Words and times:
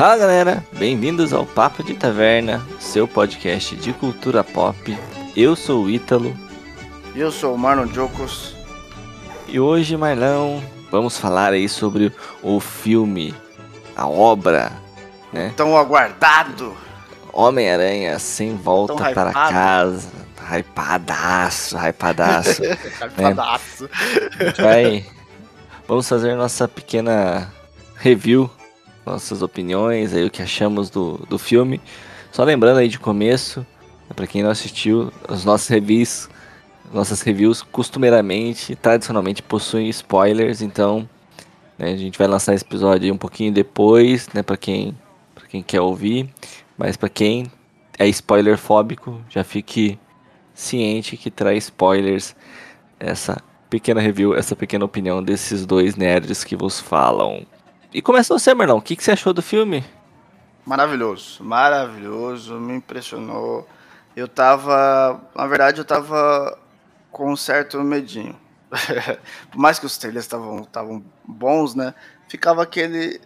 Fala 0.00 0.16
galera, 0.16 0.64
bem-vindos 0.78 1.30
ao 1.30 1.44
Papo 1.44 1.84
de 1.84 1.92
Taverna, 1.92 2.66
seu 2.78 3.06
podcast 3.06 3.76
de 3.76 3.92
cultura 3.92 4.42
pop. 4.42 4.98
Eu 5.36 5.54
sou 5.54 5.84
o 5.84 5.90
Ítalo. 5.90 6.34
Eu 7.14 7.30
sou 7.30 7.54
o 7.54 7.58
Marlon 7.58 7.86
Jocos. 7.86 8.56
E 9.46 9.60
hoje, 9.60 9.98
Marlão, 9.98 10.64
vamos 10.90 11.18
falar 11.18 11.52
aí 11.52 11.68
sobre 11.68 12.10
o 12.42 12.58
filme, 12.60 13.34
a 13.94 14.08
obra, 14.08 14.72
né? 15.34 15.52
Tão 15.54 15.76
aguardado. 15.76 16.74
Homem-Aranha 17.30 18.18
sem 18.18 18.56
volta 18.56 18.94
Tão 18.94 19.12
para 19.12 19.30
hypado. 19.32 19.52
casa. 19.52 20.08
Hypadaço, 20.50 21.76
hypadaço. 21.76 22.62
Hypadaço. 23.18 23.90
A 24.40 24.44
gente 24.44 24.62
vai. 24.62 25.04
Vamos 25.86 26.08
fazer 26.08 26.34
nossa 26.36 26.66
pequena 26.66 27.52
review, 27.96 28.50
nossas 29.10 29.42
opiniões, 29.42 30.14
aí 30.14 30.24
o 30.24 30.30
que 30.30 30.42
achamos 30.42 30.88
do, 30.88 31.18
do 31.28 31.38
filme. 31.38 31.80
Só 32.32 32.44
lembrando 32.44 32.78
aí 32.78 32.88
de 32.88 32.98
começo, 32.98 33.66
para 34.14 34.26
quem 34.26 34.42
não 34.42 34.50
assistiu, 34.50 35.12
os 35.28 35.44
nossos 35.44 35.68
reviews, 35.68 36.28
nossas 36.92 37.20
reviews 37.22 37.62
costumeiramente, 37.62 38.76
tradicionalmente 38.76 39.42
possuem 39.42 39.88
spoilers, 39.88 40.62
então 40.62 41.08
né, 41.78 41.92
a 41.92 41.96
gente 41.96 42.18
vai 42.18 42.26
lançar 42.26 42.54
esse 42.54 42.64
episódio 42.64 43.12
um 43.12 43.18
pouquinho 43.18 43.52
depois, 43.52 44.28
né, 44.34 44.42
para 44.42 44.56
quem, 44.56 44.96
pra 45.34 45.46
quem 45.46 45.62
quer 45.62 45.80
ouvir, 45.80 46.28
mas 46.76 46.96
para 46.96 47.08
quem 47.08 47.50
é 47.98 48.06
spoiler 48.08 48.56
fóbico, 48.56 49.20
já 49.28 49.44
fique 49.44 49.98
ciente 50.54 51.16
que 51.16 51.30
traz 51.30 51.64
spoilers 51.64 52.34
essa 52.98 53.42
pequena 53.68 54.00
review, 54.00 54.34
essa 54.34 54.56
pequena 54.56 54.84
opinião 54.84 55.22
desses 55.22 55.64
dois 55.64 55.96
nerds 55.96 56.44
que 56.44 56.56
vos 56.56 56.80
falam. 56.80 57.46
E 57.92 58.00
começa 58.00 58.32
você, 58.32 58.54
Marlon. 58.54 58.78
O 58.78 58.82
que, 58.82 58.94
que 58.94 59.02
você 59.02 59.12
achou 59.12 59.32
do 59.32 59.42
filme? 59.42 59.84
Maravilhoso, 60.64 61.42
maravilhoso, 61.42 62.54
me 62.54 62.74
impressionou. 62.74 63.66
Eu 64.14 64.28
tava, 64.28 65.20
na 65.34 65.46
verdade, 65.46 65.80
eu 65.80 65.84
tava 65.84 66.58
com 67.10 67.32
um 67.32 67.36
certo 67.36 67.82
medinho. 67.82 68.38
Por 69.50 69.58
mais 69.58 69.78
que 69.78 69.86
os 69.86 69.98
trailers 69.98 70.26
estavam 70.26 71.04
bons, 71.24 71.74
né? 71.74 71.94
Ficava 72.28 72.62
aquele 72.62 73.20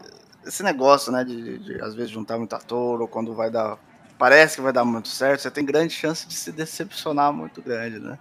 esse 0.46 0.62
negócio, 0.62 1.10
né, 1.10 1.24
de, 1.24 1.58
de, 1.58 1.80
às 1.80 1.94
vezes 1.94 2.10
juntar 2.10 2.36
muito 2.36 2.54
ator 2.54 3.00
ou 3.00 3.08
quando 3.08 3.34
vai 3.34 3.50
dar 3.50 3.78
parece 4.18 4.56
que 4.56 4.62
vai 4.62 4.72
dar 4.72 4.84
muito 4.84 5.08
certo, 5.08 5.40
você 5.40 5.50
tem 5.50 5.64
grande 5.64 5.92
chance 5.92 6.26
de 6.26 6.34
se 6.34 6.52
decepcionar 6.52 7.32
muito 7.32 7.60
grande, 7.60 7.98
né? 7.98 8.18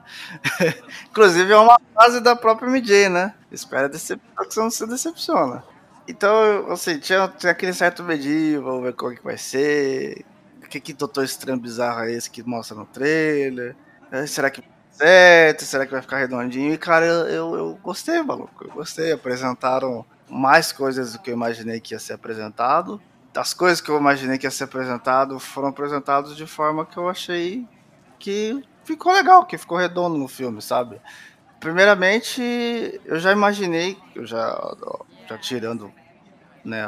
Inclusive 1.11 1.51
é 1.51 1.57
uma 1.57 1.79
fase 1.93 2.19
da 2.19 2.35
própria 2.35 2.67
MJ, 2.67 3.09
né? 3.09 3.33
Espera 3.51 3.87
decepcionar 3.87 4.47
que 4.47 4.53
você 4.53 4.59
não 4.59 4.71
se 4.71 4.87
decepciona. 4.87 5.63
Então, 6.07 6.71
assim, 6.71 6.99
tinha, 6.99 7.27
tinha 7.29 7.51
aquele 7.51 7.73
certo 7.73 8.03
medinho, 8.03 8.61
vamos 8.63 8.83
ver 8.83 8.93
como 8.93 9.13
é 9.13 9.15
que 9.15 9.23
vai 9.23 9.37
ser. 9.37 10.25
O 10.63 10.67
que 10.67 10.79
que 10.81 10.93
Doutor 10.93 11.23
Estranho 11.23 11.59
bizarro 11.59 12.01
é 12.01 12.11
esse 12.11 12.29
que 12.29 12.43
mostra 12.43 12.75
no 12.75 12.85
trailer? 12.85 13.75
Eh, 14.11 14.27
Será 14.27 14.49
que 14.49 14.63
certo? 14.89 15.63
Será 15.65 15.85
que 15.85 15.91
vai 15.93 16.01
ficar 16.01 16.17
redondinho? 16.19 16.73
E, 16.73 16.77
cara, 16.77 17.05
eu, 17.05 17.27
eu, 17.27 17.55
eu 17.55 17.75
gostei, 17.81 18.21
maluco. 18.21 18.65
Eu 18.65 18.71
gostei. 18.71 19.11
Apresentaram 19.13 20.05
mais 20.29 20.71
coisas 20.71 21.13
do 21.13 21.19
que 21.19 21.29
eu 21.31 21.33
imaginei 21.35 21.79
que 21.79 21.93
ia 21.93 21.99
ser 21.99 22.13
apresentado. 22.13 23.01
As 23.35 23.53
coisas 23.53 23.81
que 23.81 23.89
eu 23.89 23.97
imaginei 23.97 24.37
que 24.37 24.45
ia 24.45 24.51
ser 24.51 24.65
apresentado 24.65 25.39
foram 25.39 25.69
apresentadas 25.69 26.35
de 26.35 26.45
forma 26.45 26.85
que 26.85 26.97
eu 26.97 27.09
achei 27.09 27.67
que 28.19 28.63
ficou 28.83 29.11
legal, 29.13 29.45
que 29.45 29.57
ficou 29.57 29.77
redondo 29.77 30.17
no 30.17 30.27
filme, 30.27 30.61
sabe? 30.61 31.01
Primeiramente, 31.59 32.41
eu 33.05 33.19
já 33.19 33.31
imaginei, 33.31 33.97
eu 34.15 34.25
já, 34.25 34.75
já 35.27 35.37
tirando 35.37 35.91
né, 36.63 36.83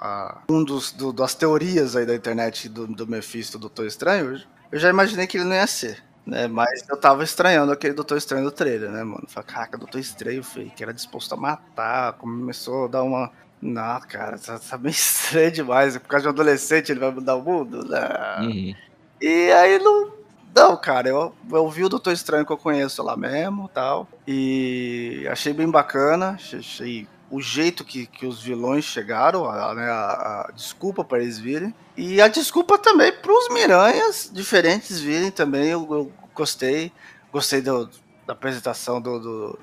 a- 0.00 0.38
um 0.48 0.64
dos 0.64 0.90
do- 0.92 1.12
das 1.12 1.34
teorias 1.34 1.94
aí 1.96 2.06
da 2.06 2.14
internet 2.14 2.68
do, 2.68 2.86
do 2.86 3.06
Mephisto, 3.06 3.58
do 3.58 3.62
Doutor 3.62 3.86
Estranho, 3.86 4.40
eu 4.72 4.78
já 4.78 4.88
imaginei 4.88 5.26
que 5.26 5.36
ele 5.36 5.44
não 5.44 5.54
ia 5.56 5.66
ser. 5.66 6.02
Né, 6.26 6.46
mas 6.46 6.86
eu 6.86 6.96
tava 6.98 7.24
estranhando 7.24 7.72
aquele 7.72 7.94
Doutor 7.94 8.18
Estranho 8.18 8.44
do 8.44 8.50
trailer, 8.50 8.90
né, 8.90 9.02
mano? 9.02 9.24
Falei, 9.28 9.46
caraca, 9.48 9.78
Doutor 9.78 9.98
Estranho, 9.98 10.44
filho, 10.44 10.70
que 10.70 10.82
era 10.82 10.92
disposto 10.92 11.32
a 11.32 11.36
matar, 11.38 12.12
começou 12.14 12.84
a 12.84 12.88
dar 12.88 13.02
uma. 13.02 13.30
Não, 13.62 13.98
cara, 14.02 14.38
tá, 14.38 14.58
tá 14.58 14.76
bem 14.76 14.92
estranho 14.92 15.50
demais. 15.50 15.96
Por 15.96 16.06
causa 16.06 16.24
de 16.24 16.28
um 16.28 16.32
adolescente, 16.32 16.92
ele 16.92 17.00
vai 17.00 17.10
mudar 17.10 17.34
o 17.34 17.42
mundo? 17.42 17.82
Não. 17.82 18.46
Uhum. 18.46 18.74
E 19.22 19.50
aí 19.52 19.78
não. 19.78 20.12
Não, 20.54 20.76
cara, 20.76 21.08
eu, 21.08 21.34
eu 21.50 21.70
vi 21.70 21.84
o 21.84 21.88
Doutor 21.88 22.12
Estranho 22.12 22.44
que 22.44 22.52
eu 22.52 22.58
conheço 22.58 23.02
lá 23.02 23.16
mesmo 23.16 23.66
tal. 23.72 24.06
E 24.26 25.26
achei 25.30 25.54
bem 25.54 25.70
bacana. 25.70 26.32
Achei 26.38 27.08
o 27.30 27.40
jeito 27.42 27.84
que, 27.84 28.06
que 28.06 28.24
os 28.26 28.42
vilões 28.42 28.84
chegaram, 28.84 29.44
a, 29.48 29.74
né, 29.74 29.84
a- 29.90 30.46
a 30.48 30.52
desculpa 30.52 31.04
para 31.04 31.18
eles 31.22 31.38
virem. 31.38 31.74
E 31.96 32.20
a 32.20 32.28
desculpa 32.28 32.78
também 32.78 33.12
para 33.12 33.32
os 33.32 33.48
Miranhas 33.52 34.30
diferentes 34.32 34.98
virem 35.00 35.30
também. 35.30 35.68
Eu, 35.68 35.86
eu 35.90 36.12
gostei. 36.34 36.90
Gostei 37.32 37.60
do- 37.60 37.90
da 38.26 38.32
apresentação 38.32 39.00
do, 39.00 39.18
do- 39.18 39.58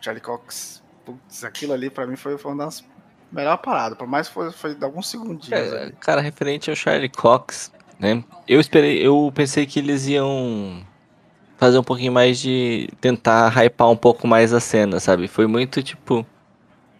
Charlie 0.00 0.22
Cox. 0.22 0.82
Putz, 1.04 1.44
aquilo 1.44 1.72
ali 1.72 1.88
para 1.88 2.06
mim 2.06 2.16
foi, 2.16 2.36
foi 2.36 2.52
uma 2.52 2.64
das 2.66 2.84
melhores 3.32 3.60
paradas. 3.62 3.96
Por 3.96 4.06
mais 4.06 4.28
que 4.28 4.34
foi, 4.34 4.50
foi 4.52 4.74
de 4.74 4.84
alguns 4.84 5.08
segundinhos 5.08 5.52
É, 5.72 5.92
cara, 6.00 6.20
referente 6.20 6.68
ao 6.68 6.76
Charlie 6.76 7.08
Cox, 7.08 7.72
né? 7.98 8.22
Eu 8.46 8.60
esperei, 8.60 8.98
eu 9.06 9.32
pensei 9.34 9.64
que 9.66 9.78
eles 9.78 10.06
iam 10.06 10.84
fazer 11.56 11.78
um 11.78 11.82
pouquinho 11.82 12.12
mais 12.12 12.38
de 12.38 12.90
tentar 13.00 13.48
hypar 13.56 13.88
um 13.88 13.96
pouco 13.96 14.26
mais 14.26 14.52
a 14.52 14.60
cena, 14.60 15.00
sabe? 15.00 15.26
Foi 15.28 15.46
muito 15.46 15.82
tipo 15.82 16.26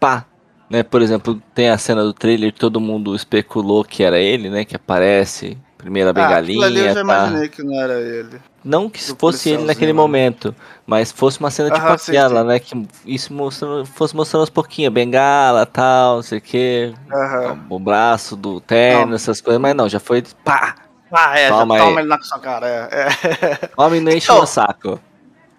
pá, 0.00 0.24
né? 0.70 0.82
Por 0.82 1.00
exemplo, 1.02 1.40
tem 1.54 1.68
a 1.70 1.78
cena 1.78 2.02
do 2.02 2.12
trailer 2.12 2.52
que 2.52 2.58
todo 2.60 2.80
mundo 2.80 3.14
especulou 3.14 3.84
que 3.84 4.02
era 4.02 4.18
ele, 4.18 4.50
né? 4.50 4.64
Que 4.64 4.76
aparece 4.76 5.56
primeira 5.78 6.12
Ah, 6.14 6.38
aquilo 6.38 6.64
ali 6.64 6.80
bengalinha, 6.80 6.80
eu 6.82 6.90
já 6.90 6.94
tá? 6.94 7.00
imaginei 7.02 7.48
que 7.48 7.62
não 7.62 7.80
era 7.80 8.00
ele. 8.00 8.40
Não 8.64 8.90
que 8.90 8.98
Do 9.06 9.16
fosse 9.16 9.50
ele 9.50 9.62
naquele 9.64 9.92
né? 9.92 9.96
momento, 9.96 10.54
mas 10.84 11.12
fosse 11.12 11.38
uma 11.38 11.50
cena 11.50 11.70
tipo 11.70 11.96
sim, 11.98 12.16
aquela, 12.16 12.40
sim. 12.42 12.48
né? 12.48 12.58
Que 12.58 12.86
isso 13.06 13.32
mostrando, 13.32 13.86
fosse 13.86 14.16
mostrando 14.16 14.40
aos 14.40 14.50
pouquinhos, 14.50 14.92
bengala, 14.92 15.64
tal, 15.64 16.16
não 16.16 16.22
sei 16.22 16.38
o 16.38 16.40
que, 16.40 16.92
Aham. 17.12 17.64
o 17.70 17.78
braço 17.78 18.34
do 18.36 18.60
terno, 18.60 19.08
Não. 19.08 19.14
essas 19.14 19.40
coisas, 19.40 19.60
mas 19.60 19.74
não, 19.76 19.88
já 19.88 20.00
foi 20.00 20.22
pá, 20.44 20.74
Ah, 21.12 21.38
é, 21.38 21.48
Toma 21.48 21.78
já 21.78 21.84
toma 21.84 22.00
ele 22.00 22.08
na 22.08 22.20
sua 22.20 22.40
cara, 22.40 22.66
é. 22.68 22.88
É, 23.06 23.70
homem 23.76 24.00
não 24.00 24.10
enche 24.10 24.26
Então. 24.26 24.42
o 24.42 24.46
saco. 24.46 25.00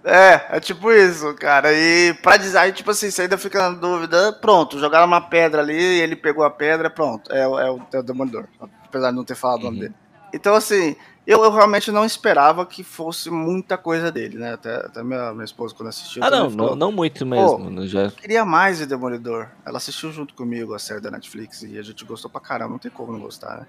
É, 0.08 0.48
é 0.58 0.60
tipo 0.60 0.92
isso, 0.92 1.34
cara. 1.36 1.74
E 1.74 2.14
pra 2.16 2.38
dizer, 2.38 2.58
aí, 2.58 2.72
tipo 2.72 2.92
assim, 2.92 3.12
você 3.12 3.24
ainda 3.24 3.38
fica 3.38 3.60
na 3.70 3.76
dúvida, 3.78 4.34
pronto, 4.34 4.80
jogaram 4.80 5.06
uma 5.08 5.22
pedra 5.22 5.62
ali, 5.62 5.76
ele 5.76 6.16
pegou 6.16 6.44
a 6.44 6.50
pedra, 6.50 6.90
pronto, 6.90 7.32
é, 7.32 7.48
o- 7.48 7.60
é, 7.60 7.70
o, 7.72 7.80
é 7.94 8.00
o 8.00 8.04
Demolidor. 8.04 8.48
Apesar 8.88 9.10
de 9.12 9.16
não 9.18 9.24
ter 9.26 9.36
falado 9.36 9.62
o 9.62 9.66
nome 9.66 9.78
Uhum. 9.78 9.84
dele. 9.84 9.96
Então, 10.34 10.56
assim, 10.56 10.96
eu, 11.26 11.44
eu 11.44 11.52
realmente 11.52 11.92
não 11.92 12.06
esperava 12.06 12.66
que 12.66 12.84
fosse 12.84 13.30
muita 13.30 13.78
coisa 13.78 14.12
dele, 14.12 14.38
né? 14.38 14.54
Até, 14.54 14.76
até 14.76 15.04
minha, 15.04 15.32
minha 15.34 15.46
esposa, 15.46 15.74
quando 15.76 15.90
assistiu, 15.90 16.24
Ah, 16.24 16.30
não, 16.30 16.50
falou, 16.50 16.72
não, 16.72 16.76
não 16.76 16.92
muito 16.92 17.26
mesmo. 17.26 17.70
não 17.70 17.88
já... 17.88 18.10
queria 18.12 18.44
mais 18.46 18.78
de 18.78 18.86
Demolidor. 18.86 19.48
Ela 19.66 19.78
assistiu 19.78 20.12
junto 20.12 20.34
comigo 20.34 20.74
a 20.74 20.80
série 20.80 21.00
da 21.02 21.12
Netflix 21.12 21.62
e 21.64 21.78
a 21.78 21.82
gente 21.82 22.04
gostou 22.06 22.30
pra 22.30 22.42
caramba, 22.42 22.72
não 22.72 22.80
tem 22.80 22.92
como 22.92 23.12
não 23.14 23.20
gostar, 23.20 23.58
né? 23.58 23.68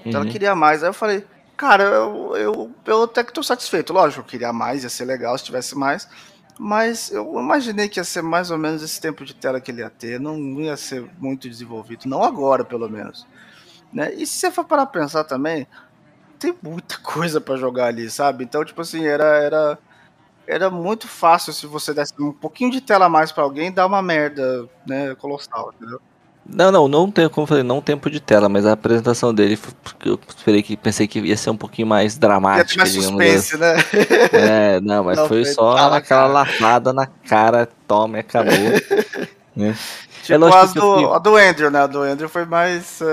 Então 0.00 0.20
Uhum. 0.20 0.22
ela 0.22 0.32
queria 0.32 0.54
mais. 0.54 0.82
Aí 0.82 0.88
eu 0.88 0.94
falei, 0.94 1.24
cara, 1.58 1.82
eu, 1.84 2.36
eu, 2.36 2.70
eu 2.86 3.02
até 3.02 3.24
que 3.24 3.32
tô 3.32 3.42
satisfeito. 3.42 3.92
Lógico, 3.92 4.22
eu 4.22 4.24
queria 4.24 4.52
mais, 4.52 4.84
ia 4.84 4.88
ser 4.88 5.04
legal 5.04 5.36
se 5.36 5.44
tivesse 5.44 5.76
mais. 5.76 6.08
Mas 6.58 7.10
eu 7.10 7.38
imaginei 7.38 7.88
que 7.88 8.00
ia 8.00 8.04
ser 8.04 8.22
mais 8.22 8.50
ou 8.50 8.58
menos 8.58 8.82
esse 8.82 9.00
tempo 9.00 9.24
de 9.24 9.34
tela 9.34 9.60
que 9.60 9.70
ele 9.70 9.80
ia 9.82 9.90
ter. 9.90 10.20
Não 10.20 10.38
ia 10.60 10.76
ser 10.76 11.08
muito 11.18 11.48
desenvolvido. 11.48 12.08
Não 12.08 12.22
agora, 12.22 12.64
pelo 12.64 12.88
menos. 12.88 13.26
Né? 13.92 14.14
E 14.14 14.26
se 14.26 14.34
você 14.38 14.50
for 14.50 14.64
parar 14.64 14.86
pra 14.86 15.02
pensar 15.02 15.24
também, 15.24 15.66
tem 16.38 16.56
muita 16.62 16.98
coisa 17.02 17.40
pra 17.40 17.56
jogar 17.56 17.86
ali, 17.86 18.10
sabe? 18.10 18.44
Então, 18.44 18.64
tipo 18.64 18.80
assim, 18.80 19.04
era. 19.06 19.24
era 19.38 19.78
era 20.50 20.70
muito 20.70 21.06
fácil 21.06 21.52
se 21.52 21.66
você 21.66 21.92
desse 21.92 22.14
um 22.20 22.32
pouquinho 22.32 22.70
de 22.70 22.80
tela 22.80 23.04
a 23.06 23.08
mais 23.08 23.30
pra 23.30 23.44
alguém 23.44 23.70
dar 23.70 23.86
uma 23.86 24.00
merda, 24.00 24.66
né, 24.86 25.14
colossal, 25.16 25.74
entendeu? 25.76 26.00
Não, 26.48 26.72
não, 26.72 26.88
não 26.88 27.10
tem, 27.10 27.28
como 27.28 27.42
eu 27.42 27.46
falei, 27.46 27.62
não 27.62 27.82
tempo 27.82 28.08
de 28.08 28.20
tela, 28.20 28.48
mas 28.48 28.64
a 28.64 28.72
apresentação 28.72 29.34
dele, 29.34 29.54
foi 29.54 29.72
porque 29.82 30.08
eu 30.08 30.18
esperei 30.28 30.62
que 30.62 30.76
pensei 30.78 31.06
que 31.06 31.18
ia 31.20 31.36
ser 31.36 31.50
um 31.50 31.56
pouquinho 31.56 31.86
mais 31.86 32.14
Ia 32.14 32.20
ter 32.20 32.26
dramática, 32.26 32.78
mais 32.78 32.92
suspense, 32.92 33.58
né? 33.58 33.74
assim. 33.74 33.96
É, 34.32 34.80
não, 34.80 35.04
mas 35.04 35.18
Não, 35.18 35.28
foi 35.28 35.44
foi 35.44 35.52
só 35.52 35.76
aquela 35.92 36.26
lapada 36.26 36.92
na 36.92 37.06
cara, 37.06 37.68
toma 37.86 38.20
acabou. 38.20 38.54
né? 39.54 39.76
Tipo 40.22 40.44
as 40.46 40.74
eu 40.74 40.82
do, 40.82 41.12
a 41.14 41.18
do 41.18 41.36
Andrew, 41.36 41.70
né? 41.70 41.80
A 41.80 41.86
do 41.86 42.02
Andrew 42.02 42.28
foi 42.28 42.44
mais. 42.44 42.98
foi 42.98 43.06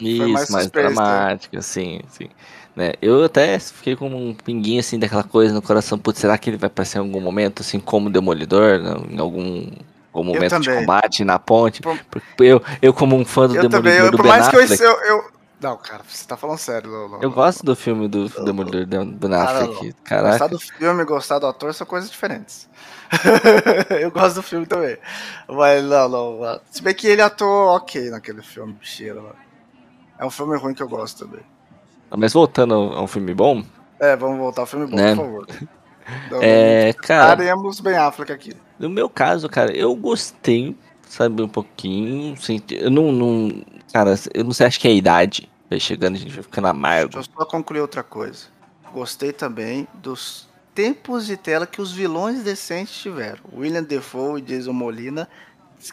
Isso, 0.00 0.28
mais, 0.28 0.50
mais 0.50 0.64
suspense, 0.64 0.88
né? 0.88 0.94
dramática, 0.94 1.58
assim, 1.58 2.00
assim. 2.06 2.28
Né? 2.76 2.92
Eu 3.02 3.24
até 3.24 3.58
fiquei 3.58 3.96
com 3.96 4.08
um 4.08 4.32
pinguinho 4.32 4.78
assim 4.78 4.98
daquela 4.98 5.24
coisa 5.24 5.52
no 5.52 5.60
coração, 5.60 5.98
putz, 5.98 6.20
será 6.20 6.38
que 6.38 6.48
ele 6.48 6.56
vai 6.56 6.68
aparecer 6.68 6.98
em 6.98 7.00
algum 7.00 7.20
momento, 7.20 7.60
assim, 7.60 7.80
como 7.80 8.08
Demolidor, 8.08 8.78
né? 8.78 8.94
em 9.10 9.18
algum, 9.18 9.66
Eu 10.20 10.24
momento 10.24 10.60
de 10.60 10.74
combate 10.74 11.24
na 11.24 11.38
ponte? 11.38 11.80
Por- 11.82 11.98
eu, 12.40 12.62
eu 12.82 12.92
como 12.94 13.16
um 13.16 13.24
fã 13.24 13.46
do 13.48 13.56
Eu 13.56 13.62
Demolidor 13.68 13.82
também, 13.92 13.98
eu, 13.98 14.10
do 14.10 14.16
por 14.16 14.22
Ben 14.24 14.32
mais 14.32 14.48
que 14.48 14.56
eu, 14.56 14.62
Affleck, 14.62 14.82
eu, 14.82 15.24
Não, 15.60 15.76
cara, 15.76 16.02
você 16.08 16.24
tá 16.26 16.36
falando 16.36 16.58
sério, 16.58 16.90
Lolo. 16.90 17.18
eu 17.22 17.30
gosto 17.30 17.64
do 17.64 17.74
filme 17.74 18.06
do 18.08 18.28
Demolidor 18.44 18.86
do 18.86 19.04
Ben 19.06 19.34
Affleck, 19.34 19.74
Gostar 19.74 19.94
caraca. 20.04 20.48
do 20.48 20.58
filme 20.58 21.02
e 21.02 21.04
gostar 21.06 21.38
do 21.38 21.46
ator 21.46 21.74
são 21.74 21.86
coisas 21.86 22.10
diferentes. 22.10 22.68
eu 24.00 24.10
gosto 24.10 24.36
do 24.36 24.42
filme 24.42 24.66
também. 24.66 24.96
Mas 25.48 25.82
não, 25.84 26.08
não. 26.08 26.60
Se 26.70 26.82
bem 26.82 26.94
que 26.94 27.06
ele 27.06 27.22
atuou 27.22 27.74
ok 27.76 28.10
naquele 28.10 28.42
filme, 28.42 28.72
bicheiro, 28.74 29.22
mano. 29.22 29.36
É 30.18 30.24
um 30.26 30.30
filme 30.30 30.56
ruim 30.58 30.74
que 30.74 30.82
eu 30.82 30.88
gosto 30.88 31.26
também. 31.26 31.44
Mas 32.16 32.32
voltando 32.32 32.74
a 32.74 33.02
um 33.02 33.06
filme 33.06 33.32
bom. 33.34 33.62
É, 34.00 34.14
vamos 34.16 34.38
voltar 34.38 34.62
ao 34.62 34.66
filme 34.66 34.86
bom, 34.86 34.96
Né? 34.96 35.14
por 35.14 35.24
favor. 35.24 35.46
Então, 36.26 36.38
É, 36.42 36.92
cara, 36.94 37.32
Estaremos 37.32 37.80
bem 37.80 37.96
Affleck 37.96 38.32
aqui. 38.32 38.52
no 38.78 38.88
meu 38.88 39.08
caso, 39.10 39.48
cara, 39.48 39.70
eu 39.76 39.94
gostei, 39.94 40.76
sabe, 41.06 41.42
um 41.42 41.48
pouquinho. 41.48 42.32
assim, 42.34 42.60
Eu 42.70 42.90
não, 42.90 43.12
não. 43.12 43.62
Cara, 43.92 44.14
eu 44.34 44.44
não 44.44 44.52
sei, 44.52 44.66
acho 44.66 44.80
que 44.80 44.88
é 44.88 44.90
a 44.90 44.94
idade. 44.94 45.48
Vai 45.68 45.78
chegando, 45.80 46.16
a 46.16 46.18
gente 46.18 46.32
vai 46.34 46.42
ficando 46.42 46.66
amargo. 46.68 47.12
Deixa 47.12 47.30
eu 47.30 47.34
só 47.38 47.44
concluir 47.44 47.80
outra 47.80 48.02
coisa. 48.02 48.46
Gostei 48.92 49.32
também 49.32 49.86
dos 49.94 50.48
tempos 50.74 51.26
de 51.26 51.36
tela 51.36 51.66
que 51.66 51.80
os 51.82 51.92
vilões 51.92 52.42
decentes 52.42 52.94
tiveram. 52.96 53.40
William 53.54 53.82
Defoe 53.82 54.38
e 54.40 54.42
Jason 54.42 54.72
Molina, 54.72 55.28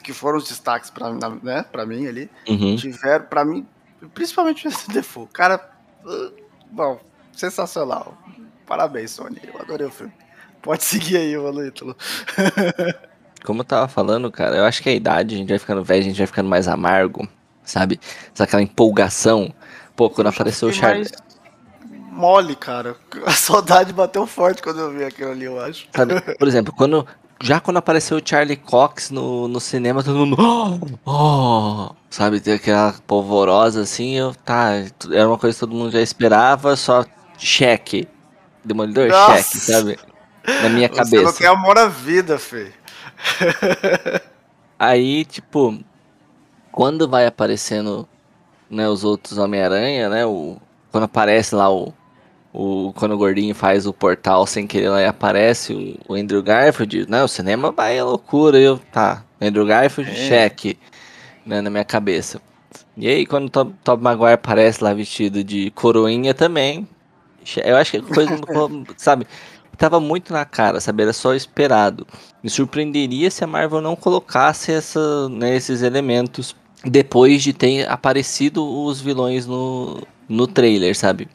que 0.04 0.14
foram 0.14 0.38
os 0.38 0.48
destaques 0.48 0.90
pra, 0.90 1.12
né, 1.12 1.66
pra 1.72 1.86
mim 1.86 2.08
ali, 2.08 2.30
Uhum. 2.48 2.76
tiveram, 2.78 3.26
pra 3.26 3.44
mim, 3.44 3.66
principalmente 4.14 4.66
o 4.68 4.70
William 4.70 4.94
Defoe. 4.94 5.28
Cara, 5.34 5.60
uh, 6.06 6.32
bom, 6.72 7.00
sensacional. 7.34 8.18
Parabéns, 8.66 9.12
Sony. 9.12 9.40
Eu 9.44 9.60
adorei 9.62 9.88
o 9.88 9.92
filme. 9.92 10.14
Pode 10.62 10.84
seguir 10.84 11.18
aí, 11.18 11.38
mano, 11.38 11.66
Ítalo. 11.66 11.96
Como 13.46 13.62
eu 13.62 13.66
tava 13.66 13.88
falando, 13.88 14.32
cara, 14.32 14.58
eu 14.58 14.66
acho 14.66 14.82
que 14.82 14.90
é 14.90 14.94
a 14.94 14.96
idade, 14.96 15.36
a 15.36 15.38
gente 15.38 15.50
vai 15.50 15.60
ficando 15.60 15.84
velho, 15.84 16.02
a 16.02 16.04
gente 16.04 16.18
vai 16.18 16.26
ficando 16.26 16.50
mais 16.50 16.68
amargo, 16.68 17.28
sabe? 17.64 18.00
Sabe 18.34 18.48
aquela 18.48 18.64
empolgação. 18.64 19.54
Pô, 19.96 20.10
quando 20.10 20.28
apareceu 20.28 20.68
o 20.68 20.74
Charlie. 20.74 21.08
Mole, 22.10 22.56
cara. 22.56 22.96
A 23.26 23.32
saudade 23.32 23.94
bateu 23.94 24.26
forte 24.26 24.64
quando 24.64 24.80
eu 24.80 24.92
vi 24.92 25.04
aquilo 25.04 25.32
ali, 25.32 25.46
eu 25.46 25.62
acho. 25.62 25.88
Sabe, 25.96 26.20
por 26.20 26.48
exemplo, 26.48 26.74
quando. 26.76 27.06
Já 27.44 27.60
quando 27.60 27.78
apareceu 27.78 28.18
o 28.18 28.22
Charlie 28.24 28.56
Cox 28.56 29.12
no, 29.12 29.48
no 29.48 29.60
cinema, 29.60 30.02
todo 30.02 30.18
mundo. 30.18 30.38
Oh, 30.40 30.80
oh", 31.06 31.96
sabe, 32.10 32.40
tem 32.40 32.54
aquela 32.54 32.96
polvorosa 33.06 33.82
assim, 33.82 34.16
eu. 34.16 34.34
Tá, 34.34 34.72
era 35.12 35.28
uma 35.28 35.38
coisa 35.38 35.54
que 35.54 35.60
todo 35.60 35.76
mundo 35.76 35.92
já 35.92 36.02
esperava, 36.02 36.76
só 36.78 37.06
cheque. 37.38 38.08
Demolidor, 38.66 39.08
Nossa! 39.10 39.38
cheque, 39.44 39.58
sabe? 39.60 40.00
Na 40.62 40.70
minha 40.70 40.88
Você 40.90 40.96
não 41.16 41.24
cabeça. 41.24 41.38
tem 41.38 41.48
amor 41.48 41.78
à 41.78 41.88
vida, 41.88 42.38
Fê. 42.40 42.72
Aí, 44.78 45.24
tipo, 45.26 45.80
quando 46.72 47.08
vai 47.08 47.26
aparecendo, 47.26 48.08
né, 48.70 48.88
os 48.90 49.04
outros 49.04 49.38
Homem-Aranha, 49.38 50.10
né, 50.10 50.26
o, 50.26 50.58
quando 50.92 51.06
aparece 51.06 51.56
lá 51.56 51.72
o, 51.72 51.94
o, 52.54 52.92
quando 52.96 53.14
o 53.14 53.18
gordinho 53.18 53.56
faz 53.56 53.88
o 53.88 53.94
portal 53.94 54.46
sem 54.46 54.68
querer 54.68 54.90
lá 54.90 55.02
e 55.02 55.06
aparece 55.06 55.74
o, 55.74 56.14
o 56.14 56.16
Andrew 56.16 56.44
Garfield, 56.44 57.10
né, 57.10 57.24
o 57.24 57.28
cinema 57.28 57.72
vai 57.72 57.98
à 57.98 58.04
loucura, 58.06 58.60
eu, 58.60 58.78
tá, 58.92 59.24
Andrew 59.42 59.66
Garfield, 59.66 60.12
É. 60.12 60.14
cheque, 60.28 60.78
né, 61.46 61.62
na 61.62 61.70
minha 61.70 61.86
cabeça. 61.86 62.42
E 62.98 63.08
aí, 63.08 63.26
quando 63.26 63.46
o 63.48 63.50
Tom, 63.50 63.72
Tobey 63.84 64.04
Maguire 64.04 64.34
aparece 64.34 64.84
lá 64.84 64.94
vestido 64.94 65.44
de 65.44 65.72
coroinha 65.72 66.34
também, 66.34 66.88
eu 67.64 67.78
acho 67.78 67.92
que 67.92 68.02
coisa, 68.02 68.38
sabe, 68.98 69.28
tava 69.78 70.00
muito 70.00 70.34
na 70.34 70.46
cara, 70.46 70.80
sabe, 70.80 71.04
era 71.04 71.14
só 71.14 71.34
esperado. 71.34 72.06
Me 72.44 72.50
surpreenderia 72.50 73.30
se 73.30 73.44
a 73.44 73.48
Marvel 73.48 73.82
não 73.82 73.96
colocasse 73.96 74.72
essa, 74.72 75.30
né, 75.30 75.56
esses 75.56 75.82
elementos 75.82 76.56
depois 76.84 77.44
de 77.44 77.54
ter 77.54 77.90
aparecido 77.90 78.64
os 78.86 79.02
vilões 79.02 79.46
no, 79.46 80.02
no 80.30 80.48
trailer, 80.48 80.96
sabe? 80.96 81.28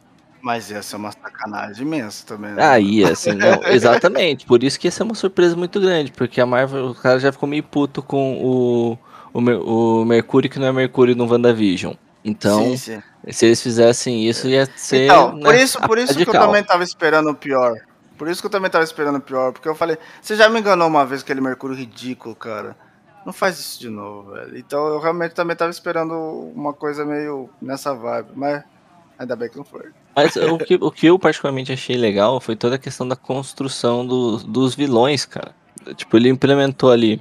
Mas 0.42 0.70
ia 0.70 0.82
ser 0.82 0.96
uma 0.96 1.12
sacanagem 1.12 1.86
imensa 1.86 2.24
também. 2.26 2.52
né? 2.52 2.64
Aí, 2.64 3.04
assim, 3.04 3.32
não, 3.32 3.62
exatamente. 3.68 4.46
Por 4.46 4.62
isso 4.62 4.80
que 4.80 4.86
ia 4.86 4.90
ser 4.90 5.02
uma 5.02 5.14
surpresa 5.14 5.54
muito 5.54 5.78
grande, 5.80 6.12
porque 6.12 6.40
a 6.40 6.46
Marvel, 6.46 6.90
o 6.90 6.94
cara 6.94 7.18
já 7.18 7.30
ficou 7.30 7.48
meio 7.48 7.62
puto 7.62 8.02
com 8.02 8.38
o, 8.38 8.98
o, 9.34 10.00
o 10.00 10.04
Mercúrio, 10.04 10.48
que 10.48 10.58
não 10.58 10.66
é 10.66 10.72
Mercúrio 10.72 11.14
no 11.14 11.30
WandaVision. 11.30 11.94
Então, 12.24 12.62
sim, 12.62 12.76
sim. 12.76 13.02
Se 13.28 13.46
eles 13.46 13.62
fizessem 13.62 14.24
isso, 14.26 14.48
ia 14.48 14.66
ser. 14.76 15.04
Então, 15.04 15.38
por 15.38 15.52
né, 15.52 15.62
isso, 15.62 15.80
por 15.80 15.98
isso 15.98 16.14
que 16.14 16.28
eu 16.28 16.32
também 16.32 16.62
tava 16.64 16.82
esperando 16.82 17.30
o 17.30 17.34
pior. 17.34 17.74
Por 18.16 18.28
isso 18.28 18.40
que 18.42 18.46
eu 18.46 18.50
também 18.50 18.70
tava 18.70 18.84
esperando 18.84 19.16
o 19.16 19.20
pior, 19.20 19.52
porque 19.52 19.68
eu 19.68 19.74
falei, 19.74 19.96
você 20.20 20.36
já 20.36 20.48
me 20.48 20.60
enganou 20.60 20.88
uma 20.88 21.06
vez 21.06 21.22
aquele 21.22 21.40
Mercúrio 21.40 21.74
ridículo, 21.76 22.34
cara. 22.34 22.76
Não 23.24 23.32
faz 23.32 23.58
isso 23.58 23.80
de 23.80 23.88
novo, 23.88 24.32
velho. 24.32 24.58
Então 24.58 24.86
eu 24.88 24.98
realmente 25.00 25.32
também 25.32 25.56
tava 25.56 25.70
esperando 25.70 26.14
uma 26.54 26.72
coisa 26.72 27.04
meio 27.04 27.48
nessa 27.60 27.94
vibe, 27.94 28.30
mas 28.34 28.62
ainda 29.18 29.36
bem 29.36 29.48
que 29.48 29.56
não 29.56 29.64
foi. 29.64 29.90
Mas 30.16 30.36
o 30.36 30.58
que, 30.58 30.74
o 30.80 30.90
que 30.90 31.06
eu 31.06 31.18
particularmente 31.18 31.72
achei 31.72 31.96
legal 31.96 32.40
foi 32.40 32.56
toda 32.56 32.74
a 32.76 32.78
questão 32.78 33.06
da 33.06 33.16
construção 33.16 34.06
do- 34.06 34.38
dos 34.38 34.74
vilões, 34.74 35.24
cara. 35.24 35.54
Tipo, 35.94 36.16
ele 36.16 36.28
implementou 36.28 36.90
ali 36.90 37.20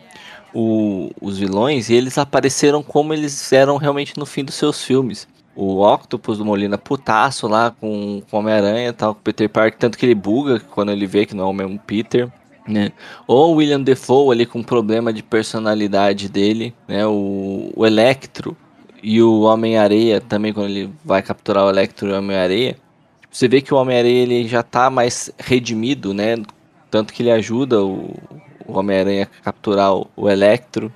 o- 0.53 1.11
os 1.21 1.37
vilões 1.37 1.89
e 1.89 1.93
eles 1.93 2.17
apareceram 2.17 2.81
como 2.81 3.13
eles 3.13 3.53
eram 3.53 3.77
realmente 3.77 4.17
no 4.17 4.25
fim 4.25 4.43
dos 4.43 4.55
seus 4.55 4.83
filmes. 4.83 5.27
O 5.61 5.81
Octopus 5.81 6.37
do 6.37 6.45
Molina 6.45 6.77
putaço 6.77 7.45
lá 7.45 7.75
com, 7.81 8.23
com 8.31 8.37
Homem-Aranha 8.37 8.93
tal, 8.93 9.13
com 9.13 9.19
o 9.19 9.23
Peter 9.23 9.49
Parker, 9.49 9.77
tanto 9.77 9.97
que 9.97 10.05
ele 10.05 10.15
buga 10.15 10.61
quando 10.71 10.89
ele 10.89 11.05
vê 11.05 11.25
que 11.25 11.35
não 11.35 11.43
é 11.43 11.47
o 11.47 11.53
mesmo 11.53 11.77
Peter. 11.77 12.29
Né? 12.65 12.93
Ou 13.27 13.51
o 13.51 13.55
William 13.57 13.81
Defoe 13.81 14.33
ali 14.33 14.45
com 14.45 14.63
problema 14.63 15.11
de 15.11 15.21
personalidade 15.21 16.29
dele, 16.29 16.73
né? 16.87 17.05
O, 17.05 17.73
o 17.75 17.85
Electro 17.85 18.55
e 19.03 19.21
o 19.21 19.41
Homem-Areia 19.41 20.21
também, 20.21 20.53
quando 20.53 20.69
ele 20.69 20.93
vai 21.03 21.21
capturar 21.21 21.65
o 21.65 21.69
Electro 21.69 22.07
e 22.07 22.13
o 22.13 22.17
Homem-Areia. 22.17 22.77
Você 23.29 23.49
vê 23.49 23.59
que 23.59 23.73
o 23.73 23.77
Homem-Areia 23.77 24.21
ele 24.23 24.47
já 24.47 24.63
tá 24.63 24.89
mais 24.89 25.29
redimido, 25.37 26.13
né? 26.13 26.37
Tanto 26.89 27.11
que 27.11 27.21
ele 27.21 27.31
ajuda 27.31 27.83
o, 27.83 28.15
o 28.65 28.79
Homem-Aranha 28.79 29.29
a 29.41 29.43
capturar 29.43 29.93
o, 29.93 30.07
o 30.15 30.29
Electro. 30.29 30.89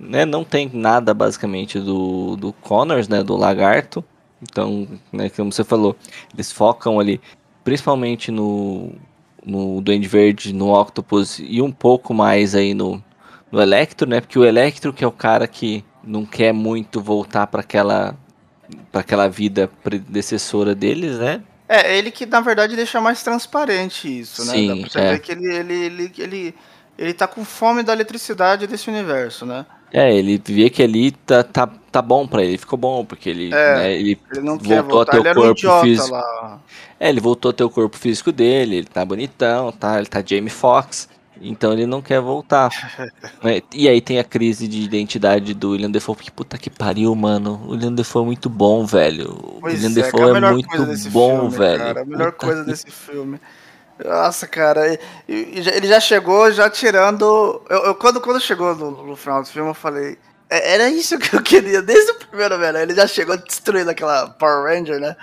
Né? 0.00 0.24
Não 0.24 0.42
tem 0.42 0.70
nada 0.72 1.12
basicamente 1.12 1.78
do, 1.78 2.34
do 2.36 2.52
Connors, 2.54 3.06
né? 3.06 3.22
Do 3.22 3.36
Lagarto. 3.36 4.02
Então, 4.42 4.88
né, 5.12 5.28
como 5.28 5.52
você 5.52 5.62
falou, 5.62 5.94
eles 6.32 6.50
focam 6.50 6.98
ali 6.98 7.20
principalmente 7.62 8.30
no, 8.30 8.92
no 9.44 9.80
Duende 9.80 10.08
Verde, 10.08 10.52
no 10.52 10.72
Octopus 10.72 11.38
e 11.38 11.60
um 11.60 11.70
pouco 11.70 12.14
mais 12.14 12.54
aí 12.54 12.72
no, 12.72 13.02
no 13.52 13.60
Electro, 13.60 14.08
né? 14.08 14.20
Porque 14.20 14.38
o 14.38 14.44
Electro 14.44 14.92
que 14.92 15.04
é 15.04 15.06
o 15.06 15.12
cara 15.12 15.46
que 15.46 15.84
não 16.02 16.24
quer 16.24 16.52
muito 16.52 17.00
voltar 17.00 17.46
para 17.46 17.60
aquela 17.60 18.16
para 18.90 19.00
aquela 19.00 19.28
vida 19.28 19.68
predecessora 19.82 20.74
deles, 20.74 21.18
né? 21.18 21.42
É, 21.68 21.96
ele 21.96 22.10
que 22.10 22.24
na 22.24 22.40
verdade 22.40 22.74
deixa 22.74 23.00
mais 23.00 23.22
transparente 23.22 24.20
isso, 24.20 24.44
né? 24.44 24.52
Sim, 24.52 24.68
Dá 24.68 24.76
pra 24.76 24.90
você 24.90 25.00
é. 25.00 25.12
ver 25.12 25.18
que 25.20 25.32
ele, 25.32 25.54
ele, 25.54 25.74
ele, 25.74 26.12
ele, 26.18 26.54
ele 26.98 27.14
tá 27.14 27.26
com 27.26 27.44
fome 27.44 27.82
da 27.82 27.92
eletricidade 27.92 28.66
desse 28.66 28.88
universo, 28.88 29.44
né? 29.44 29.66
É, 29.92 30.14
ele 30.14 30.40
vê 30.44 30.70
que 30.70 30.82
ali 30.82 31.10
tá, 31.10 31.42
tá, 31.42 31.66
tá 31.90 32.00
bom 32.00 32.26
pra 32.26 32.44
ele, 32.44 32.56
ficou 32.58 32.78
bom, 32.78 33.04
porque 33.04 33.28
ele, 33.28 33.46
É, 33.52 33.74
né, 33.74 33.92
ele 33.92 34.18
Ele 34.30 34.40
não 34.40 34.56
quer 34.56 34.82
voltou 34.82 35.00
a 35.00 35.06
ter 35.06 35.18
o 35.18 35.20
um 35.20 35.34
corpo 35.34 35.50
idiota 35.58 35.82
físico. 35.84 36.10
lá. 36.12 36.60
É, 36.98 37.08
ele 37.08 37.20
voltou 37.20 37.50
a 37.50 37.54
ter 37.54 37.64
o 37.64 37.70
corpo 37.70 37.96
físico 37.96 38.30
dele, 38.30 38.76
ele 38.76 38.86
tá 38.86 39.04
bonitão, 39.04 39.72
tá? 39.72 39.96
Ele 39.98 40.06
tá 40.06 40.22
Jamie 40.24 40.48
Foxx, 40.50 41.08
então 41.40 41.72
ele 41.72 41.86
não 41.86 42.00
quer 42.02 42.20
voltar. 42.20 42.68
né? 43.42 43.62
E 43.74 43.88
aí 43.88 44.00
tem 44.00 44.18
a 44.20 44.24
crise 44.24 44.68
de 44.68 44.82
identidade 44.82 45.54
do 45.54 45.70
William 45.70 45.90
Defoe, 45.90 46.14
porque 46.14 46.30
puta 46.30 46.56
que 46.58 46.70
pariu, 46.70 47.12
mano. 47.16 47.60
O 47.66 47.70
William 47.72 47.92
Defoe 47.92 48.22
é 48.22 48.26
muito 48.26 48.48
bom, 48.48 48.84
velho. 48.86 49.30
O 49.32 49.58
Pois 49.60 49.74
William 49.74 49.90
é, 49.90 49.94
Defoe 50.02 50.20
é 50.22 50.36
é, 50.36 50.50
muito 50.52 51.10
bom, 51.10 51.50
filme, 51.50 51.56
velho. 51.56 51.78
Cara, 51.78 52.02
a 52.02 52.04
melhor 52.04 52.32
Puta 52.32 52.46
coisa 52.46 52.64
que- 52.64 52.70
desse 52.70 52.90
filme. 52.90 53.40
Nossa, 54.04 54.46
cara, 54.46 54.98
ele 55.28 55.86
já 55.86 56.00
chegou 56.00 56.50
já 56.52 56.68
tirando. 56.70 57.62
Eu, 57.68 57.78
eu- 57.86 57.94
quando, 57.94 58.20
quando 58.20 58.40
chegou 58.40 58.74
no, 58.74 58.90
no 59.06 59.16
final 59.16 59.42
do 59.42 59.48
filme, 59.48 59.70
eu 59.70 59.74
falei. 59.74 60.16
"É- 60.48 60.74
Era 60.74 60.88
isso 60.88 61.18
que 61.18 61.34
eu 61.36 61.42
queria, 61.42 61.82
desde 61.82 62.12
o 62.12 62.14
primeiro, 62.14 62.58
velho. 62.58 62.78
Ele 62.78 62.94
já 62.94 63.06
chegou 63.06 63.36
destruindo 63.36 63.90
aquela 63.90 64.28
Power 64.30 64.64
Ranger, 64.64 64.98
né? 65.00 65.16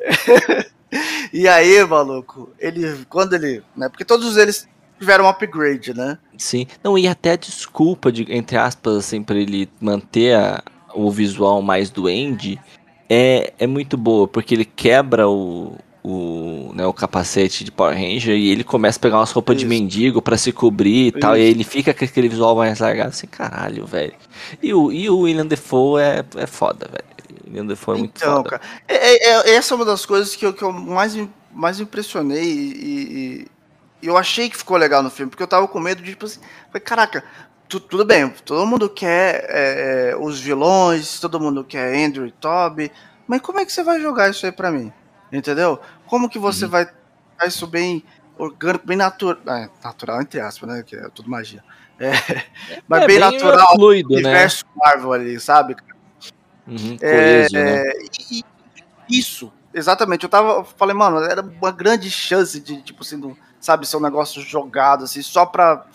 e 1.32 1.48
aí, 1.48 1.84
maluco, 1.84 2.50
ele. 2.58 3.04
Quando 3.08 3.34
ele. 3.34 3.62
Né, 3.76 3.88
porque 3.88 4.04
todos 4.04 4.36
eles 4.36 4.68
tiveram 4.98 5.24
um 5.24 5.28
upgrade, 5.28 5.94
né? 5.94 6.18
Sim. 6.38 6.66
Não, 6.82 6.96
e 6.96 7.08
até 7.08 7.32
a 7.32 7.36
desculpa, 7.36 8.10
de, 8.12 8.24
entre 8.32 8.56
aspas, 8.56 8.96
assim, 8.96 9.22
pra 9.22 9.36
ele 9.36 9.68
manter 9.80 10.34
a- 10.36 10.62
o 10.94 11.10
visual 11.10 11.62
mais 11.62 11.90
duende 11.90 12.60
é, 13.08 13.52
é 13.58 13.66
muito 13.66 13.96
boa, 13.96 14.28
porque 14.28 14.54
ele 14.54 14.64
quebra 14.64 15.28
o, 15.28 15.76
o, 16.04 16.72
né, 16.74 16.84
o 16.86 16.92
capacete 16.92 17.62
de 17.64 17.70
Power 17.70 17.94
Ranger 17.94 18.36
e 18.36 18.50
ele 18.50 18.64
começa 18.64 18.98
a 18.98 19.00
pegar 19.00 19.18
umas 19.18 19.30
roupas 19.30 19.56
de 19.56 19.62
Isso. 19.62 19.68
mendigo 19.68 20.20
pra 20.20 20.36
se 20.36 20.50
cobrir 20.52 21.08
e 21.08 21.12
tal, 21.12 21.36
e 21.36 21.40
Isso. 21.40 21.50
ele 21.50 21.64
fica 21.64 21.94
com 21.94 22.04
aquele 22.04 22.28
visual 22.28 22.56
mais 22.56 22.80
largado, 22.80 23.10
assim, 23.10 23.26
caralho, 23.26 23.86
velho. 23.86 24.14
E 24.62 24.74
o, 24.74 24.90
e 24.90 25.08
o 25.08 25.18
William 25.20 25.46
Defoe 25.46 26.02
é, 26.02 26.24
é 26.36 26.46
foda, 26.46 26.88
velho. 26.88 27.04
O 27.44 27.48
William 27.48 27.66
Defoe 27.66 27.96
é 27.96 27.98
muito 28.00 28.12
Então, 28.16 28.36
foda. 28.38 28.50
cara, 28.50 28.62
é- 28.88 29.16
é- 29.28 29.50
é- 29.50 29.54
essa 29.54 29.74
é 29.74 29.76
uma 29.76 29.84
das 29.84 30.04
coisas 30.04 30.34
que 30.34 30.44
eu, 30.44 30.52
que 30.52 30.62
eu 30.62 30.72
mais, 30.72 31.16
mais 31.52 31.78
impressionei 31.78 32.42
e, 32.42 33.46
e- 34.02 34.06
eu 34.08 34.16
achei 34.16 34.50
que 34.50 34.56
ficou 34.56 34.76
legal 34.76 35.02
no 35.04 35.10
filme, 35.10 35.30
porque 35.30 35.42
eu 35.44 35.46
tava 35.48 35.68
com 35.68 35.78
medo 35.78 36.02
de, 36.02 36.10
tipo 36.10 36.26
assim, 36.26 36.40
falei, 36.66 36.80
caraca, 36.80 37.22
tu- 37.68 37.78
tudo 37.78 38.04
bem, 38.04 38.28
todo 38.44 38.66
mundo 38.66 38.88
quer 38.88 39.46
é, 39.48 40.10
é, 40.10 40.16
os 40.16 40.40
vilões, 40.40 41.20
todo 41.20 41.38
mundo 41.38 41.62
quer 41.62 41.94
Andrew 42.04 42.26
e 42.26 42.32
Toby, 42.32 42.90
mas 43.28 43.40
como 43.40 43.60
é 43.60 43.64
que 43.64 43.72
você 43.72 43.84
vai 43.84 44.00
jogar 44.00 44.28
isso 44.30 44.44
aí 44.44 44.50
pra 44.50 44.72
mim? 44.72 44.92
Entendeu? 45.32 45.80
Como 46.06 46.28
que 46.28 46.38
você 46.38 46.66
Uhum. 46.66 46.70
vai 46.70 46.84
dar 47.38 47.46
isso 47.46 47.66
bem 47.66 48.04
orgânico, 48.38 48.86
bem 48.86 48.96
natural, 48.96 49.42
natural 49.82 50.20
entre 50.20 50.40
aspas, 50.40 50.68
né, 50.68 50.82
que 50.82 50.94
é 50.96 51.08
tudo 51.08 51.30
magia. 51.30 51.64
É, 51.98 52.10
mas 52.88 53.02
É 53.02 53.06
bem, 53.06 53.18
bem 53.18 53.30
natural, 53.30 53.74
fluido, 53.74 54.08
né? 54.10 54.16
universo 54.16 54.64
Marvel 54.74 55.12
ali, 55.12 55.38
sabe? 55.40 55.76
Uhum, 56.66 56.96
É, 57.00 57.10
coeso, 57.10 57.54
né? 57.54 57.82
e, 58.30 58.44
isso. 59.08 59.52
Exatamente. 59.74 60.24
Eu 60.24 60.28
tava. 60.28 60.64
Falei, 60.64 60.94
mano, 60.94 61.18
era 61.22 61.40
uma 61.40 61.70
grande 61.70 62.10
chance 62.10 62.60
de, 62.60 62.82
tipo 62.82 63.02
assim, 63.02 63.18
do, 63.18 63.36
sabe, 63.60 63.86
ser 63.86 63.96
um 63.96 64.00
negócio 64.00 64.42
jogado, 64.42 65.04
assim, 65.04 65.22
só 65.22 65.46
pra. 65.46 65.86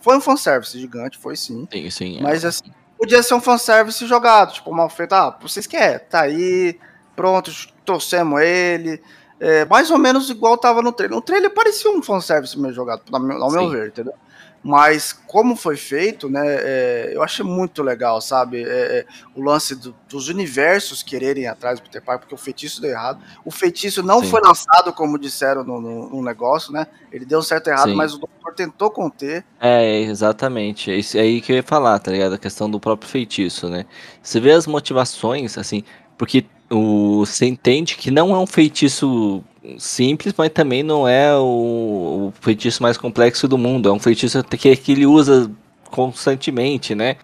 Foi 0.00 0.16
um 0.16 0.20
fanservice 0.20 0.78
gigante, 0.78 1.18
foi 1.18 1.34
sim. 1.36 1.66
Sim, 1.72 1.90
sim. 1.90 2.18
É. 2.18 2.22
Mas 2.22 2.44
assim, 2.44 2.70
podia 2.96 3.22
ser 3.22 3.34
um 3.34 3.40
fanservice 3.40 4.06
jogado, 4.06 4.52
tipo, 4.52 4.72
mal 4.72 4.88
feito. 4.88 5.14
Ah, 5.14 5.36
vocês 5.40 5.66
querem, 5.66 5.98
tá 6.08 6.22
aí, 6.22 6.78
pronto, 7.18 7.50
trouxemos 7.84 8.40
ele. 8.40 9.02
É, 9.40 9.64
mais 9.64 9.90
ou 9.90 9.98
menos 9.98 10.30
igual 10.30 10.56
tava 10.56 10.80
no 10.80 10.92
trailer. 10.92 11.16
No 11.16 11.20
trailer 11.22 11.50
parecia 11.50 11.90
um 11.90 12.00
fanservice 12.00 12.56
meio 12.56 12.72
jogado, 12.72 13.02
ao 13.10 13.20
meu, 13.20 13.50
meu 13.50 13.70
ver, 13.70 13.88
entendeu? 13.88 14.14
Mas 14.62 15.12
como 15.12 15.56
foi 15.56 15.76
feito, 15.76 16.28
né? 16.28 16.42
É, 16.44 17.12
eu 17.14 17.22
achei 17.22 17.44
muito 17.44 17.82
legal, 17.82 18.20
sabe? 18.20 18.62
É, 18.62 18.66
é, 18.66 19.06
o 19.34 19.42
lance 19.42 19.74
do, 19.74 19.94
dos 20.08 20.28
universos 20.28 21.02
quererem 21.02 21.46
atrás 21.46 21.80
do 21.80 21.84
Peter 21.84 22.02
Parker, 22.02 22.22
porque 22.22 22.34
o 22.34 22.38
feitiço 22.38 22.80
deu 22.80 22.90
errado. 22.90 23.20
O 23.44 23.50
feitiço 23.50 24.02
não 24.02 24.20
Sim. 24.20 24.30
foi 24.30 24.40
lançado, 24.40 24.92
como 24.92 25.18
disseram 25.18 25.64
no, 25.64 25.80
no, 25.80 26.10
no, 26.10 26.22
negócio, 26.22 26.72
né? 26.72 26.86
Ele 27.12 27.24
deu 27.24 27.42
certo 27.42 27.68
errado, 27.68 27.90
Sim. 27.90 27.96
mas 27.96 28.14
o 28.14 28.18
doutor 28.18 28.52
tentou 28.54 28.90
conter. 28.90 29.44
É, 29.60 30.00
exatamente. 30.02 30.90
É 30.90 30.96
isso 30.96 31.16
aí 31.16 31.40
que 31.40 31.52
eu 31.52 31.56
ia 31.56 31.62
falar, 31.62 31.98
tá 32.00 32.10
ligado? 32.10 32.34
A 32.34 32.38
questão 32.38 32.68
do 32.68 32.80
próprio 32.80 33.08
feitiço, 33.08 33.68
né? 33.68 33.86
Você 34.20 34.40
vê 34.40 34.50
as 34.50 34.66
motivações, 34.66 35.56
assim, 35.56 35.84
porque 36.16 36.44
o, 36.70 37.24
você 37.24 37.46
entende 37.46 37.96
que 37.96 38.10
não 38.10 38.34
é 38.34 38.38
um 38.38 38.46
feitiço 38.46 39.42
simples, 39.78 40.32
mas 40.36 40.50
também 40.50 40.82
não 40.82 41.06
é 41.06 41.34
o, 41.36 42.28
o 42.28 42.32
feitiço 42.40 42.82
mais 42.82 42.96
complexo 42.96 43.48
do 43.48 43.58
mundo. 43.58 43.88
É 43.88 43.92
um 43.92 43.98
feitiço 43.98 44.42
que, 44.44 44.76
que 44.76 44.92
ele 44.92 45.06
usa 45.06 45.50
constantemente, 45.90 46.94
né? 46.94 47.16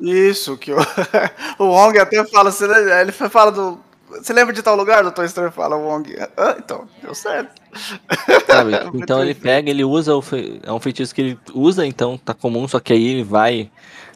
Isso, 0.00 0.56
que 0.56 0.72
o, 0.72 0.78
o 1.58 1.64
Wong 1.64 1.98
até 1.98 2.24
fala, 2.24 2.52
ele 3.00 3.12
fala 3.12 3.52
do. 3.52 3.78
Você 4.08 4.32
lembra 4.32 4.52
de 4.52 4.62
tal 4.62 4.76
lugar, 4.76 5.02
doutor 5.02 5.24
Estranho? 5.24 5.50
Fala 5.50 5.76
o 5.76 5.86
Wong. 5.88 6.14
Ah, 6.36 6.56
então, 6.58 6.86
deu 7.02 7.14
certo. 7.14 7.50
Sabe? 8.46 8.72
Então 8.94 9.22
ele 9.22 9.34
pega, 9.34 9.68
ele 9.68 9.82
usa, 9.84 10.14
o 10.14 10.22
fe... 10.22 10.60
é 10.62 10.72
um 10.72 10.78
feitiço 10.78 11.14
que 11.14 11.20
ele 11.20 11.38
usa, 11.52 11.84
então 11.84 12.16
tá 12.16 12.32
comum, 12.32 12.68
só 12.68 12.78
que 12.78 12.92
aí 12.92 13.04
ele 13.04 13.24
vai 13.24 13.70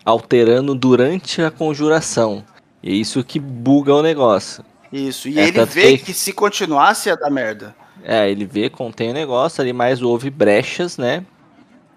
alterando 0.05 0.75
durante 0.75 1.43
a 1.43 1.51
conjuração. 1.51 2.45
E 2.83 2.91
é 2.91 2.95
isso 2.95 3.23
que 3.25 3.39
buga 3.39 3.95
o 3.95 4.03
negócio. 4.03 4.65
Isso, 4.93 5.29
e 5.29 5.39
é, 5.39 5.49
ele 5.49 5.65
vê 5.65 5.99
que... 5.99 6.07
que... 6.07 6.15
se 6.15 6.33
continuasse 6.33 7.09
ia 7.09 7.17
dar 7.17 7.31
merda. 7.31 7.75
É, 8.03 8.31
ele 8.31 8.47
vê, 8.47 8.71
contém 8.71 9.11
o 9.11 9.15
negócio 9.15 9.61
ali, 9.61 9.73
mas 9.73 10.01
houve 10.01 10.31
brechas, 10.31 10.97
né? 10.97 11.25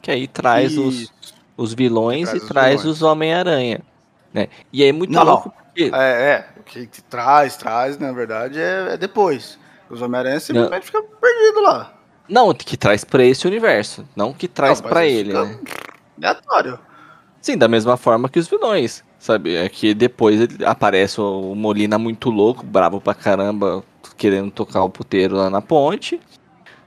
Que 0.01 0.11
aí 0.11 0.27
traz 0.27 0.77
os, 0.77 1.13
os 1.55 1.73
vilões 1.73 2.29
traz 2.29 2.41
e 2.41 2.43
os 2.43 2.49
traz 2.49 2.81
vilões. 2.81 2.97
os 2.97 3.01
Homem-Aranha. 3.01 3.81
Né? 4.33 4.47
E 4.73 4.81
aí 4.81 4.89
é 4.89 4.91
muito 4.91 5.13
não, 5.13 5.23
louco 5.23 5.49
não. 5.49 5.63
porque. 5.63 5.91
É, 5.93 5.97
é. 5.97 6.45
O 6.59 6.63
que 6.63 6.87
traz, 7.03 7.55
traz, 7.55 7.97
na 7.97 8.11
verdade, 8.11 8.59
é, 8.59 8.93
é 8.93 8.97
depois. 8.97 9.59
Os 9.89 10.01
Homem-Aranha 10.01 10.39
simplesmente 10.39 10.85
ficam 10.85 11.03
perdidos 11.03 11.63
lá. 11.63 11.93
Não, 12.27 12.53
que 12.53 12.77
traz 12.77 13.03
para 13.03 13.23
esse 13.23 13.45
universo, 13.45 14.07
não 14.15 14.31
que 14.33 14.47
traz 14.47 14.79
para 14.79 15.05
ele, 15.05 15.33
né? 15.33 15.59
Aleatório. 16.17 16.79
Sim, 17.41 17.57
da 17.57 17.67
mesma 17.67 17.97
forma 17.97 18.29
que 18.29 18.39
os 18.39 18.47
vilões. 18.47 19.03
Sabe, 19.21 19.55
é 19.55 19.69
que 19.69 19.93
depois 19.93 20.39
aparece 20.65 21.21
o 21.21 21.53
Molina 21.53 21.99
muito 21.99 22.31
louco, 22.31 22.65
bravo 22.65 22.99
pra 22.99 23.13
caramba, 23.13 23.83
querendo 24.17 24.49
tocar 24.49 24.83
o 24.83 24.89
puteiro 24.89 25.35
lá 25.35 25.47
na 25.47 25.61
ponte. 25.61 26.19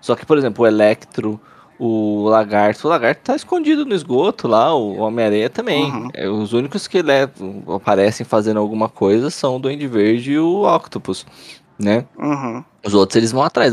Só 0.00 0.16
que, 0.16 0.26
por 0.26 0.36
exemplo, 0.36 0.64
o 0.64 0.66
Electro, 0.66 1.40
o 1.78 2.24
Lagarto, 2.28 2.88
o 2.88 2.90
Lagarto 2.90 3.20
tá 3.22 3.36
escondido 3.36 3.86
no 3.86 3.94
esgoto 3.94 4.48
lá, 4.48 4.74
o 4.74 4.96
Homem-Aranha 4.96 5.48
também. 5.48 5.84
Uhum. 5.84 6.08
É, 6.12 6.28
os 6.28 6.52
únicos 6.52 6.88
que 6.88 7.02
levam, 7.02 7.62
aparecem 7.68 8.26
fazendo 8.26 8.58
alguma 8.58 8.88
coisa 8.88 9.30
são 9.30 9.54
o 9.54 9.58
Duende 9.60 9.86
Verde 9.86 10.32
e 10.32 10.38
o 10.40 10.64
Octopus, 10.64 11.24
né? 11.78 12.04
Uhum. 12.18 12.64
Os 12.84 12.94
outros 12.94 13.14
eles 13.14 13.30
vão 13.30 13.44
atrás. 13.44 13.72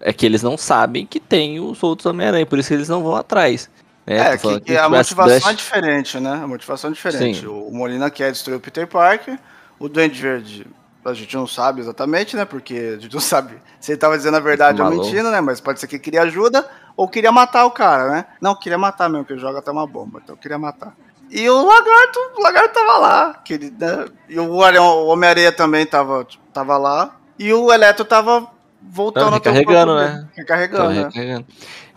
É 0.00 0.12
que 0.12 0.24
eles 0.24 0.44
não 0.44 0.56
sabem 0.56 1.04
que 1.04 1.18
tem 1.18 1.58
os 1.58 1.82
outros 1.82 2.06
Homem-Aranha, 2.06 2.46
por 2.46 2.60
isso 2.60 2.72
eles 2.72 2.88
não 2.88 3.02
vão 3.02 3.16
atrás. 3.16 3.68
É, 4.06 4.18
é 4.18 4.36
que, 4.36 4.60
que 4.60 4.76
a 4.76 4.88
motivação 4.88 5.50
é 5.50 5.54
diferente, 5.54 6.18
né? 6.18 6.40
A 6.42 6.46
motivação 6.46 6.90
é 6.90 6.92
diferente. 6.92 7.40
Sim. 7.40 7.46
O 7.46 7.70
Molina 7.70 8.10
quer 8.10 8.32
destruir 8.32 8.56
o 8.56 8.60
Peter 8.60 8.86
Parker, 8.86 9.38
o 9.78 9.88
Duende 9.88 10.20
Verde 10.20 10.66
a 11.04 11.14
gente 11.14 11.34
não 11.34 11.46
sabe 11.46 11.80
exatamente, 11.80 12.36
né? 12.36 12.44
Porque 12.44 12.96
a 12.98 13.00
gente 13.00 13.12
não 13.12 13.20
sabe 13.22 13.54
se 13.80 13.92
ele 13.92 13.96
estava 13.96 14.16
dizendo 14.16 14.36
a 14.36 14.40
verdade 14.40 14.80
ou 14.82 14.90
mentindo, 14.90 15.30
né? 15.30 15.40
Mas 15.40 15.60
pode 15.60 15.80
ser 15.80 15.86
que 15.86 15.98
queria 15.98 16.22
ajuda 16.22 16.68
ou 16.96 17.08
queria 17.08 17.32
matar 17.32 17.64
o 17.64 17.70
cara, 17.70 18.10
né? 18.10 18.26
Não, 18.40 18.54
queria 18.54 18.78
matar 18.78 19.08
mesmo, 19.08 19.24
porque 19.24 19.34
ele 19.34 19.40
joga 19.40 19.58
até 19.58 19.70
uma 19.70 19.86
bomba, 19.86 20.20
então 20.22 20.36
queria 20.36 20.58
matar. 20.58 20.94
E 21.30 21.48
o 21.48 21.64
lagarto, 21.64 22.18
o 22.36 22.42
lagarto 22.42 22.74
tava 22.74 22.98
lá, 22.98 23.34
que 23.44 23.54
ele, 23.54 23.74
né? 23.78 24.06
E 24.28 24.38
o, 24.38 24.50
o 24.50 25.06
Homem-Areia 25.06 25.52
também 25.52 25.86
tava, 25.86 26.26
tava 26.52 26.76
lá. 26.76 27.16
E 27.38 27.52
o 27.54 27.72
Eletro 27.72 28.04
tava 28.04 28.48
voltando 28.82 29.26
Não, 29.26 29.32
recarregando, 29.32 29.94
né? 29.94 30.28
Recarregando, 30.34 30.90
né? 30.90 31.04
Recarregando. 31.04 31.46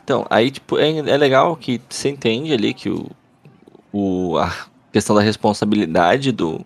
Então, 0.03 0.25
aí, 0.29 0.51
tipo, 0.51 0.77
é, 0.77 0.98
é 0.98 1.17
legal 1.17 1.55
que 1.55 1.81
você 1.89 2.10
entende 2.10 2.53
ali 2.53 2.74
que 2.74 2.89
o, 2.89 3.10
o, 3.91 4.38
a 4.38 4.53
questão 4.91 5.15
da 5.15 5.22
responsabilidade 5.22 6.31
do 6.31 6.65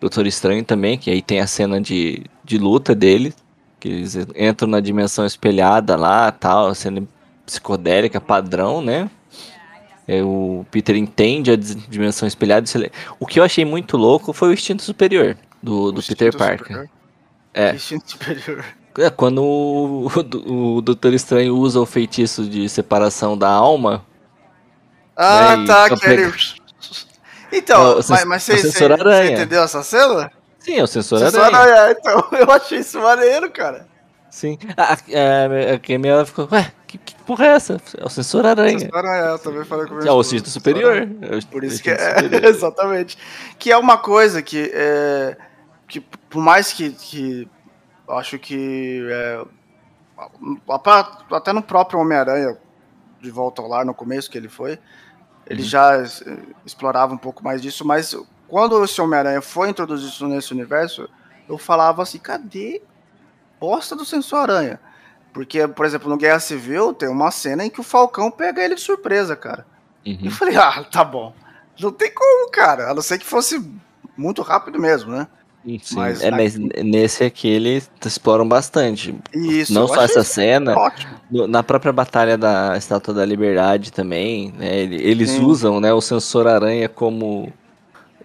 Doutor 0.00 0.26
Estranho 0.26 0.62
também, 0.62 0.98
que 0.98 1.10
aí 1.10 1.22
tem 1.22 1.40
a 1.40 1.46
cena 1.46 1.80
de, 1.80 2.22
de 2.44 2.58
luta 2.58 2.94
dele, 2.94 3.34
que 3.80 3.88
eles 3.88 4.14
entram 4.36 4.68
na 4.68 4.80
dimensão 4.80 5.24
espelhada 5.24 5.96
lá, 5.96 6.30
tal, 6.30 6.74
cena 6.74 7.02
psicodélica 7.46 8.20
padrão, 8.20 8.82
né? 8.82 9.08
É, 10.06 10.22
o 10.22 10.64
Peter 10.70 10.96
entende 10.96 11.50
a 11.50 11.56
dimensão 11.56 12.28
espelhada. 12.28 12.66
O 13.18 13.26
que 13.26 13.40
eu 13.40 13.44
achei 13.44 13.64
muito 13.64 13.96
louco 13.96 14.32
foi 14.32 14.50
o 14.50 14.52
instinto 14.52 14.82
superior 14.82 15.36
do, 15.62 15.90
do 15.90 16.02
Peter 16.02 16.36
Parker. 16.36 16.58
Superior? 16.58 16.90
É. 17.52 17.74
Instinto 17.74 18.10
superior. 18.10 18.64
É, 18.98 19.10
quando 19.10 19.42
o, 19.42 20.06
o, 20.06 20.76
o 20.76 20.80
Doutor 20.80 21.12
Estranho 21.12 21.54
usa 21.54 21.80
o 21.80 21.86
feitiço 21.86 22.44
de 22.44 22.68
separação 22.68 23.36
da 23.36 23.48
alma. 23.48 24.04
Ah, 25.16 25.56
né, 25.56 25.66
tá, 25.66 25.96
que 25.96 26.06
ele... 26.08 26.32
Então, 27.52 27.92
é, 27.92 28.02
mas, 28.08 28.24
mas 28.24 28.42
você, 28.42 28.56
você, 28.58 28.88
você, 28.88 29.32
entendeu 29.32 29.62
essa 29.62 29.82
cena? 29.82 30.30
Sim, 30.58 30.78
é 30.78 30.82
o 30.82 30.86
sensor, 30.86 31.20
sensor 31.20 31.44
aranha. 31.44 31.58
aranha. 31.58 31.96
Então, 31.98 32.28
eu 32.38 32.50
achei 32.50 32.80
isso 32.80 33.00
maneiro, 33.00 33.50
cara. 33.50 33.86
Sim. 34.28 34.58
Ah, 34.76 34.98
é, 35.08 35.74
a 35.74 35.78
Kemi 35.78 36.08
ela 36.08 36.26
ficou, 36.26 36.48
ué, 36.50 36.72
que, 36.86 36.98
que 36.98 37.14
porra 37.24 37.46
é 37.46 37.48
essa? 37.50 37.80
É 37.96 38.04
o 38.04 38.08
sensor 38.08 38.44
aranha. 38.44 38.80
Sensor 38.80 38.98
aranha, 38.98 39.30
eu 39.30 39.38
também 39.38 39.64
falei 39.64 39.86
com 39.86 39.98
É 40.00 40.10
o 40.10 40.22
cinto 40.22 40.50
superior. 40.50 40.96
É 40.96 41.40
por 41.50 41.62
isso 41.62 41.82
que 41.82 41.90
é, 41.90 42.16
exatamente. 42.48 43.16
Que 43.58 43.70
é 43.70 43.76
uma 43.76 43.96
coisa 43.96 44.42
que, 44.42 44.70
é, 44.74 45.36
que 45.86 46.00
por 46.00 46.42
mais 46.42 46.72
que, 46.72 46.90
que 46.90 47.48
acho 48.08 48.38
que 48.38 49.06
é, 49.10 49.44
até 51.30 51.52
no 51.52 51.62
próprio 51.62 52.00
Homem-Aranha, 52.00 52.56
de 53.20 53.30
volta 53.30 53.62
ao 53.62 53.68
lar 53.68 53.84
no 53.84 53.94
começo 53.94 54.30
que 54.30 54.38
ele 54.38 54.48
foi, 54.48 54.78
ele 55.46 55.62
uhum. 55.62 55.68
já 55.68 56.02
explorava 56.64 57.14
um 57.14 57.18
pouco 57.18 57.42
mais 57.42 57.62
disso, 57.62 57.84
mas 57.84 58.16
quando 58.48 58.82
esse 58.84 59.00
Homem-Aranha 59.00 59.40
foi 59.40 59.70
introduzido 59.70 60.28
nesse 60.28 60.52
universo, 60.52 61.08
eu 61.48 61.58
falava 61.58 62.02
assim, 62.02 62.18
cadê 62.18 62.82
bosta 63.60 63.96
do 63.96 64.04
Sensor-Aranha? 64.04 64.80
Porque, 65.32 65.66
por 65.68 65.84
exemplo, 65.84 66.08
no 66.08 66.16
Guerra 66.16 66.40
Civil 66.40 66.94
tem 66.94 67.08
uma 67.08 67.30
cena 67.30 67.64
em 67.64 67.70
que 67.70 67.80
o 67.80 67.84
Falcão 67.84 68.30
pega 68.30 68.62
ele 68.62 68.74
de 68.74 68.80
surpresa, 68.80 69.36
cara. 69.36 69.66
Uhum. 70.06 70.18
Eu 70.24 70.30
falei, 70.30 70.56
ah, 70.56 70.82
tá 70.84 71.04
bom. 71.04 71.34
Não 71.78 71.92
tem 71.92 72.10
como, 72.12 72.50
cara. 72.50 72.90
A 72.90 72.94
não 72.94 73.02
ser 73.02 73.18
que 73.18 73.26
fosse 73.26 73.62
muito 74.16 74.40
rápido 74.40 74.78
mesmo, 74.78 75.12
né? 75.12 75.28
Sim, 75.82 75.96
mas, 75.96 76.22
é, 76.22 76.30
mas 76.30 76.56
nesse 76.56 77.24
aqui 77.24 77.48
eles 77.48 77.90
exploram 78.04 78.46
bastante. 78.46 79.12
Isso, 79.34 79.72
Não 79.72 79.88
só 79.88 80.02
essa 80.02 80.22
cena, 80.22 80.76
no, 81.28 81.48
na 81.48 81.60
própria 81.62 81.92
batalha 81.92 82.38
da 82.38 82.76
Estátua 82.76 83.12
da 83.12 83.24
Liberdade 83.24 83.92
também, 83.92 84.54
né, 84.56 84.78
eles 84.78 85.30
Sim. 85.30 85.44
usam 85.44 85.80
né, 85.80 85.92
o 85.92 86.00
sensor 86.00 86.46
aranha 86.46 86.88
como. 86.88 87.52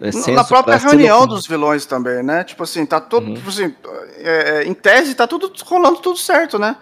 É, 0.00 0.30
na 0.32 0.44
própria 0.44 0.76
reunião 0.76 1.26
dos 1.26 1.46
vilões 1.46 1.84
também, 1.84 2.22
né? 2.22 2.42
Tipo 2.44 2.62
assim, 2.62 2.86
tá 2.86 3.00
tudo. 3.00 3.28
Uhum. 3.28 3.34
Tipo 3.34 3.48
assim, 3.48 3.74
é, 4.18 4.62
é, 4.62 4.64
em 4.64 4.74
tese, 4.74 5.14
tá 5.14 5.26
tudo 5.26 5.52
rolando 5.64 5.98
tudo 5.98 6.18
certo, 6.18 6.58
né? 6.58 6.76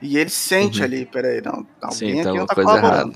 E 0.00 0.18
ele 0.18 0.30
sente 0.30 0.80
uhum. 0.80 0.84
ali, 0.84 1.06
peraí, 1.06 1.42
não, 1.42 1.66
alguém 1.80 2.14
Sim, 2.14 2.20
aqui 2.20 2.38
não 2.38 2.46
tá 2.46 2.54
coisa 2.54 2.76
errada. 2.76 3.12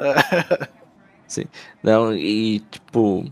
É. 0.00 0.68
Sim. 1.26 1.44
Não, 1.82 2.14
e 2.14 2.60
tipo 2.70 3.24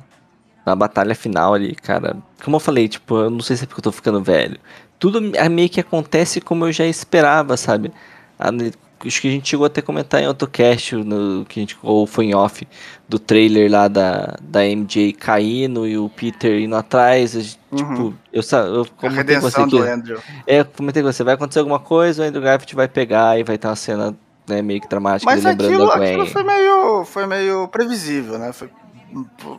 na 0.70 0.76
batalha 0.76 1.14
final 1.14 1.54
ali, 1.54 1.74
cara. 1.74 2.16
Como 2.44 2.56
eu 2.56 2.60
falei, 2.60 2.88
tipo, 2.88 3.16
eu 3.16 3.30
não 3.30 3.40
sei 3.40 3.56
se 3.56 3.64
é 3.64 3.66
porque 3.66 3.80
eu 3.80 3.84
tô 3.84 3.92
ficando 3.92 4.22
velho. 4.22 4.58
Tudo 4.98 5.20
meio 5.20 5.68
que 5.68 5.80
acontece 5.80 6.40
como 6.40 6.66
eu 6.66 6.72
já 6.72 6.86
esperava, 6.86 7.56
sabe? 7.56 7.92
Acho 9.04 9.20
que 9.20 9.28
a 9.28 9.30
gente 9.30 9.48
chegou 9.48 9.66
até 9.66 9.80
a 9.80 9.82
comentar 9.82 10.22
em 10.22 10.28
outro 10.28 10.46
cast, 10.46 10.94
no, 10.94 11.44
que 11.46 11.58
a 11.58 11.62
gente, 11.62 11.76
ou 11.82 12.06
foi 12.06 12.26
em 12.26 12.34
off, 12.34 12.68
do 13.08 13.18
trailer 13.18 13.70
lá 13.70 13.88
da, 13.88 14.36
da 14.42 14.60
MJ 14.62 15.14
caindo 15.14 15.88
e 15.88 15.96
o 15.96 16.08
Peter 16.08 16.60
indo 16.60 16.76
atrás. 16.76 17.58
Uhum. 17.72 17.76
Tipo, 17.76 18.14
eu, 18.32 18.42
eu 18.74 18.86
comentei 18.96 19.36
com 19.36 19.42
você 19.42 19.66
que. 19.66 19.76
É, 20.46 20.60
eu 20.60 20.64
comentei 20.66 21.02
com 21.02 21.10
você, 21.10 21.24
vai 21.24 21.34
acontecer 21.34 21.60
alguma 21.60 21.80
coisa, 21.80 22.22
o 22.22 22.26
Andrew 22.26 22.42
Garfield 22.42 22.76
vai 22.76 22.88
pegar 22.88 23.38
e 23.38 23.42
vai 23.42 23.56
ter 23.56 23.66
uma 23.66 23.76
cena 23.76 24.14
né, 24.46 24.60
meio 24.60 24.80
que 24.80 24.88
dramática 24.88 25.30
Mas 25.30 25.46
aquilo, 25.46 25.90
aquilo 25.90 26.26
foi 26.26 26.42
meio, 26.42 27.04
foi 27.04 27.26
meio 27.26 27.68
previsível, 27.68 28.38
né? 28.38 28.52
Foi 28.52 28.68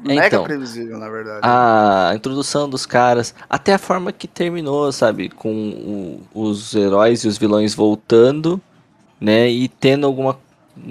Mega 0.05 0.27
Então, 0.27 0.43
previsível, 0.43 0.97
na 0.97 1.09
verdade. 1.09 1.39
a 1.43 2.11
introdução 2.15 2.69
dos 2.69 2.85
caras, 2.85 3.33
até 3.49 3.73
a 3.73 3.77
forma 3.77 4.11
que 4.11 4.27
terminou, 4.27 4.91
sabe? 4.91 5.29
Com 5.29 5.51
o- 6.33 6.41
os 6.49 6.73
heróis 6.73 7.23
e 7.23 7.27
os 7.27 7.37
vilões 7.37 7.73
voltando, 7.75 8.59
né? 9.19 9.49
E 9.49 9.67
tendo 9.67 10.05
alguma 10.07 10.37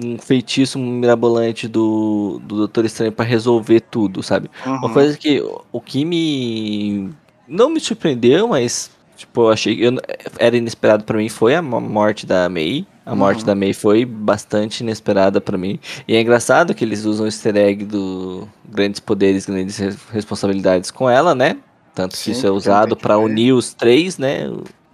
um 0.03 0.17
feitiço 0.19 0.77
mirabolante 0.77 1.67
do, 1.67 2.39
do 2.43 2.55
Doutor 2.57 2.85
Estranho 2.85 3.11
pra 3.11 3.25
resolver 3.25 3.79
tudo, 3.81 4.21
sabe? 4.21 4.49
Uma 4.65 4.85
Uhum. 4.87 4.93
coisa 4.93 5.17
que 5.17 5.43
o 5.71 5.81
que 5.81 6.05
me 6.05 7.09
não 7.47 7.69
me 7.69 7.79
surpreendeu, 7.79 8.47
mas 8.47 8.91
tipo, 9.17 9.41
eu 9.41 9.49
achei 9.49 9.83
eu- 9.85 9.99
era 10.37 10.55
inesperado 10.55 11.03
pra 11.03 11.17
mim 11.17 11.27
foi 11.29 11.55
a 11.55 11.61
mo- 11.63 11.81
morte 11.81 12.25
da 12.27 12.47
May. 12.47 12.85
A 13.05 13.15
morte 13.15 13.39
Uhum. 13.39 13.45
da 13.47 13.55
May 13.55 13.73
foi 13.73 14.05
bastante 14.05 14.81
inesperada 14.81 15.41
pra 15.41 15.57
mim. 15.57 15.79
E 16.07 16.15
é 16.15 16.21
engraçado 16.21 16.73
que 16.75 16.83
eles 16.85 17.03
usam 17.03 17.25
o 17.25 17.27
easter 17.27 17.55
egg 17.57 17.83
do 17.85 18.47
grandes 18.65 18.99
poderes, 18.99 19.45
grandes 19.45 19.77
res- 19.77 19.97
responsabilidades 20.11 20.91
com 20.91 21.09
ela, 21.09 21.33
né? 21.33 21.57
Tanto 21.95 22.11
que 22.11 22.17
Sim, 22.23 22.31
isso 22.31 22.45
é 22.47 22.51
usado 22.51 22.95
que 22.95 23.07
ver. 23.07 23.15
unir 23.15 23.53
os 23.53 23.73
três, 23.73 24.17
né? 24.17 24.49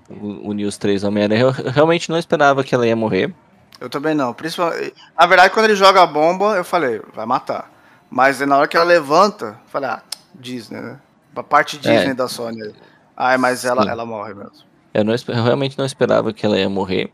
Unir 0.10 0.66
os 0.66 0.78
três 0.78 1.04
Homem-Aranha. 1.04 1.42
Eu 1.42 1.52
realmente 1.52 2.10
não 2.10 2.18
esperava 2.18 2.64
que 2.64 2.74
ela 2.74 2.88
ia 2.88 2.96
morrer. 2.96 3.34
Eu 3.80 3.90
também 3.90 4.16
não. 4.16 4.34
Principalmente, 4.34 4.94
na 5.20 5.26
verdade, 5.28 5.54
quando 5.54 5.66
ele 5.66 5.76
joga 5.76 6.02
a 6.02 6.08
bomba, 6.08 6.56
eu 6.56 6.64
falei, 6.64 7.02
vai 7.14 7.26
matar. 7.26 7.70
Mas 8.10 8.40
na 8.40 8.58
hora 8.58 8.68
que 8.68 8.78
ela 8.78 8.86
levanta, 8.86 9.46
eu 9.48 9.70
falei, 9.70 9.90
ah, 9.90 10.02
Disney, 10.34 10.80
né? 10.80 10.98
A 11.36 11.44
parte 11.44 11.78
Disney 11.78 12.12
É. 12.12 12.14
da 12.14 12.28
Sony. 12.28 12.74
Ai, 13.16 13.38
mas 13.38 13.66
ela, 13.66 13.84
Sim. 13.84 13.90
ela 13.90 14.06
morre 14.06 14.34
mesmo. 14.34 14.52
Eu, 14.94 15.04
não, 15.04 15.14
eu 15.14 15.44
realmente 15.44 15.78
não 15.78 15.86
esperava 15.86 16.34
que 16.34 16.44
ela 16.46 16.58
ia 16.58 16.68
morrer, 16.70 17.12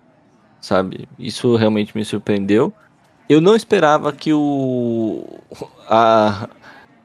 sabe? 0.63 1.08
Isso 1.20 1.55
realmente 1.58 1.96
me 1.96 2.05
surpreendeu. 2.05 2.72
Eu 3.27 3.41
não 3.41 3.53
esperava 3.55 4.13
que 4.13 4.34
o 4.34 5.25
a, 5.89 6.48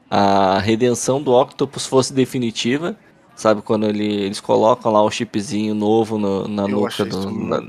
a 0.09 0.59
redenção 0.59 1.21
do 1.21 1.33
Octopus 1.33 1.85
fosse 1.85 2.13
definitiva, 2.13 2.95
sabe? 3.35 3.61
Quando 3.61 3.85
ele, 3.85 4.05
eles 4.05 4.39
colocam 4.39 4.91
lá 4.91 5.01
o 5.03 5.11
chipzinho 5.11 5.73
novo 5.75 6.17
no- 6.17 6.47
na 6.47 6.63
Eu 6.63 6.67
nuca 6.69 7.03
do. 7.05 7.29
na- 7.31 7.63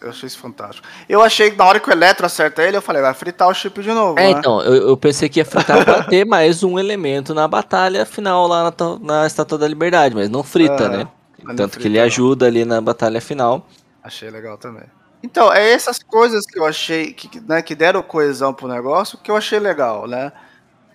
eu 0.00 0.10
achei 0.10 0.26
isso 0.26 0.38
fantástico. 0.38 0.86
Eu 1.08 1.22
achei 1.22 1.50
que 1.50 1.56
na 1.56 1.64
hora 1.66 1.80
que 1.80 1.88
o 1.88 1.92
Eletro 1.92 2.26
acerta 2.26 2.62
ele, 2.62 2.76
eu 2.76 2.82
falei, 2.82 3.00
vai 3.02 3.14
fritar 3.14 3.48
o 3.48 3.54
chip 3.54 3.82
de 3.82 3.92
novo, 3.92 4.18
É, 4.18 4.32
né? 4.32 4.38
então, 4.38 4.60
eu, 4.62 4.88
eu 4.88 4.96
pensei 4.96 5.28
que 5.28 5.40
ia 5.40 5.44
fritar 5.44 5.84
pra 5.84 6.04
ter 6.08 6.24
mais 6.26 6.62
um 6.62 6.78
elemento 6.78 7.34
na 7.34 7.46
batalha 7.48 8.04
final 8.06 8.46
lá 8.46 8.64
na, 8.64 8.98
na 9.00 9.26
Estátua 9.26 9.58
da 9.58 9.66
Liberdade, 9.68 10.14
mas 10.14 10.28
não 10.30 10.42
frita, 10.42 10.84
É, 10.84 10.88
né? 10.88 11.08
não 11.42 11.54
Tanto 11.56 11.72
que 11.78 11.84
frita, 11.84 11.88
ele 11.88 11.98
não. 11.98 12.04
ajuda 12.06 12.46
ali 12.46 12.64
na 12.64 12.80
batalha 12.80 13.20
final. 13.20 13.66
Achei 14.02 14.28
legal 14.30 14.58
também. 14.58 14.84
Então, 15.24 15.50
é 15.50 15.70
essas 15.72 15.98
coisas 16.02 16.44
que 16.44 16.58
eu 16.58 16.66
achei 16.66 17.14
que, 17.14 17.40
né, 17.40 17.62
que 17.62 17.74
deram 17.74 18.02
coesão 18.02 18.52
pro 18.52 18.68
negócio 18.68 19.16
que 19.16 19.30
eu 19.30 19.36
achei 19.38 19.58
legal, 19.58 20.06
né? 20.06 20.30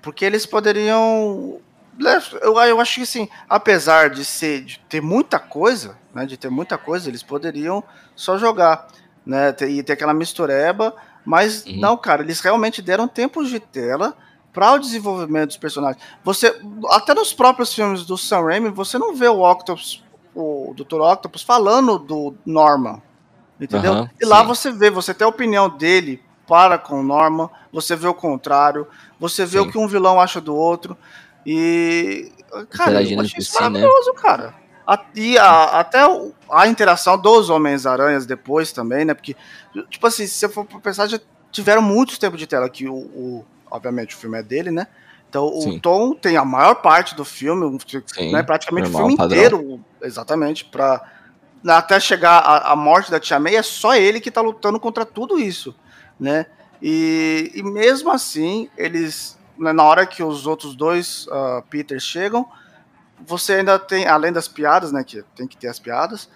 Porque 0.04 0.24
eles 0.24 0.46
poderiam. 0.46 1.60
né, 1.98 2.22
Eu, 2.42 2.56
eu 2.60 2.80
acho 2.80 2.96
que 2.96 3.02
assim, 3.02 3.28
apesar 3.50 4.12
de 4.12 4.24
ser 4.24 4.62
de 4.64 4.80
ter 4.88 5.02
muita 5.02 5.40
coisa, 5.40 5.98
né? 6.14 6.28
De 6.28 6.38
ter 6.38 6.50
muita 6.50 6.78
coisa, 6.78 7.10
eles 7.10 7.24
poderiam 7.24 7.84
só 8.16 8.38
jogar, 8.38 8.88
né? 9.26 9.50
E 9.68 9.82
ter 9.82 9.94
aquela 9.94 10.14
mistureba, 10.14 10.96
mas 11.26 11.66
Uhum. 11.66 11.80
não, 11.80 11.98
cara, 11.98 12.22
eles 12.22 12.40
realmente 12.40 12.84
deram 12.84 13.08
tempos 13.08 13.50
de 13.50 13.60
tela 13.60 14.16
para 14.54 14.74
o 14.74 14.80
desenvolvimento 14.80 15.48
dos 15.48 15.58
personagens. 15.58 16.04
Você, 16.24 16.56
até 16.92 17.16
nos 17.16 17.34
próprios 17.34 17.74
filmes 17.74 18.06
do 18.06 18.16
Sam 18.16 18.42
Raimi, 18.46 18.70
você 18.70 19.00
não 19.00 19.16
vê 19.16 19.28
o 19.28 19.42
Octopus, 19.42 20.04
o 20.36 20.72
Dr. 20.76 21.02
Octopus 21.02 21.42
falando 21.42 21.98
do 21.98 22.36
Norman, 22.46 23.02
entendeu? 23.60 23.94
Aham, 23.94 24.10
e 24.20 24.25
lá 24.25 24.42
sim. 24.42 24.48
você 24.48 24.72
vê, 24.72 24.89
você 24.89 25.13
tem 25.13 25.25
a 25.25 25.30
opinião 25.30 25.69
dele 25.69 26.22
para 26.48 26.78
com 26.78 27.00
o 27.00 27.04
Norman, 27.04 27.50
você 27.72 27.95
vê 27.95 28.08
o 28.08 28.13
contrário, 28.13 28.88
você 29.19 29.45
vê 29.45 29.60
Sim. 29.60 29.67
o 29.67 29.72
que 29.72 29.78
um 29.78 29.88
vilão 29.88 30.19
acha 30.19 30.41
do 30.41 30.56
outro, 30.56 30.98
e, 31.45 32.32
cara, 32.69 33.02
eu 33.04 33.19
achei 33.19 33.39
isso 33.39 33.54
né? 33.56 33.69
maravilhoso, 33.69 34.13
cara. 34.15 34.54
A- 34.86 35.06
E 35.15 35.38
a- 35.38 35.80
até 35.80 36.00
a 36.52 36.67
interação 36.67 37.17
dos 37.17 37.50
Homens-Aranhas 37.50 38.26
depois 38.26 38.72
também, 38.72 39.06
né? 39.06 39.13
Porque, 39.13 39.36
tipo 39.89 40.08
assim, 40.08 40.26
se 40.26 40.34
você 40.34 40.50
for 40.50 40.65
pensar, 40.65 41.08
já 41.08 41.19
tiveram 41.52 41.82
muitos 41.82 42.17
tempos 42.17 42.39
de 42.39 42.48
tela 42.48 42.67
que 42.69 42.88
o, 42.88 42.95
o- 42.95 43.45
obviamente 43.69 44.15
o 44.15 44.17
filme 44.17 44.39
é 44.39 44.43
dele, 44.43 44.72
né? 44.72 44.88
Então 45.30 45.48
Sim. 45.62 45.78
o 45.78 45.80
Tom 45.80 46.15
tem 46.15 46.38
a 46.38 46.43
maior 46.43 46.76
parte 46.76 47.13
do 47.13 47.24
filme, 47.24 47.78
Sim, 48.08 48.32
né, 48.32 48.41
praticamente 48.41 48.89
o 48.89 48.91
filme 48.91 49.15
padrão. 49.15 49.38
inteiro, 49.38 49.80
exatamente, 50.02 50.65
para 50.65 51.04
até 51.67 52.00
chegar 52.00 52.39
a, 52.39 52.72
a 52.72 52.76
morte 52.76 53.12
da 53.12 53.19
Tia 53.19 53.39
May, 53.39 53.56
é 53.56 53.63
só 53.63 53.95
ele 53.95 54.19
que 54.19 54.32
tá 54.32 54.41
lutando 54.41 54.80
contra 54.80 55.06
tudo 55.06 55.39
isso, 55.39 55.76
né? 56.19 56.45
E, 56.82 57.52
e 57.56 57.63
mesmo 57.63 58.10
assim, 58.12 58.69
eles, 58.78 59.38
né, 59.58 59.74
na 59.74 59.84
hora 59.84 60.06
que 60.06 60.24
os 60.24 60.48
outros 60.48 60.76
dois 60.76 61.28
ah, 61.30 61.63
Peters 61.69 62.04
chegam, 62.04 62.48
você 63.26 63.56
ainda 63.56 63.78
tem, 63.78 64.08
além 64.08 64.32
das 64.32 64.48
piadas, 64.48 64.91
né, 64.91 65.04
que 65.04 65.24
tem 65.36 65.45
que 65.45 65.58
ter 65.58 65.67
as 65.67 65.80
piadas, 65.80 66.30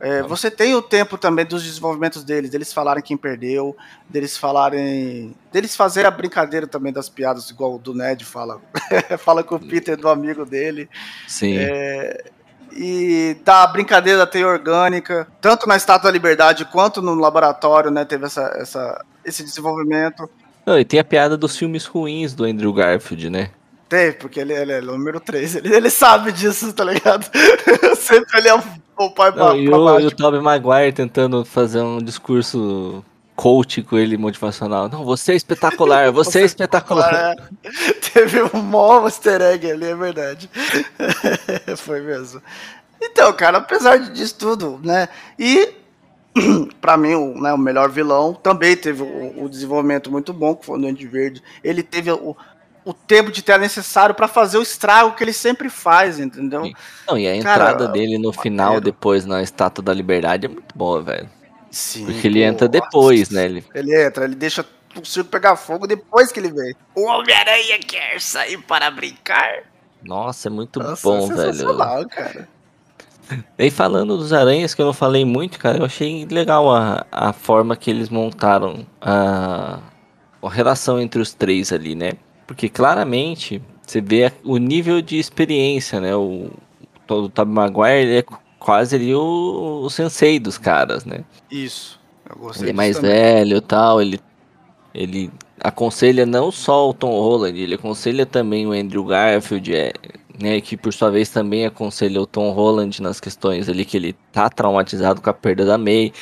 é, 0.00 0.22
você 0.22 0.48
tem 0.48 0.76
o 0.76 0.82
tempo 0.82 1.18
também 1.18 1.44
dos 1.44 1.64
desenvolvimentos 1.64 2.22
deles, 2.22 2.50
deles 2.50 2.72
falarem 2.72 3.02
quem 3.02 3.16
perdeu, 3.16 3.76
deles 4.08 4.36
falarem. 4.36 5.34
deles 5.52 5.74
fazerem 5.74 6.06
a 6.06 6.10
brincadeira 6.10 6.68
também 6.68 6.92
das 6.92 7.08
piadas, 7.08 7.50
igual 7.50 7.74
o 7.74 7.78
do 7.78 7.92
Ned 7.92 8.24
fala. 8.24 8.60
fala 9.18 9.42
com 9.42 9.56
o 9.56 9.60
Peter 9.60 9.96
do 9.96 10.08
amigo 10.08 10.44
dele. 10.44 10.88
Sim. 11.26 11.56
É, 11.58 12.30
e 12.78 13.36
da 13.44 13.66
brincadeira 13.66 14.18
da 14.18 14.26
teia 14.26 14.46
orgânica, 14.46 15.26
tanto 15.40 15.66
na 15.66 15.76
Estátua 15.76 16.10
da 16.10 16.12
Liberdade 16.12 16.64
quanto 16.64 17.02
no 17.02 17.14
laboratório, 17.14 17.90
né? 17.90 18.04
Teve 18.04 18.26
essa, 18.26 18.42
essa, 18.56 19.04
esse 19.24 19.42
desenvolvimento. 19.42 20.30
Não, 20.64 20.78
e 20.78 20.84
tem 20.84 21.00
a 21.00 21.04
piada 21.04 21.36
dos 21.36 21.56
filmes 21.56 21.86
ruins 21.86 22.34
do 22.34 22.44
Andrew 22.44 22.72
Garfield, 22.72 23.30
né? 23.30 23.50
Teve, 23.88 24.18
porque 24.18 24.38
ele, 24.38 24.52
ele 24.52 24.72
é 24.72 24.78
o 24.80 24.84
número 24.84 25.18
3. 25.18 25.56
Ele, 25.56 25.74
ele 25.74 25.90
sabe 25.90 26.30
disso, 26.30 26.72
tá 26.72 26.84
ligado? 26.84 27.26
Sempre 27.96 28.38
ele 28.38 28.48
é 28.48 28.54
o, 28.54 28.62
o 28.98 29.10
pai 29.10 29.32
pra, 29.32 29.44
Não, 29.46 29.56
e, 29.56 29.66
pra 29.66 29.78
o, 29.78 29.84
baixo. 29.84 30.00
e 30.02 30.06
o 30.06 30.10
Tobey 30.10 30.40
Maguire 30.40 30.92
tentando 30.92 31.44
fazer 31.44 31.80
um 31.80 31.98
discurso 31.98 33.02
coach 33.38 33.82
com 33.84 33.96
ele, 33.96 34.16
motivacional. 34.16 34.88
Não, 34.88 35.04
você 35.04 35.32
é 35.32 35.36
espetacular, 35.36 36.10
você 36.12 36.40
é 36.40 36.44
espetacular. 36.44 37.36
É, 37.62 37.92
teve 38.12 38.42
um 38.52 38.60
mó 38.60 39.04
easter 39.04 39.40
egg 39.40 39.70
ali, 39.70 39.84
é 39.84 39.94
verdade. 39.94 40.50
Foi 41.78 42.00
mesmo. 42.00 42.42
Então, 43.00 43.32
cara, 43.32 43.58
apesar 43.58 43.96
disso 44.10 44.34
tudo, 44.36 44.80
né? 44.82 45.08
E 45.38 45.72
pra 46.80 46.96
mim, 46.96 47.14
o, 47.14 47.40
né, 47.40 47.52
o 47.52 47.58
melhor 47.58 47.88
vilão 47.90 48.34
também 48.34 48.76
teve 48.76 49.04
o, 49.04 49.44
o 49.44 49.48
desenvolvimento 49.48 50.10
muito 50.10 50.32
bom, 50.32 50.56
que 50.56 50.66
foi 50.66 50.76
o 50.76 50.80
Duende 50.80 51.06
Verde. 51.06 51.40
Ele 51.62 51.84
teve 51.84 52.10
o, 52.10 52.36
o 52.84 52.92
tempo 52.92 53.30
de 53.30 53.40
tela 53.40 53.60
necessário 53.60 54.16
pra 54.16 54.26
fazer 54.26 54.58
o 54.58 54.62
estrago 54.62 55.14
que 55.14 55.22
ele 55.22 55.32
sempre 55.32 55.70
faz, 55.70 56.18
entendeu? 56.18 56.72
Não, 57.06 57.16
e 57.16 57.28
a 57.28 57.40
Cara, 57.40 57.70
entrada 57.70 57.86
dele 57.86 58.18
no 58.18 58.32
final, 58.32 58.66
maneiro. 58.66 58.84
depois 58.84 59.24
na 59.24 59.40
Estátua 59.40 59.84
da 59.84 59.94
Liberdade, 59.94 60.46
é 60.46 60.48
muito 60.48 60.76
boa, 60.76 61.00
velho. 61.00 61.37
Sim. 61.70 62.06
Porque 62.06 62.26
ele 62.26 62.40
pô, 62.40 62.46
entra 62.46 62.68
depois, 62.68 63.30
né? 63.30 63.44
Ele, 63.44 63.64
Ele 63.74 64.06
entra, 64.06 64.24
ele 64.24 64.34
deixa 64.34 64.64
o 64.96 65.04
circo 65.04 65.30
pegar 65.30 65.56
fogo 65.56 65.86
depois 65.86 66.32
que 66.32 66.40
ele 66.40 66.50
vem. 66.52 66.74
O 66.94 67.04
Homem-Aranha 67.06 67.78
quer 67.78 68.20
sair 68.20 68.58
para 68.58 68.90
brincar. 68.90 69.64
nossa, 70.02 70.48
é 70.48 70.50
muito 70.50 70.80
Nossa, 70.80 71.02
bom, 71.02 71.30
é 71.32 71.52
velho. 71.52 72.08
cara. 72.08 72.48
E 73.58 73.70
falando 73.70 74.16
dos 74.16 74.32
aranhas, 74.32 74.74
que 74.74 74.80
eu 74.80 74.86
não 74.86 74.92
falei 74.94 75.22
muito, 75.22 75.58
cara, 75.58 75.76
eu 75.78 75.84
achei 75.84 76.24
legal 76.30 76.74
a, 76.74 77.04
a 77.12 77.32
forma 77.34 77.76
que 77.76 77.90
eles 77.90 78.08
montaram 78.08 78.86
a, 79.02 79.80
a 80.42 80.50
relação 80.50 80.98
entre 80.98 81.20
os 81.20 81.34
três 81.34 81.70
ali, 81.70 81.94
né? 81.94 82.12
Porque 82.46 82.70
claramente 82.70 83.62
você 83.86 84.00
vê 84.00 84.32
o 84.42 84.56
nível 84.56 85.02
de 85.02 85.18
experiência, 85.18 86.00
né? 86.00 86.16
O, 86.16 86.50
o 87.10 87.28
Tobey 87.28 87.52
Maguire 87.54 88.02
ele 88.08 88.18
é 88.18 88.24
quase 88.58 88.96
ali 88.96 89.14
o, 89.14 89.82
o 89.84 89.90
sensei 89.90 90.38
dos 90.38 90.58
caras, 90.58 91.04
né? 91.04 91.24
Isso. 91.50 91.98
Eu 92.28 92.36
gostei 92.36 92.64
Ele 92.64 92.70
é 92.70 92.74
mais 92.74 92.96
também. 92.96 93.10
velho 93.10 93.56
e 93.56 93.60
tal, 93.60 94.02
ele, 94.02 94.20
ele 94.94 95.30
aconselha 95.60 96.26
não 96.26 96.50
só 96.50 96.88
o 96.90 96.94
Tom 96.94 97.10
Holland, 97.20 97.58
ele 97.60 97.74
aconselha 97.74 98.26
também 98.26 98.66
o 98.66 98.72
Andrew 98.72 99.04
Garfield, 99.04 99.74
é, 99.74 99.92
né, 100.40 100.60
que 100.60 100.76
por 100.76 100.92
sua 100.92 101.10
vez 101.10 101.30
também 101.30 101.64
aconselha 101.66 102.20
o 102.20 102.26
Tom 102.26 102.50
Holland 102.50 103.00
nas 103.02 103.18
questões 103.18 103.68
ali 103.68 103.84
que 103.84 103.96
ele 103.96 104.12
tá 104.32 104.48
traumatizado 104.50 105.20
com 105.22 105.30
a 105.30 105.34
perda 105.34 105.64
da 105.64 105.78
May, 105.78 106.12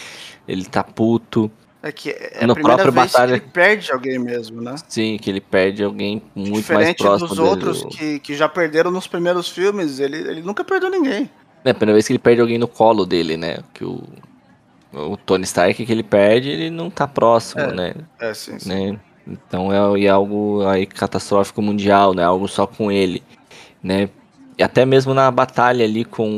ele 0.47 0.65
tá 0.65 0.83
puto, 0.85 1.51
É 1.83 1.91
que 1.93 2.11
é 2.11 2.39
a 2.43 2.47
No 2.47 2.55
primeira 2.55 2.83
vez 2.85 2.95
batalha- 2.95 3.39
que 3.39 3.45
ele 3.45 3.53
perde 3.53 3.93
alguém 3.93 4.19
mesmo, 4.19 4.61
né? 4.63 4.75
sim, 4.89 5.17
que 5.21 5.29
ele 5.29 5.41
perde 5.41 5.83
alguém 5.85 6.23
muito 6.35 6.53
mais 6.53 6.59
Diferente 6.89 6.97
próximo 6.99 7.29
dos 7.29 7.37
dele. 7.39 7.49
outros 7.51 7.83
o- 7.83 7.89
que, 7.89 8.19
que 8.21 8.35
já 8.37 8.49
perderam 8.49 8.91
nos 8.91 9.07
primeiros 9.07 9.49
filmes, 9.49 9.99
ele, 10.01 10.17
ele 10.19 10.41
nunca 10.43 10.65
perdeu 10.65 10.89
ninguém. 10.91 11.29
É 11.67 11.71
a 11.71 11.75
primeira 11.75 11.95
vez 11.95 12.07
que 12.07 12.13
ele 12.13 12.19
perde 12.19 12.41
alguém 12.41 12.59
no 12.59 12.69
colo 12.69 13.05
dele, 13.05 13.37
né, 13.37 13.59
que 13.75 13.85
o, 13.85 14.03
o 14.93 15.17
Tony 15.17 15.45
Stark 15.45 15.85
que 15.85 15.93
ele 15.93 16.03
perde, 16.03 16.49
ele 16.49 16.71
não 16.71 16.89
tá 16.89 17.07
próximo, 17.07 17.61
É. 17.63 17.73
né, 17.75 17.95
É, 18.21 18.33
sim, 18.33 18.59
sim. 18.59 18.69
né? 18.93 19.01
Então 19.27 19.73
é, 19.73 20.05
é 20.05 20.09
algo 20.09 20.65
aí 20.67 20.87
catastrófico 20.87 21.61
mundial, 21.61 22.15
né? 22.15 22.23
Algo 22.23 22.47
só 22.47 22.65
com 22.65 22.93
ele, 22.93 23.25
né? 23.83 24.09
E 24.57 24.63
até 24.63 24.87
mesmo 24.87 25.13
na 25.13 25.29
batalha 25.33 25.85
ali 25.85 26.05
com 26.05 26.29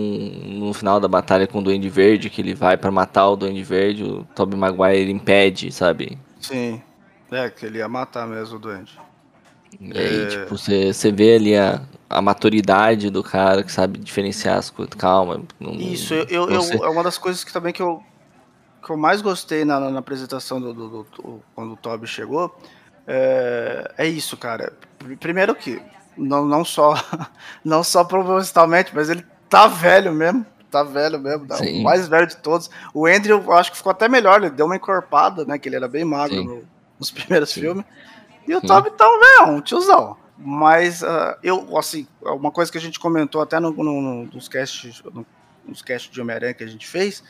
no 0.46 0.72
final 0.72 0.98
da 0.98 1.06
batalha 1.06 1.46
com 1.46 1.58
o 1.58 1.62
Duende 1.62 1.88
Verde, 1.90 2.30
que 2.30 2.40
ele 2.40 2.54
vai 2.54 2.78
pra 2.78 2.90
matar 2.90 3.28
o 3.28 3.36
Duende 3.36 3.62
Verde, 3.62 4.02
o 4.04 4.24
Tobey 4.34 4.58
Maguire 4.58 5.10
impede, 5.12 5.70
sabe? 5.70 6.16
Sim. 6.40 6.80
É, 7.30 7.50
que 7.50 7.66
ele 7.66 7.76
ia 7.78 7.88
matar 7.88 8.26
mesmo 8.26 8.56
o 8.56 8.58
doente. 8.58 8.98
E 9.78 9.98
aí, 9.98 10.26
tipo, 10.28 10.56
você, 10.56 10.90
você 10.92 11.12
vê 11.12 11.34
ali 11.36 11.54
a, 11.54 11.82
a 12.08 12.22
maturidade 12.22 13.10
do 13.10 13.22
cara 13.22 13.62
que 13.62 13.70
sabe 13.72 13.98
diferenciar 13.98 14.56
as 14.58 14.70
coisas. 14.70 14.94
Calma. 14.94 15.42
Não, 15.60 15.72
Isso, 15.72 16.14
eu, 16.14 16.48
eu, 16.48 16.60
é 16.84 16.88
uma 16.88 17.02
das 17.02 17.18
coisas 17.18 17.44
que 17.44 17.52
também 17.52 17.72
que 17.72 17.82
eu, 17.82 18.02
que 18.84 18.90
eu 18.90 18.96
mais 18.96 19.20
gostei 19.20 19.64
na, 19.64 19.78
na- 19.78 19.98
apresentação 19.98 20.60
do, 20.60 20.72
do- 20.72 20.88
do- 20.88 21.02
do- 21.16 21.42
quando 21.54 21.72
o 21.72 21.76
Toby 21.76 22.06
chegou. 22.06 22.56
É, 23.06 23.92
é 23.98 24.06
isso, 24.06 24.36
cara. 24.36 24.72
Pr- 24.98 25.16
Primeiro 25.18 25.54
que, 25.54 25.80
não, 26.16 26.44
não 26.44 26.64
só 26.64 26.94
não 27.64 27.82
só 27.82 28.04
propositalmente, 28.04 28.92
mas 28.94 29.08
ele 29.10 29.24
tá 29.48 29.66
velho 29.66 30.12
mesmo. 30.12 30.44
Tá 30.70 30.82
velho 30.82 31.18
mesmo, 31.18 31.46
tá? 31.46 31.56
O 31.56 31.82
mais 31.82 32.06
velho 32.08 32.26
de 32.26 32.36
todos. 32.36 32.68
O 32.92 33.06
Andrew, 33.06 33.42
eu 33.42 33.52
acho 33.54 33.70
que 33.70 33.78
ficou 33.78 33.90
até 33.90 34.06
melhor, 34.06 34.42
ele 34.42 34.50
deu 34.50 34.66
uma 34.66 34.76
encorpada, 34.76 35.44
né? 35.46 35.58
Que 35.58 35.66
ele 35.68 35.76
era 35.76 35.88
bem 35.88 36.04
magro 36.04 36.44
no- 36.44 36.62
nos 36.98 37.10
primeiros 37.10 37.48
Sim. 37.50 37.60
filmes. 37.62 37.84
E 38.46 38.54
o 38.54 38.60
Sim. 38.60 38.66
Toby 38.66 38.90
tá 38.90 39.06
um 39.08 39.18
velhão, 39.18 39.56
um 39.56 39.60
tiozão. 39.62 40.16
Mas 40.40 41.02
ah, 41.02 41.36
eu, 41.42 41.76
assim, 41.76 42.06
uma 42.22 42.50
coisa 42.50 42.70
que 42.70 42.78
a 42.78 42.80
gente 42.80 43.00
comentou 43.00 43.40
até 43.42 43.58
no, 43.58 43.72
no- 43.72 44.00
no- 44.00 44.24
nos 44.26 44.48
casts, 44.48 45.02
no- 45.12 45.26
nos 45.66 45.82
casts 45.82 46.10
de 46.10 46.20
Homem-Aranha 46.20 46.54
que 46.54 46.62
a 46.64 46.68
gente 46.68 46.86
fez, 46.86 47.22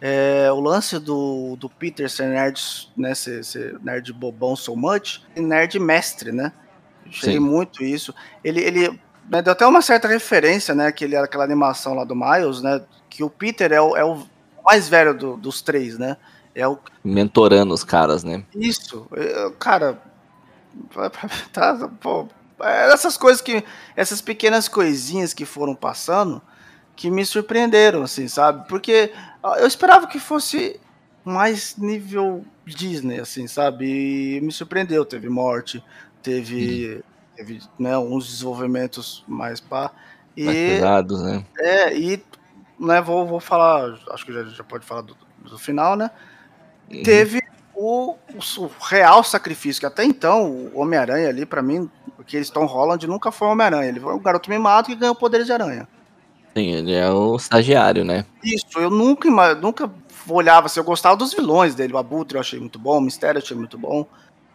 é 0.00 0.50
o 0.50 0.60
lance 0.60 0.98
do, 0.98 1.56
do 1.56 1.68
Peter 1.68 2.10
ser 2.10 2.26
nerd, 2.28 2.90
né, 2.96 3.14
ser, 3.14 3.44
ser 3.44 3.78
nerd 3.82 4.12
bobão 4.12 4.56
so 4.56 4.74
much, 4.74 5.20
e 5.36 5.40
nerd 5.40 5.78
mestre, 5.78 6.32
né? 6.32 6.52
Achei 7.06 7.34
Sim. 7.34 7.38
muito 7.38 7.84
isso. 7.84 8.14
Ele, 8.42 8.60
ele 8.60 8.88
né, 9.28 9.40
deu 9.42 9.52
até 9.52 9.66
uma 9.66 9.82
certa 9.82 10.08
referência, 10.08 10.74
né, 10.74 10.90
que 10.90 11.04
ele 11.04 11.14
era 11.14 11.26
aquela 11.26 11.44
animação 11.44 11.94
lá 11.94 12.04
do 12.04 12.16
Miles, 12.16 12.62
né, 12.62 12.82
que 13.08 13.22
o 13.22 13.30
Peter 13.30 13.72
é 13.72 13.80
o, 13.80 13.96
é 13.96 14.04
o 14.04 14.22
mais 14.64 14.88
velho 14.88 15.14
do- 15.14 15.36
dos 15.36 15.60
três, 15.62 15.98
né? 15.98 16.16
É 16.54 16.66
o 16.66 16.78
mentorando 17.04 17.74
os 17.74 17.84
caras, 17.84 18.24
né? 18.24 18.42
isso, 18.54 19.06
eu- 19.12 19.52
cara, 19.52 20.00
tá, 21.52 21.88
pô, 22.00 22.22
é 22.22 22.43
essas 22.60 23.16
coisas 23.16 23.40
que, 23.40 23.64
essas 23.96 24.20
pequenas 24.20 24.68
coisinhas 24.68 25.34
que 25.34 25.44
foram 25.44 25.74
passando, 25.74 26.40
que 26.96 27.10
me 27.10 27.24
surpreenderam, 27.24 28.02
assim, 28.02 28.28
sabe? 28.28 28.68
Porque 28.68 29.12
eu 29.58 29.66
esperava 29.66 30.06
que 30.06 30.18
fosse 30.18 30.80
mais 31.24 31.76
nível 31.76 32.44
Disney, 32.64 33.18
assim, 33.18 33.46
sabe? 33.46 34.36
E 34.36 34.40
me 34.40 34.52
surpreendeu, 34.52 35.04
teve 35.04 35.28
morte, 35.28 35.82
teve, 36.22 37.02
teve 37.34 37.60
né, 37.78 37.96
uns 37.98 38.28
desenvolvimentos 38.28 39.24
mais 39.26 39.60
pá, 39.60 39.90
e 40.36 40.44
Mais 40.44 40.58
pesados, 40.58 41.22
né? 41.22 41.44
é, 41.58 41.96
e 41.96 42.22
né, 42.78 43.00
vou, 43.00 43.26
vou 43.26 43.40
falar, 43.40 43.98
acho 44.10 44.26
que 44.26 44.32
já, 44.32 44.44
já 44.44 44.64
pode 44.64 44.84
falar 44.84 45.02
do, 45.02 45.16
do 45.42 45.58
final, 45.58 45.96
né? 45.96 46.10
Uhum. 46.90 47.02
teve 47.02 47.40
o, 47.76 48.14
o- 48.34 48.70
real 48.80 49.22
sacrifício, 49.24 49.80
que 49.80 49.86
até 49.86 50.04
então 50.04 50.50
o 50.50 50.78
Homem-Aranha 50.80 51.28
ali, 51.28 51.44
pra 51.46 51.62
mim, 51.62 51.90
porque 52.16 52.36
eles 52.36 52.50
Tom 52.50 52.64
Holland 52.66 53.06
nunca 53.06 53.30
foi 53.32 53.48
um 53.48 53.52
Homem-Aranha, 53.52 53.88
ele 53.88 54.00
foi 54.00 54.14
um 54.14 54.18
garoto 54.22 54.48
mimado 54.50 54.88
que 54.88 54.94
ganhou 54.94 55.14
poderes 55.14 55.46
de 55.46 55.52
aranha. 55.52 55.88
Sim, 56.56 56.70
ele 56.70 56.92
é 56.92 57.10
o 57.10 57.34
estagiário, 57.36 58.04
né? 58.04 58.24
Isso, 58.42 58.66
eu 58.76 58.88
nunca, 58.90 59.54
nunca 59.56 59.90
olhava 60.28 60.66
assim, 60.66 60.78
eu 60.80 60.84
gostava 60.84 61.16
dos 61.16 61.34
vilões 61.34 61.74
dele, 61.74 61.92
o 61.92 61.98
Abutre 61.98 62.36
eu 62.36 62.40
achei 62.40 62.58
muito 62.60 62.78
bom, 62.78 62.98
o 62.98 63.00
Mistério 63.00 63.38
eu 63.38 63.42
achei 63.42 63.56
muito 63.56 63.76
bom, 63.76 64.06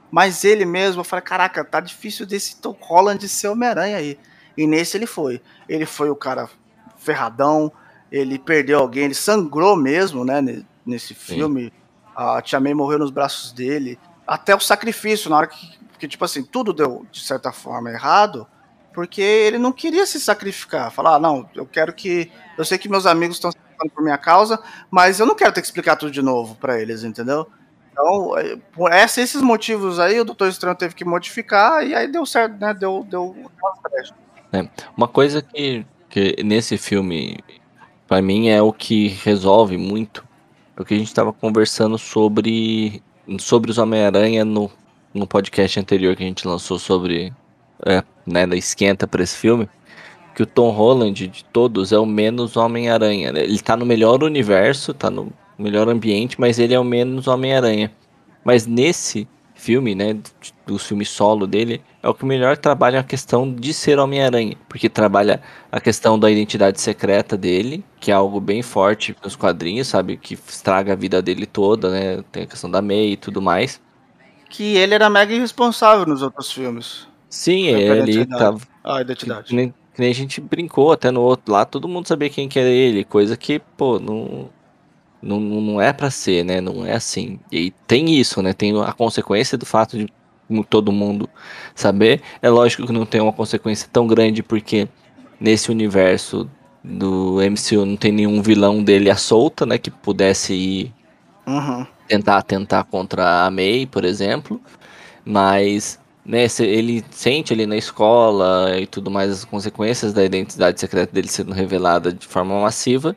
mas 0.10 0.43
ele 0.43 0.65
mesmo, 0.65 1.01
eu 1.01 1.05
falei, 1.05 1.23
caraca, 1.23 1.63
tá 1.63 1.79
difícil 1.79 2.25
desse 2.25 2.55
Tom 2.62 2.75
Holland 2.79 3.27
ser 3.27 3.49
Homem-Aranha 3.49 3.97
aí. 3.97 4.17
E 4.58 4.65
nesse 4.65 4.97
ele 4.97 5.05
foi. 5.05 5.41
Ele 5.67 5.86
foi 5.86 6.10
o 6.10 6.15
cara 6.15 6.49
ferradão, 6.97 7.71
ele 8.12 8.39
perdeu 8.39 8.79
alguém, 8.79 9.05
ele 9.05 9.13
sangrou 9.13 9.75
mesmo, 9.75 10.25
né, 10.25 10.41
ne- 10.41 10.65
nesse 10.86 11.13
filme. 11.13 11.71
A 12.19 12.41
Tia 12.41 12.60
May 12.60 12.73
morreu 12.73 12.99
nos 12.99 13.12
braços 13.12 13.53
dele. 13.53 13.97
Até 14.27 14.53
o 14.53 14.60
sacrifício, 14.60 15.29
na 15.29 15.38
hora 15.38 15.47
que, 15.47 15.79
que, 15.97 16.05
tipo 16.05 16.25
assim, 16.25 16.43
tudo 16.43 16.73
deu, 16.73 17.05
de 17.10 17.21
certa 17.21 17.53
forma, 17.53 17.89
errado, 17.89 18.45
porque 18.93 19.21
ele 19.21 19.58
não 19.58 19.71
queria 19.71 20.05
se 20.05 20.19
sacrificar. 20.19 20.91
Falar, 20.91 21.15
ah, 21.15 21.19
não, 21.19 21.49
eu 21.55 21.65
quero 21.65 21.93
que. 21.93 22.29
Eu 22.58 22.65
sei 22.65 22.77
que 22.77 22.89
meus 22.89 23.05
amigos 23.05 23.38
estão 23.38 23.51
se 23.51 23.58
sacrificando 23.58 23.91
por 23.93 24.03
minha 24.03 24.17
causa, 24.17 24.62
mas 24.91 25.21
eu 25.21 25.25
não 25.25 25.34
quero 25.34 25.53
ter 25.53 25.62
que 25.62 25.67
explicar 25.67 25.95
tudo 25.95 26.12
de 26.12 26.21
novo 26.21 26.55
pra 26.55 26.77
eles, 26.77 27.05
entendeu? 27.05 27.47
Então, 27.89 28.38
é, 28.38 28.58
por 28.73 28.91
esses 28.91 29.41
motivos 29.41 29.97
aí, 29.97 30.19
o 30.19 30.25
Doutor 30.25 30.49
Estranho 30.49 30.75
teve 30.75 30.95
que 30.95 31.05
modificar 31.05 31.88
e 31.88 31.95
aí 31.95 32.05
deu 32.12 32.25
certo, 32.25 32.60
né? 32.60 32.73
Deu, 32.73 33.08
deu 33.10 33.49
brechas. 33.82 34.13
Uma 34.97 35.08
coisa 35.08 35.41
que, 35.41 35.86
que 36.10 36.36
nesse 36.43 36.77
filme, 36.77 37.39
pra 38.05 38.21
mim, 38.21 38.49
é 38.49 38.62
o 38.62 38.73
que 38.73 39.08
resolve 39.08 39.77
muito. 39.77 40.27
O 40.80 40.86
que 40.86 40.94
a 40.94 40.98
gente 40.98 41.13
tava 41.13 41.34
conversando 41.34 41.98
sobre, 41.98 43.04
sobre 43.38 43.70
os 43.70 43.78
Homem-Aranha 43.78 44.46
no, 44.46 44.72
no 45.13 45.28
podcast 45.28 45.78
anterior 45.78 46.15
que 46.15 46.24
a 46.24 46.26
gente 46.26 46.48
lançou 46.48 46.80
sobre 46.80 47.34
é, 47.86 48.02
né, 48.26 48.48
da 48.48 48.56
esquenta 48.56 49.06
pra 49.06 49.22
esse 49.22 49.36
filme. 49.36 49.68
Que 50.34 50.42
o 50.42 50.46
Tom 50.46 50.70
Holland, 50.70 51.28
de 51.28 51.44
todos, 51.44 51.92
é 51.92 52.00
o 52.00 52.06
menos 52.06 52.56
Homem-Aranha. 52.56 53.34
né? 53.34 53.44
Ele 53.44 53.60
tá 53.60 53.76
no 53.76 53.86
melhor 53.86 54.24
universo, 54.24 54.94
tá 54.94 55.10
no 55.10 55.34
melhor 55.58 55.89
ambiente, 55.89 56.39
mas 56.39 56.58
ele 56.58 56.74
é 56.74 56.80
o 56.80 56.84
menos 56.86 57.28
Homem-Aranha. 57.28 57.92
Mas 58.46 58.65
nesse 58.65 59.28
filme, 59.60 59.93
né, 59.93 60.17
do 60.65 60.78
filme 60.80 61.06
solo 61.06 61.45
dele, 61.45 61.82
é 62.02 62.08
o 62.08 62.13
que 62.13 62.26
melhor 62.26 62.58
trabalha 62.58 63.00
a 63.00 63.04
questão 63.04 63.54
de 63.54 63.74
ser 63.74 64.00
Homem-Aranha, 64.00 64.56
porque 64.67 64.88
trabalha 64.89 65.41
a 65.72 65.80
questão 65.82 66.17
da 66.17 66.32
identidade 66.32 66.80
secreta 66.80 67.38
dele, 67.38 67.84
que 68.00 68.12
é 68.12 68.13
algo 68.13 68.39
bem 68.39 68.62
forte 68.62 69.15
nos 69.24 69.36
quadrinhos, 69.36 69.88
sabe, 69.88 70.17
que 70.17 70.34
estraga 70.36 70.93
a 70.93 70.95
vida 70.95 71.22
dele 71.22 71.45
toda, 71.45 71.89
né, 71.91 72.24
tem 72.32 72.43
a 72.43 72.48
questão 72.48 72.72
da 72.72 72.82
May 72.82 73.12
e 73.12 73.17
tudo 73.17 73.41
mais. 73.41 73.82
Que 74.50 74.78
ele 74.78 74.93
era 74.95 75.10
mega 75.10 75.34
irresponsável 75.34 76.06
nos 76.06 76.22
outros 76.22 76.52
filmes. 76.52 77.08
Sim, 77.30 77.67
ele 77.67 78.26
tava 78.26 78.60
Ah, 78.84 79.00
a 79.00 79.06
que, 79.06 79.12
identidade. 79.12 79.48
que 79.50 79.56
nem, 79.56 79.69
que 79.93 80.00
nem 80.00 80.10
a 80.10 80.15
gente 80.15 80.41
brincou 80.41 80.91
até 80.91 81.12
no 81.12 81.22
outro 81.22 81.54
lá, 81.54 81.65
todo 81.65 81.88
mundo 81.88 82.08
sabia 82.08 82.30
quem 82.30 82.50
que 82.50 82.58
era 82.60 82.69
ele, 82.69 83.04
coisa 83.04 83.38
que, 83.38 83.60
pô, 83.60 84.00
não 84.00 84.50
não, 85.21 85.39
não 85.39 85.82
é 85.82 85.91
pra 85.93 86.10
ser, 86.10 86.43
né? 86.45 86.62
Não 86.62 86.86
é 86.86 86.93
assim. 86.93 87.39
E 87.51 87.71
tem 87.88 88.10
isso, 88.19 88.41
né? 88.41 88.53
Tem 88.53 88.79
a 88.82 88.93
consequência 88.93 89.58
do 89.58 89.65
fato 89.65 89.97
de 89.97 90.12
todo 90.69 90.91
mundo 90.91 91.29
saber. 91.75 92.21
É 92.41 92.49
lógico 92.49 92.86
que 92.88 92.93
não 92.93 93.05
tem 93.05 93.21
uma 93.21 93.34
consequência 93.34 93.88
tão 93.91 94.08
grande 94.08 94.41
porque 94.43 94.88
nesse 95.39 95.71
universo 95.71 96.49
do 96.84 97.39
MCU 97.41 97.86
não 97.86 97.97
tem 97.97 98.12
nenhum 98.12 98.41
vilão 98.41 98.84
dele 98.84 99.10
à 99.10 99.15
solta, 99.15 99.65
né? 99.65 99.77
Que 99.77 99.91
pudesse 99.91 100.53
ir 100.53 100.93
Uhum. 101.47 101.86
tentar 102.08 102.38
atentar 102.38 102.86
contra 102.86 103.45
a 103.45 103.51
May, 103.51 103.86
por 103.86 104.03
exemplo. 104.05 104.62
Mas 105.25 105.99
né, 106.25 106.45
ele 106.60 107.03
sente 107.12 107.53
ali 107.53 107.65
na 107.65 107.77
escola 107.77 108.79
e 108.79 108.86
tudo 108.88 109.10
mais 109.12 109.32
as 109.32 109.45
consequências 109.45 110.13
da 110.13 110.23
identidade 110.23 110.79
secreta 110.79 111.13
dele 111.13 111.27
sendo 111.27 111.53
revelada 111.53 112.13
de 112.13 112.27
forma 112.27 112.60
massiva, 112.62 113.15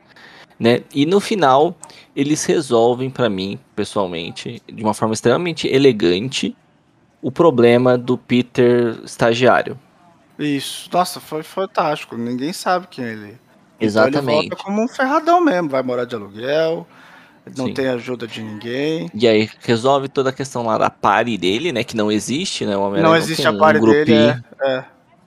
né? 0.63 0.83
E 0.95 1.05
no 1.05 1.19
final 1.19 1.77
eles 2.15 2.45
resolvem 2.45 3.11
pra 3.11 3.29
mim, 3.29 3.59
pessoalmente, 3.75 4.63
de 4.73 4.81
uma 4.81 4.95
forma 4.95 5.13
extremamente 5.13 5.67
elegante, 5.67 6.57
o 7.21 7.33
problema 7.33 7.99
do 7.99 8.17
Peter 8.17 8.97
estagiário. 9.05 9.77
Isso. 10.39 10.89
Nossa, 10.93 11.19
foi 11.19 11.43
fantástico. 11.43 12.17
Ninguém 12.17 12.53
sabe 12.53 12.87
quem 12.89 13.05
ele 13.05 13.25
é. 13.25 13.27
Então 13.27 13.35
ele 13.81 13.87
Exatamente. 13.87 14.49
volta 14.51 14.65
como 14.65 14.85
um 14.85 14.89
ferradão 14.89 15.41
mesmo. 15.41 15.69
Vai 15.69 15.83
morar 15.83 16.05
de 16.05 16.15
aluguel, 16.15 16.87
não 17.57 17.67
Sim. 17.67 17.75
tem 17.75 17.89
ajuda 17.89 18.29
de 18.29 18.41
ninguém. 18.41 19.11
E 19.13 19.27
aí 19.27 19.51
resolve 19.63 20.09
toda 20.09 20.31
a 20.31 20.33
questão 20.33 20.65
lá 20.65 20.79
da 20.79 20.89
party 20.89 21.37
dele, 21.37 21.73
né? 21.73 21.83
Que 21.83 21.97
não 21.97 22.11
existe, 22.11 22.65
né? 22.65 22.77
O 22.77 22.83
Homem-Aranha 22.83 23.09
Não 23.09 23.17
existe 23.17 23.43
tem 23.43 23.51
a 23.53 23.59
party 23.59 23.81
dele, 23.81 23.93
grupinho. 23.93 24.45
é, 24.63 24.77
é. 24.77 24.85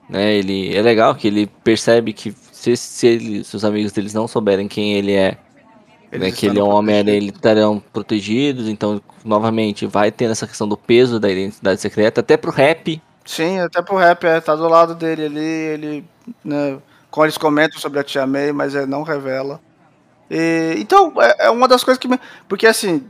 né? 0.08 0.34
Ele 0.34 0.74
é 0.74 0.80
legal 0.80 1.14
que 1.14 1.26
ele 1.28 1.46
percebe 1.62 2.14
que 2.14 2.34
se, 2.74 2.76
se, 2.76 3.06
ele, 3.06 3.44
se 3.44 3.54
os 3.54 3.64
amigos 3.64 3.92
deles 3.92 4.14
não 4.14 4.26
souberem 4.26 4.66
quem 4.66 4.94
ele 4.94 5.12
é, 5.12 5.36
né, 6.10 6.30
que 6.30 6.46
ele 6.46 6.58
é 6.58 6.64
um 6.64 6.70
homem 6.70 6.96
eles 6.96 7.34
estarão 7.34 7.82
protegidos. 7.92 8.68
Então, 8.68 9.00
novamente, 9.24 9.86
vai 9.86 10.10
ter 10.10 10.30
essa 10.30 10.46
questão 10.46 10.66
do 10.66 10.76
peso 10.76 11.20
da 11.20 11.30
identidade 11.30 11.80
secreta, 11.80 12.20
até 12.20 12.36
pro 12.36 12.50
rap. 12.50 13.00
Sim, 13.24 13.58
até 13.58 13.82
pro 13.82 13.96
rap, 13.96 14.24
é, 14.24 14.40
tá 14.40 14.54
do 14.54 14.68
lado 14.68 14.94
dele 14.94 15.26
ali, 15.26 15.40
ele, 15.40 16.04
né, 16.44 16.78
eles 17.18 17.36
comentam 17.36 17.78
sobre 17.78 17.98
a 17.98 18.04
Tia 18.04 18.26
May, 18.26 18.52
mas 18.52 18.74
ele 18.74 18.86
não 18.86 19.02
revela. 19.02 19.60
E, 20.30 20.74
então, 20.78 21.12
é, 21.18 21.46
é 21.46 21.50
uma 21.50 21.68
das 21.68 21.82
coisas 21.82 21.98
que 22.00 22.08
me, 22.08 22.18
porque 22.48 22.66
assim, 22.66 23.04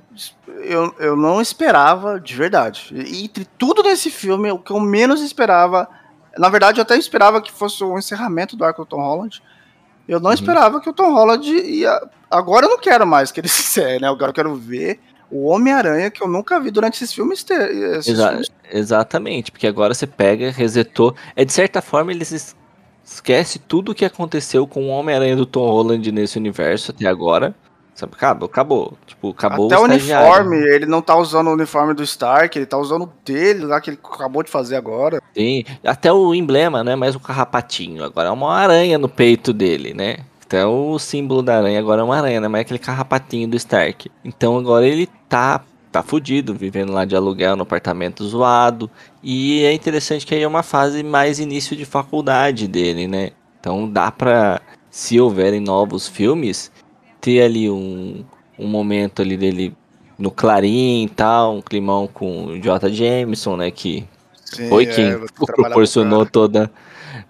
eu, 0.62 0.94
eu 0.98 1.16
não 1.16 1.40
esperava, 1.40 2.18
de 2.18 2.34
verdade, 2.34 2.88
e 2.94 3.24
entre 3.24 3.46
tudo 3.58 3.82
nesse 3.82 4.10
filme, 4.10 4.50
o 4.50 4.58
que 4.58 4.72
eu 4.72 4.80
menos 4.80 5.20
esperava, 5.20 5.88
na 6.38 6.48
verdade 6.48 6.78
eu 6.78 6.82
até 6.82 6.96
esperava 6.96 7.40
que 7.40 7.52
fosse 7.52 7.82
o 7.84 7.98
encerramento 7.98 8.56
do 8.56 8.64
arco 8.64 8.82
do 8.84 8.88
Tom 8.88 9.00
Holland, 9.00 9.42
eu 10.08 10.20
não 10.20 10.28
Uhum. 10.28 10.34
esperava 10.34 10.80
que 10.80 10.88
o 10.88 10.92
Tom 10.92 11.12
Holland 11.12 11.48
ia, 11.50 12.00
agora 12.30 12.66
eu 12.66 12.70
não 12.70 12.78
quero 12.78 13.06
mais 13.06 13.32
que 13.32 13.40
ele 13.40 13.48
se 13.48 13.62
encerre, 13.62 13.98
né, 14.00 14.08
agora 14.08 14.30
eu 14.30 14.34
quero 14.34 14.54
ver 14.54 15.00
o 15.30 15.46
Homem-Aranha 15.48 16.08
que 16.10 16.22
eu 16.22 16.28
nunca 16.28 16.60
vi 16.60 16.70
durante 16.70 16.94
esses 17.02 17.12
filmes, 17.12 17.42
ter, 17.42 17.70
esses 17.98 18.12
Exa- 18.12 18.28
filmes 18.30 18.50
exatamente, 18.70 19.50
porque 19.50 19.66
agora 19.66 19.92
você 19.92 20.06
pega, 20.06 20.50
resetou. 20.52 21.16
É 21.34 21.44
de 21.44 21.52
certa 21.52 21.82
forma, 21.82 22.12
eles 22.12 22.30
es- 22.30 22.54
esquece 23.04 23.58
tudo 23.58 23.90
o 23.90 23.94
que 23.94 24.04
aconteceu 24.04 24.66
com 24.68 24.84
o 24.84 24.88
Homem-Aranha 24.88 25.34
do 25.34 25.44
Tom 25.44 25.66
Holland 25.68 26.12
nesse 26.12 26.38
universo 26.38 26.92
até 26.92 27.06
agora. 27.06 27.54
Sabe? 27.96 28.12
Acabou, 28.14 28.46
acabou. 28.46 28.98
Tipo, 29.06 29.30
acabou 29.30 29.66
Até 29.66 29.78
o, 29.78 29.80
o 29.80 29.84
uniforme, 29.84 30.56
ele 30.58 30.84
não 30.84 31.00
tá 31.00 31.16
usando 31.16 31.46
o 31.48 31.54
uniforme 31.54 31.94
do 31.94 32.02
Stark, 32.02 32.56
ele 32.56 32.66
tá 32.66 32.76
usando 32.76 33.04
o 33.04 33.12
dele 33.24 33.64
lá 33.64 33.80
que 33.80 33.88
ele 33.88 33.98
acabou 34.04 34.42
de 34.42 34.50
fazer 34.50 34.76
agora. 34.76 35.20
Sim, 35.34 35.64
até 35.82 36.12
o 36.12 36.34
emblema, 36.34 36.84
né? 36.84 36.94
Mais 36.94 37.14
o 37.14 37.20
carrapatinho. 37.20 38.04
Agora 38.04 38.28
é 38.28 38.30
uma 38.30 38.54
aranha 38.54 38.98
no 38.98 39.08
peito 39.08 39.50
dele, 39.50 39.94
né? 39.94 40.18
Até 40.44 40.66
o 40.66 40.98
símbolo 40.98 41.42
da 41.42 41.56
aranha 41.56 41.80
agora 41.80 42.02
é 42.02 42.04
uma 42.04 42.18
aranha, 42.18 42.38
né? 42.38 42.48
Mas 42.48 42.58
é 42.58 42.62
aquele 42.62 42.78
carrapatinho 42.78 43.48
do 43.48 43.56
Stark. 43.56 44.10
Então 44.22 44.58
agora 44.58 44.86
ele 44.86 45.08
tá 45.26 45.62
tá 45.90 46.02
fudido, 46.02 46.54
vivendo 46.54 46.92
lá 46.92 47.06
de 47.06 47.16
aluguel 47.16 47.56
no 47.56 47.62
apartamento 47.62 48.22
zoado. 48.26 48.90
E 49.22 49.64
é 49.64 49.72
interessante 49.72 50.26
que 50.26 50.34
aí 50.34 50.42
é 50.42 50.46
uma 50.46 50.62
fase 50.62 51.02
mais 51.02 51.38
início 51.38 51.74
de 51.74 51.86
faculdade 51.86 52.68
dele, 52.68 53.08
né? 53.08 53.30
Então 53.58 53.88
dá 53.90 54.12
pra, 54.12 54.60
se 54.90 55.18
houverem 55.18 55.60
novos 55.60 56.06
filmes, 56.06 56.70
ter 57.26 57.42
ali 57.42 57.68
um, 57.68 58.24
um 58.56 58.68
momento 58.68 59.20
ali 59.20 59.36
dele 59.36 59.74
no 60.16 60.30
Clarim 60.30 61.02
e 61.02 61.08
tal, 61.08 61.56
um 61.56 61.60
climão 61.60 62.06
com 62.06 62.44
o 62.44 62.60
J. 62.60 62.88
Jameson, 62.88 63.56
né? 63.56 63.68
Que 63.72 64.06
Sim, 64.44 64.68
foi 64.68 64.86
quem 64.86 65.06
é, 65.06 65.18
proporcionou 65.44 66.24
toda. 66.24 66.70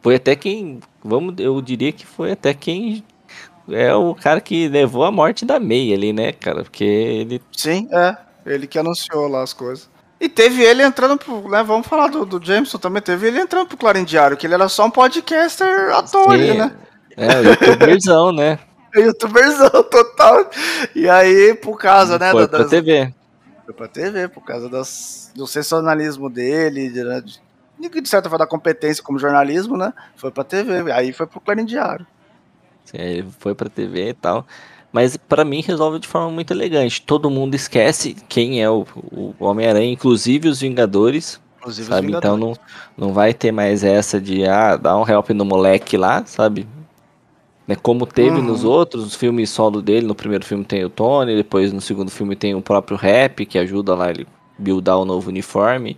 Foi 0.03 0.17
até 0.17 0.37
quem. 0.37 0.81
Vamos, 1.03 1.37
eu 1.39 1.63
diria 1.63 1.93
que 1.93 2.05
foi 2.05 2.33
até 2.33 2.53
quem 2.53 3.03
é 3.71 3.95
o 3.95 4.15
cara 4.15 4.39
que 4.39 4.69
levou 4.69 5.03
a 5.03 5.11
morte 5.11 5.47
da 5.47 5.59
May 5.59 5.95
ali, 5.95 6.13
né, 6.13 6.31
cara? 6.33 6.63
Porque 6.63 6.85
ele. 6.85 7.41
Sim, 7.57 7.89
é. 7.91 8.19
Ele 8.45 8.67
que 8.67 8.79
anunciou 8.79 9.27
lá 9.29 9.43
as 9.43 9.55
coisas. 9.55 9.89
E 10.21 10.29
teve 10.29 10.63
ele 10.63 10.83
entrando 10.83 11.17
pro. 11.17 11.49
Né, 11.49 11.63
vamos 11.63 11.87
falar 11.87 12.09
do, 12.09 12.27
do 12.27 12.45
Jameson 12.45 12.77
também. 12.77 13.01
Teve 13.01 13.29
ele 13.29 13.41
entrando 13.41 13.67
pro 13.67 13.79
Clarim 13.79 14.05
Diário, 14.05 14.37
que 14.37 14.47
ele 14.47 14.55
era 14.55 14.69
só 14.69 14.85
um 14.85 14.91
podcaster 14.91 15.91
ator, 15.95 16.33
ali, 16.33 16.53
né? 16.53 16.71
É, 17.17 17.41
o 17.41 17.45
youtuberzão, 17.45 18.31
né? 18.31 18.59
youtuberzão 19.05 19.83
total. 19.85 20.51
E 20.95 21.09
aí, 21.09 21.55
por 21.55 21.79
causa, 21.79 22.19
né? 22.19 22.31
Foi 22.31 22.49
da, 22.49 22.59
pra 22.59 22.65
TV. 22.65 23.13
Foi 23.65 23.75
pra 23.75 23.89
TV, 23.89 24.29
por 24.29 24.45
causa 24.45 24.69
das, 24.69 25.33
do 25.35 25.47
sensacionalismo 25.47 26.31
dele, 26.31 26.89
de, 26.89 27.03
né, 27.03 27.21
de, 27.21 28.01
de 28.01 28.09
certa 28.09 28.29
forma 28.29 28.45
da 28.45 28.49
competência 28.49 29.03
como 29.03 29.19
jornalismo, 29.19 29.77
né? 29.77 29.93
Foi 30.17 30.31
pra 30.31 30.45
TV. 30.45 30.91
Aí 30.93 31.13
foi 31.13 31.27
pro 31.27 31.41
Clarim 31.41 31.65
Diário. 31.65 32.07
Sim, 32.85 33.27
foi 33.39 33.55
pra 33.55 33.69
TV 33.69 34.11
e 34.11 34.15
tal. 34.15 34.47
Mas 34.93 35.17
para 35.17 35.45
mim 35.45 35.61
resolve 35.61 35.99
de 35.99 36.09
forma 36.09 36.31
muito 36.31 36.53
elegante. 36.53 37.03
Todo 37.03 37.29
mundo 37.29 37.55
esquece 37.55 38.17
quem 38.29 38.63
é 38.63 38.71
o, 38.71 38.87
o 39.13 39.35
Homem-Aranha, 39.39 39.93
inclusive 39.93 40.49
os 40.49 40.61
Vingadores. 40.61 41.41
Inclusive 41.59 41.89
sabe? 41.89 42.01
Os 42.01 42.07
Vingadores. 42.07 42.39
Então 42.39 42.57
não, 42.97 43.07
não 43.09 43.13
vai 43.13 43.35
ter 43.35 43.53
mais 43.53 43.85
essa 43.85 44.21
de 44.21 44.47
ah, 44.47 44.77
dar 44.77 44.97
um 44.97 45.07
help 45.07 45.31
no 45.31 45.45
moleque 45.45 45.97
lá, 45.97 46.25
sabe? 46.25 46.67
Né, 47.67 47.75
como 47.75 48.07
teve 48.07 48.37
uhum. 48.37 48.43
nos 48.43 48.63
outros, 48.63 49.05
os 49.05 49.15
filmes 49.17 49.51
solo 49.51 49.83
dele, 49.83 50.07
no 50.07 50.15
primeiro 50.15 50.45
filme 50.45 50.65
tem 50.65 50.85
o 50.85 50.91
Tony, 50.91 51.35
depois 51.35 51.73
no 51.73 51.81
segundo 51.81 52.11
filme 52.11 52.37
tem 52.37 52.55
o 52.55 52.63
próprio 52.63 52.97
Rap, 52.97 53.45
que 53.45 53.59
ajuda 53.59 53.95
lá 53.95 54.11
ele 54.11 54.27
buildar 54.57 54.99
o 54.99 55.05
novo 55.05 55.29
uniforme. 55.31 55.97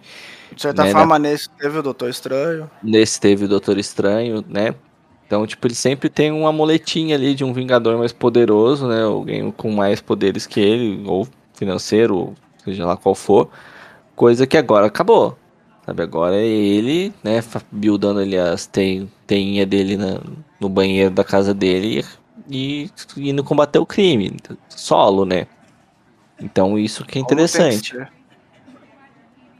De 0.55 0.63
certa 0.63 0.85
né, 0.85 0.93
forma, 0.93 1.19
né? 1.19 1.31
nesse 1.31 1.51
teve 1.51 1.79
o 1.79 1.83
Doutor 1.83 2.09
Estranho. 2.09 2.71
Nesse 2.83 3.21
teve 3.21 3.45
o 3.45 3.49
Doutor 3.49 3.77
Estranho, 3.77 4.43
né? 4.49 4.75
Então, 5.27 5.47
tipo, 5.47 5.67
ele 5.67 5.75
sempre 5.75 6.09
tem 6.09 6.33
uma 6.33 6.51
moletinha 6.51 7.15
ali 7.15 7.35
de 7.35 7.45
um 7.45 7.53
Vingador 7.53 7.99
mais 7.99 8.13
poderoso, 8.15 8.89
né? 8.89 9.03
Alguém 9.03 9.51
com 9.51 9.71
mais 9.71 10.01
poderes 10.01 10.47
que 10.47 10.59
ele, 10.59 11.03
ou 11.07 11.29
financeiro, 11.53 12.17
ou 12.17 12.35
seja 12.65 12.87
lá 12.87 12.97
qual 12.97 13.15
for. 13.15 13.51
Coisa 14.17 14.47
que 14.47 14.57
agora 14.57 14.87
acabou. 14.87 15.37
Sabe, 15.85 16.03
agora 16.03 16.37
é 16.37 16.47
ele, 16.47 17.13
né, 17.23 17.43
buildando 17.71 18.21
ali 18.21 18.37
as 18.37 18.67
teinhas 18.67 19.67
dele 19.67 19.97
na, 19.97 20.21
no 20.61 20.69
banheiro 20.69 21.11
da 21.11 21.25
casa 21.25 21.55
dele 21.55 22.05
e, 22.49 22.91
e 23.17 23.31
indo 23.31 23.45
combater 23.45 23.79
o 23.79 23.87
crime, 23.87 24.37
solo, 24.69 25.25
né? 25.25 25.47
Então 26.41 26.79
isso 26.79 27.05
que 27.05 27.19
é 27.19 27.23
interessante. 27.23 27.93
Como 27.93 28.05
tem 28.05 28.05
que 28.05 28.11
ser. 28.11 28.19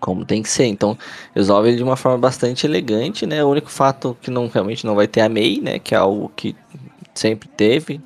Como 0.01 0.25
tem 0.25 0.43
que 0.43 0.49
ser. 0.49 0.67
Então, 0.67 0.97
resolve 1.35 1.69
ele 1.69 1.77
de 1.79 1.83
uma 1.83 1.97
forma 1.97 2.19
bastante 2.19 2.67
elegante, 2.67 3.27
né? 3.27 3.43
O 3.43 3.49
único 3.49 3.71
fato 3.71 4.17
que 4.21 4.31
não 4.31 4.47
realmente 4.47 4.87
não 4.87 4.95
vai 4.95 5.09
ter 5.09 5.21
a 5.23 5.29
May, 5.29 5.61
né? 5.61 5.79
Que 5.79 5.95
é 5.95 5.99
algo 5.99 6.31
que 6.37 6.55
sempre 7.15 7.49
teve, 7.49 8.01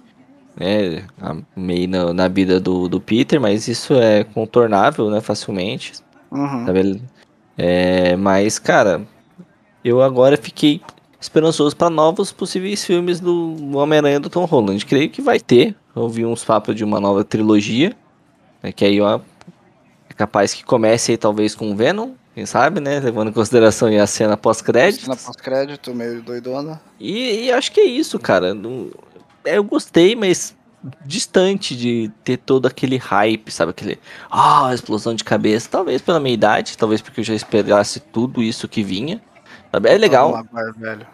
né? 0.56 1.04
A 1.20 1.36
May 1.54 1.86
na, 1.86 2.12
na 2.14 2.28
vida 2.28 2.58
do, 2.58 2.88
do 2.88 3.00
Peter, 3.00 3.40
mas 3.40 3.68
isso 3.68 3.94
é 3.94 4.24
contornável, 4.24 5.10
né? 5.10 5.20
Facilmente. 5.20 5.92
Uhum. 6.30 6.66
Sabe? 6.66 7.02
É, 7.58 8.16
mas, 8.16 8.58
cara, 8.58 9.06
eu 9.84 10.00
agora 10.00 10.38
fiquei 10.38 10.80
esperançoso 11.22 11.76
para 11.76 11.88
novos 11.88 12.32
possíveis 12.32 12.84
filmes 12.84 13.20
do 13.20 13.76
Homem-Aranha 13.76 14.18
do 14.18 14.28
Tom 14.28 14.44
Holland. 14.44 14.84
Creio 14.84 15.08
que 15.08 15.22
vai 15.22 15.38
ter. 15.38 15.74
Ouvi 15.94 16.26
uns 16.26 16.44
papos 16.44 16.74
de 16.74 16.82
uma 16.84 17.00
nova 17.00 17.24
trilogia. 17.24 17.94
Né, 18.62 18.72
que 18.72 18.84
aí 18.84 19.00
ó, 19.00 19.20
é 20.10 20.14
capaz 20.14 20.52
que 20.52 20.64
comece 20.64 21.12
aí 21.12 21.16
talvez 21.16 21.54
com 21.54 21.76
Venom. 21.76 22.10
Quem 22.34 22.46
sabe, 22.46 22.80
né? 22.80 22.98
Levando 22.98 23.28
em 23.28 23.32
consideração 23.32 23.88
a 23.88 24.06
cena 24.06 24.36
pós-crédito. 24.36 25.02
Cena 25.02 25.16
pós-crédito, 25.16 25.94
meio 25.94 26.22
doidona. 26.22 26.80
E, 26.98 27.44
e, 27.44 27.52
acho 27.52 27.70
que 27.70 27.80
é 27.80 27.84
isso, 27.84 28.18
cara. 28.18 28.54
Não, 28.54 28.90
eu 29.44 29.62
gostei, 29.62 30.16
mas 30.16 30.56
distante 31.04 31.76
de 31.76 32.10
ter 32.24 32.38
todo 32.38 32.66
aquele 32.66 32.96
hype, 32.96 33.50
sabe? 33.50 33.70
Aquele, 33.70 33.98
ah, 34.30 34.64
oh, 34.64 34.72
explosão 34.72 35.14
de 35.14 35.22
cabeça. 35.22 35.68
Talvez 35.70 36.00
pela 36.00 36.18
minha 36.18 36.32
idade, 36.32 36.76
talvez 36.76 37.02
porque 37.02 37.20
eu 37.20 37.24
já 37.24 37.34
esperasse 37.34 38.00
tudo 38.00 38.42
isso 38.42 38.66
que 38.66 38.82
vinha. 38.82 39.20
Sabe? 39.72 39.88
É 39.88 39.96
legal. 39.96 40.30
Tom 40.30 40.44
Maguire, 40.52 40.78
velho. 40.78 41.06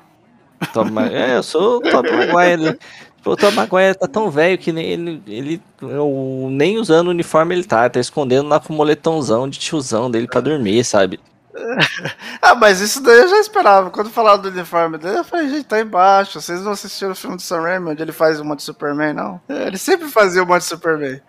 Tom, 0.72 1.00
é, 1.00 1.36
eu 1.36 1.42
sou 1.42 1.76
o 1.76 1.80
Tom 1.80 2.02
Maguire. 2.02 2.78
O 3.24 3.36
Tom 3.36 3.50
Maguire 3.52 3.94
tá 3.94 4.08
tão 4.08 4.30
velho 4.30 4.58
que 4.58 4.72
nem 4.72 4.86
ele, 4.86 5.22
ele 5.26 5.62
eu, 5.80 6.48
nem 6.50 6.78
usando 6.78 7.08
o 7.08 7.10
uniforme 7.10 7.54
ele 7.54 7.64
tá, 7.64 7.88
tá 7.88 8.00
escondendo 8.00 8.48
lá 8.48 8.58
com 8.58 8.72
o 8.72 8.76
moletãozão 8.76 9.48
de 9.48 9.58
tiozão 9.58 10.10
dele 10.10 10.26
pra 10.26 10.40
dormir, 10.40 10.84
sabe? 10.84 11.20
ah, 12.40 12.54
mas 12.54 12.80
isso 12.80 13.00
daí 13.02 13.18
eu 13.18 13.28
já 13.28 13.38
esperava. 13.38 13.90
Quando 13.90 14.10
falaram 14.10 14.42
do 14.42 14.48
uniforme 14.48 14.98
dele, 14.98 15.18
eu 15.18 15.24
falei, 15.24 15.48
gente, 15.48 15.64
tá 15.64 15.80
embaixo. 15.80 16.40
Vocês 16.40 16.60
não 16.62 16.72
assistiram 16.72 17.12
o 17.12 17.16
filme 17.16 17.36
do 17.36 17.42
Sam 17.42 17.60
Raimi, 17.62 17.90
onde 17.90 18.02
ele 18.02 18.12
faz 18.12 18.40
uma 18.40 18.56
de 18.56 18.62
Superman, 18.62 19.12
não? 19.12 19.40
É, 19.48 19.66
ele 19.66 19.78
sempre 19.78 20.08
fazia 20.08 20.42
uma 20.42 20.58
de 20.58 20.64
Superman. 20.64 21.20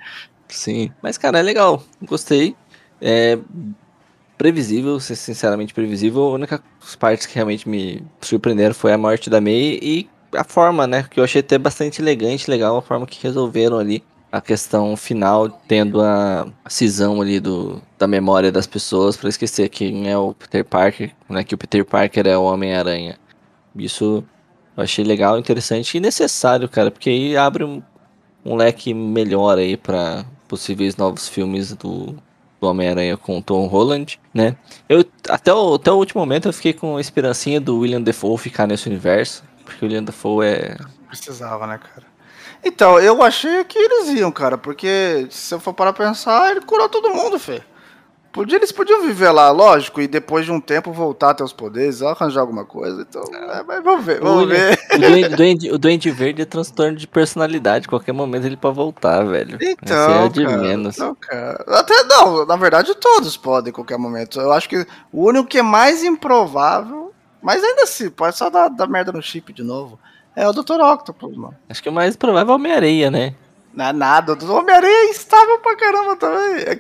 Sim, 0.48 0.92
mas 1.02 1.18
cara, 1.18 1.40
é 1.40 1.42
legal. 1.42 1.84
Gostei. 2.02 2.56
É 3.02 3.38
previsível, 4.40 4.98
sinceramente 5.02 5.74
previsível. 5.74 6.24
A 6.24 6.32
única 6.32 6.64
parte 6.98 7.28
que 7.28 7.36
realmente 7.36 7.68
me 7.68 8.02
surpreenderam 8.22 8.74
foi 8.74 8.94
a 8.94 8.98
morte 8.98 9.30
da 9.30 9.42
May 9.42 9.78
e 9.82 10.10
a 10.34 10.46
forma, 10.46 10.88
né? 10.88 11.06
Que 11.12 11.20
eu 11.20 11.26
achei 11.26 11.42
até 11.42 11.58
bastante 11.58 12.02
elegante, 12.02 12.50
legal 12.50 12.78
a 12.78 12.82
forma 12.82 13.06
que 13.06 13.22
resolveram 13.22 13.78
ali 13.78 14.02
a 14.32 14.40
questão 14.40 14.96
final, 14.96 15.50
tendo 15.68 16.02
a 16.02 16.48
cisão 16.70 17.22
ali 17.22 17.40
do, 17.40 17.82
da 17.98 18.08
memória 18.08 18.50
das 18.52 18.66
pessoas 18.66 19.18
para 19.18 19.28
esquecer 19.28 19.68
quem 19.68 20.10
é 20.10 20.18
o 20.18 20.34
Peter 20.34 20.64
Parker, 20.64 21.14
né? 21.28 21.44
Que 21.44 21.54
o 21.56 21.58
Peter 21.58 21.84
Parker 21.84 22.26
é 22.26 22.38
o 22.38 22.44
Homem-Aranha. 22.44 23.18
Isso 23.76 24.24
eu 24.78 24.84
achei 24.84 25.04
legal, 25.04 25.38
interessante 25.38 25.98
e 25.98 26.00
necessário, 26.00 26.70
cara, 26.70 26.90
porque 26.90 27.10
aí 27.10 27.36
abre 27.36 27.66
um, 27.66 27.84
um 28.46 28.56
leque 28.56 28.94
melhor 28.94 29.58
aí 29.58 29.76
para 29.76 30.26
possíveis 30.48 30.96
novos 30.96 31.28
filmes 31.28 31.74
do, 31.74 32.16
do 32.60 32.68
Homem-Aranha 32.68 33.18
com 33.18 33.38
o 33.38 33.42
Tom 33.42 33.66
Holland, 33.68 34.20
né? 34.34 34.56
Eu 34.88 35.06
até 35.30 35.54
o, 35.54 35.76
até 35.76 35.92
o 35.92 35.96
último 35.96 36.22
momento 36.22 36.48
eu 36.48 36.54
fiquei 36.54 36.74
com 36.74 36.98
a 36.98 37.02
esperancinha 37.02 37.60
do 37.60 37.80
William 37.80 38.02
Defoe 38.02 38.38
ficar 38.38 38.68
nesse 38.68 38.88
universo, 38.88 39.44
porque 39.64 39.84
o 39.84 39.88
William 39.88 40.04
Defoe 40.04 40.46
é 40.46 40.78
precisava, 41.10 41.66
né, 41.66 41.80
cara? 41.80 42.08
Então, 42.64 43.00
eu 43.00 43.22
achei 43.24 43.64
que 43.64 43.78
eles 43.78 44.10
iam, 44.20 44.32
cara, 44.32 44.58
porque 44.58 45.28
se 45.30 45.54
eu 45.54 45.60
for 45.60 45.74
para 45.74 45.94
pensar, 45.94 46.52
ele 46.52 46.62
curou 46.62 46.90
todo 46.90 47.14
mundo, 47.14 47.40
Fê. 47.40 47.62
Podia, 48.32 48.58
eles 48.58 48.72
podiam 48.72 49.02
viver 49.02 49.32
lá, 49.32 49.50
lógico, 49.50 50.00
e 50.00 50.08
depois 50.08 50.46
de 50.46 50.52
um 50.52 50.62
tempo 50.62 50.92
voltar 50.92 51.32
a 51.32 51.34
ter 51.34 51.44
os 51.44 51.52
poderes, 51.52 52.02
arranjar 52.02 52.42
alguma 52.42 52.64
coisa. 52.64 53.02
Então, 53.02 53.24
é, 53.34 53.64
mas 53.64 53.84
vamos 53.84 54.06
ver, 54.06 54.20
vamos 54.20 54.44
o, 54.44 54.48
ver. 54.48 54.80
O 54.94 54.98
duende, 55.00 55.36
duende, 55.36 55.72
o 55.72 55.78
duende 55.78 56.12
Verde 56.12 56.42
é 56.44 56.46
transtorno 56.46 56.96
de 56.96 57.08
personalidade. 57.08 57.88
Qualquer 57.88 58.12
momento 58.12 58.46
ele 58.46 58.58
pode 58.58 58.76
voltar, 58.76 59.24
velho. 59.24 59.58
Então, 59.60 60.26
é 60.26 60.30
de 60.30 60.44
cara, 60.44 60.58
menos. 60.58 60.98
Não, 60.98 61.16
cara. 61.16 61.64
Até 61.68 62.04
não, 62.04 62.46
na 62.46 62.56
verdade 62.56 62.94
todos 62.96 63.36
podem 63.36 63.72
em 63.72 63.74
qualquer 63.74 63.98
momento. 63.98 64.40
Eu 64.40 64.52
acho 64.52 64.70
que 64.70 64.86
o 65.12 65.28
único 65.28 65.48
que 65.48 65.58
é 65.58 65.64
mais 65.64 66.04
improvável, 66.04 67.12
mas 67.42 67.64
ainda 67.64 67.84
assim, 67.84 68.10
pode 68.12 68.38
só 68.38 68.50
dar, 68.50 68.70
dar 68.70 68.88
merda 68.88 69.12
no 69.12 69.22
chip 69.24 69.52
de 69.52 69.64
novo 69.64 70.00
é 70.36 70.48
o 70.48 70.54
Dr. 70.54 70.80
Octopus, 70.80 71.36
mano. 71.36 71.56
Acho 71.68 71.84
que 71.84 71.90
o 71.90 71.92
mais 71.92 72.16
provável 72.16 72.50
é 72.50 72.52
o 72.54 72.56
Homem-Areia, 72.56 73.12
né? 73.12 73.34
Não 73.74 73.86
é 73.86 73.94
nada. 73.94 74.34
O 74.34 74.54
Homem-Areia 74.54 75.12
estava 75.12 75.58
pra 75.60 75.76
caramba 75.76 76.16
também. 76.16 76.64
É 76.66 76.80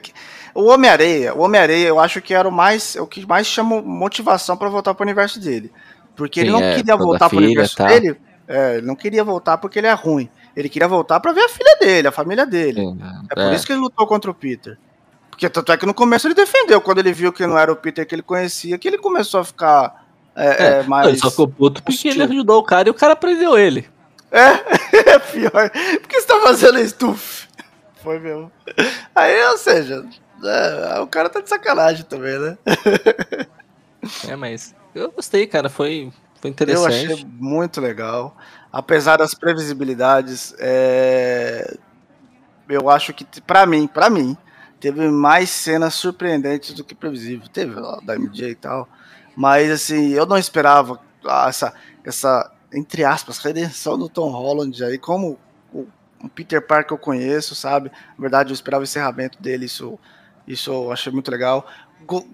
o 0.59 0.65
Homem-Areia, 0.65 1.33
o 1.33 1.41
Homem-Areia, 1.41 1.87
eu 1.87 1.99
acho 1.99 2.21
que 2.21 2.33
era 2.33 2.47
o 2.47 2.51
mais, 2.51 2.95
o 2.95 3.07
que 3.07 3.25
mais 3.25 3.47
chama 3.47 3.81
motivação 3.81 4.57
para 4.57 4.69
voltar 4.69 4.93
pro 4.93 5.03
universo 5.03 5.39
dele. 5.39 5.71
Porque 6.15 6.41
Sim, 6.41 6.47
ele 6.47 6.51
não 6.51 6.63
é, 6.63 6.75
queria 6.75 6.95
voltar 6.95 7.29
pro 7.29 7.37
universo 7.37 7.77
tá. 7.77 7.87
dele. 7.87 8.19
É, 8.47 8.77
ele 8.77 8.87
não 8.87 8.95
queria 8.95 9.23
voltar 9.23 9.57
porque 9.57 9.79
ele 9.79 9.87
é 9.87 9.93
ruim. 9.93 10.29
Ele 10.55 10.67
queria 10.67 10.87
voltar 10.87 11.19
para 11.19 11.31
ver 11.31 11.41
a 11.41 11.49
filha 11.49 11.77
dele, 11.79 12.07
a 12.07 12.11
família 12.11 12.45
dele. 12.45 12.81
Sim, 12.81 12.99
é, 13.31 13.35
por 13.35 13.43
é. 13.43 13.55
isso 13.55 13.65
que 13.65 13.71
ele 13.71 13.79
lutou 13.79 14.05
contra 14.05 14.29
o 14.29 14.33
Peter. 14.33 14.77
Porque 15.29 15.47
tanto 15.49 15.71
é 15.71 15.77
que 15.77 15.85
no 15.85 15.93
começo 15.93 16.27
ele 16.27 16.33
defendeu, 16.33 16.81
quando 16.81 16.97
ele 16.97 17.13
viu 17.13 17.31
que 17.31 17.47
não 17.47 17.57
era 17.57 17.71
o 17.71 17.75
Peter 17.75 18.05
que 18.05 18.13
ele 18.13 18.21
conhecia, 18.21 18.77
que 18.77 18.87
ele 18.87 18.97
começou 18.97 19.39
a 19.39 19.45
ficar 19.45 20.05
é, 20.35 20.47
é, 20.47 20.67
é 20.79 20.83
mas... 20.83 21.07
Ele 21.07 21.17
só 21.17 21.29
ficou 21.29 21.47
puto 21.47 21.83
porque 21.83 22.07
ele 22.07 22.23
ajudou 22.23 22.59
o 22.59 22.63
cara 22.63 22.89
e 22.89 22.91
o 22.91 22.95
cara 22.95 23.15
prendeu 23.15 23.57
ele. 23.57 23.87
É, 24.31 24.47
é 25.15 25.19
pior. 25.19 25.69
Por 25.69 26.07
que 26.07 26.21
você 26.21 26.27
tá 26.27 26.39
fazendo 26.41 26.79
isso? 26.79 26.95
Foi 28.03 28.19
mesmo. 28.19 28.51
Aí, 29.13 29.43
ou 29.47 29.57
seja, 29.57 30.05
é, 30.43 30.99
o 30.99 31.07
cara 31.07 31.29
tá 31.29 31.41
de 31.41 31.49
sacanagem 31.49 32.05
também, 32.05 32.37
né? 32.39 32.57
É, 34.27 34.35
mas 34.35 34.73
eu 34.95 35.11
gostei, 35.11 35.45
cara. 35.45 35.69
Foi, 35.69 36.11
foi 36.41 36.49
interessante. 36.49 37.05
Eu 37.05 37.13
achei 37.13 37.25
muito 37.25 37.81
legal. 37.81 38.35
Apesar 38.71 39.17
das 39.17 39.33
previsibilidades, 39.33 40.53
é... 40.59 41.77
eu 42.67 42.89
acho 42.89 43.13
que, 43.13 43.25
para 43.41 43.65
mim, 43.65 43.87
para 43.87 44.09
mim, 44.09 44.37
teve 44.79 45.09
mais 45.09 45.49
cenas 45.49 45.95
surpreendentes 45.95 46.73
do 46.73 46.83
que 46.83 46.95
previsível. 46.95 47.47
Teve 47.49 47.79
lá 47.79 47.99
da 48.03 48.15
MJ 48.15 48.51
e 48.51 48.55
tal. 48.55 48.87
Mas, 49.35 49.71
assim, 49.71 50.09
eu 50.09 50.25
não 50.25 50.37
esperava 50.37 50.99
essa, 51.47 51.73
essa 52.03 52.51
entre 52.73 53.03
aspas, 53.03 53.39
redenção 53.39 53.97
do 53.97 54.09
Tom 54.09 54.29
Holland 54.29 54.83
aí, 54.83 54.97
como 54.97 55.39
o, 55.73 55.87
o 56.23 56.29
Peter 56.29 56.65
Parker 56.65 56.87
que 56.87 56.93
eu 56.93 56.97
conheço, 56.97 57.55
sabe? 57.55 57.89
Na 57.89 58.21
verdade, 58.21 58.51
eu 58.51 58.53
esperava 58.53 58.81
o 58.81 58.83
encerramento 58.83 59.41
dele, 59.41 59.65
isso, 59.65 59.97
isso 60.49 60.71
eu 60.71 60.91
achei 60.91 61.13
muito 61.13 61.31
legal. 61.31 61.65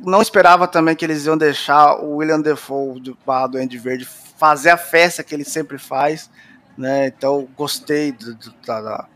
Não 0.01 0.21
esperava 0.21 0.67
também 0.67 0.95
que 0.95 1.03
eles 1.03 1.25
iam 1.25 1.37
deixar 1.37 1.97
o 2.01 2.15
William 2.15 2.39
Defoe 2.39 2.99
do, 2.99 3.17
do 3.51 3.57
Andy 3.57 3.77
Verde 3.77 4.05
fazer 4.05 4.69
a 4.69 4.77
festa 4.77 5.23
que 5.23 5.35
ele 5.35 5.43
sempre 5.43 5.77
faz, 5.77 6.29
né? 6.77 7.07
Então, 7.07 7.47
gostei 7.55 8.11
do, 8.13 8.33
do, 8.35 8.53
da, 8.65 9.07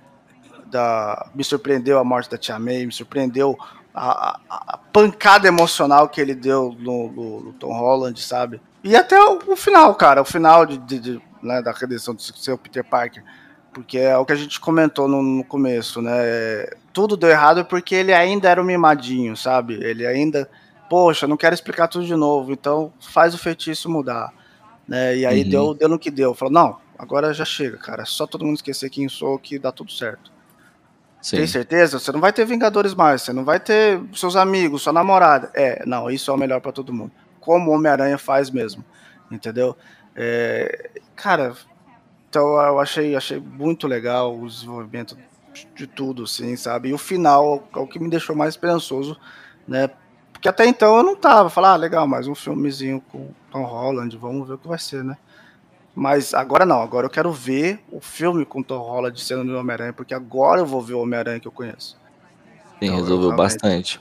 da, 0.65 1.29
Me 1.33 1.43
surpreendeu 1.43 1.97
a 1.97 2.03
morte 2.03 2.29
da 2.29 2.37
Tia 2.37 2.59
May, 2.59 2.85
me 2.85 2.91
surpreendeu 2.91 3.57
a, 3.93 4.37
a, 4.49 4.73
a 4.73 4.77
pancada 4.77 5.47
emocional 5.47 6.09
que 6.09 6.19
ele 6.19 6.35
deu 6.35 6.75
no, 6.77 7.11
no, 7.11 7.39
no 7.41 7.53
Tom 7.53 7.71
Holland, 7.71 8.21
sabe? 8.21 8.61
E 8.83 8.95
até 8.95 9.19
o, 9.19 9.39
o 9.47 9.55
final, 9.55 9.93
cara, 9.95 10.21
o 10.21 10.25
final 10.25 10.65
de, 10.65 10.77
de, 10.77 10.99
de 10.99 11.21
né, 11.41 11.61
da 11.61 11.71
redenção 11.71 12.13
do 12.13 12.21
seu 12.21 12.57
Peter 12.57 12.83
Parker. 12.83 13.23
Porque 13.73 13.97
é 13.97 14.17
o 14.17 14.25
que 14.25 14.33
a 14.33 14.35
gente 14.35 14.59
comentou 14.59 15.07
no, 15.07 15.21
no, 15.21 15.43
começo, 15.43 16.01
né? 16.01 16.65
Tudo 16.99 17.15
deu 17.15 17.29
errado 17.29 17.63
porque 17.65 17.95
ele 17.95 18.13
ainda 18.13 18.49
era 18.49 18.61
um 18.61 18.65
mimadinho, 18.65 19.37
sabe? 19.37 19.75
Ele 19.75 20.05
ainda, 20.05 20.49
poxa, 20.89 21.27
não 21.27 21.37
quero 21.37 21.55
explicar 21.55 21.87
tudo 21.87 22.05
de 22.05 22.15
novo, 22.15 22.51
então 22.51 22.91
faz 22.99 23.33
o 23.33 23.37
feitiço 23.37 23.89
mudar. 23.89 24.33
Né? 24.87 25.17
E 25.17 25.25
aí 25.25 25.43
uhum. 25.43 25.49
deu, 25.49 25.73
deu 25.73 25.89
no 25.89 25.99
que 25.99 26.11
deu. 26.11 26.33
Falou, 26.33 26.53
não, 26.53 26.77
agora 26.97 27.33
já 27.33 27.45
chega, 27.45 27.77
cara. 27.77 28.01
É 28.03 28.05
só 28.05 28.27
todo 28.27 28.45
mundo 28.45 28.57
esquecer 28.57 28.89
quem 28.89 29.07
sou 29.07 29.39
que 29.39 29.57
dá 29.57 29.71
tudo 29.71 29.91
certo. 29.91 30.31
Sim. 31.21 31.37
Tem 31.37 31.47
certeza? 31.47 31.99
Você 31.99 32.11
não 32.11 32.19
vai 32.19 32.33
ter 32.33 32.45
Vingadores 32.45 32.93
mais, 32.93 33.21
você 33.21 33.31
não 33.31 33.45
vai 33.45 33.59
ter 33.59 34.01
seus 34.13 34.35
amigos, 34.35 34.81
sua 34.81 34.93
namorada. 34.93 35.51
É, 35.53 35.85
não, 35.85 36.09
isso 36.09 36.29
é 36.31 36.33
o 36.33 36.37
melhor 36.37 36.59
para 36.59 36.71
todo 36.71 36.93
mundo 36.93 37.11
como 37.49 37.71
o 37.71 37.73
Homem-Aranha 37.73 38.17
faz 38.17 38.51
mesmo, 38.51 38.85
entendeu? 39.31 39.75
É, 40.15 40.91
cara, 41.15 41.55
então 42.29 42.61
eu 42.61 42.79
achei, 42.79 43.15
achei 43.15 43.39
muito 43.39 43.87
legal 43.87 44.37
o 44.37 44.47
desenvolvimento 44.47 45.17
de 45.75 45.87
tudo, 45.87 46.23
assim, 46.23 46.55
sabe? 46.55 46.89
E 46.89 46.93
o 46.93 46.97
final 46.97 47.67
é 47.75 47.79
o 47.79 47.87
que 47.87 47.99
me 47.99 48.09
deixou 48.09 48.35
mais 48.35 48.53
esperançoso, 48.53 49.17
né? 49.67 49.89
Porque 50.31 50.47
até 50.47 50.65
então 50.65 50.97
eu 50.97 51.03
não 51.03 51.15
tava, 51.15 51.49
falar, 51.49 51.73
ah, 51.73 51.75
legal, 51.75 52.07
mais 52.07 52.27
um 52.27 52.35
filmezinho 52.35 53.01
com 53.11 53.29
Tom 53.51 53.63
Holland, 53.63 54.15
vamos 54.17 54.47
ver 54.47 54.53
o 54.53 54.57
que 54.57 54.67
vai 54.67 54.79
ser, 54.79 55.03
né? 55.03 55.17
Mas 55.93 56.33
agora 56.33 56.65
não, 56.65 56.81
agora 56.81 57.07
eu 57.07 57.09
quero 57.09 57.31
ver 57.31 57.83
o 57.91 57.99
filme 57.99 58.45
com 58.45 58.63
Tom 58.63 58.79
Holland 58.79 59.19
sendo 59.19 59.43
no 59.43 59.59
Homem-Aranha, 59.59 59.91
porque 59.91 60.13
agora 60.13 60.61
eu 60.61 60.65
vou 60.65 60.81
ver 60.81 60.93
o 60.93 61.01
Homem-Aranha 61.01 61.39
que 61.39 61.47
eu 61.47 61.51
conheço. 61.51 61.97
Sim, 62.79 62.85
então, 62.85 62.95
resolveu 62.95 63.35
bastante 63.35 63.99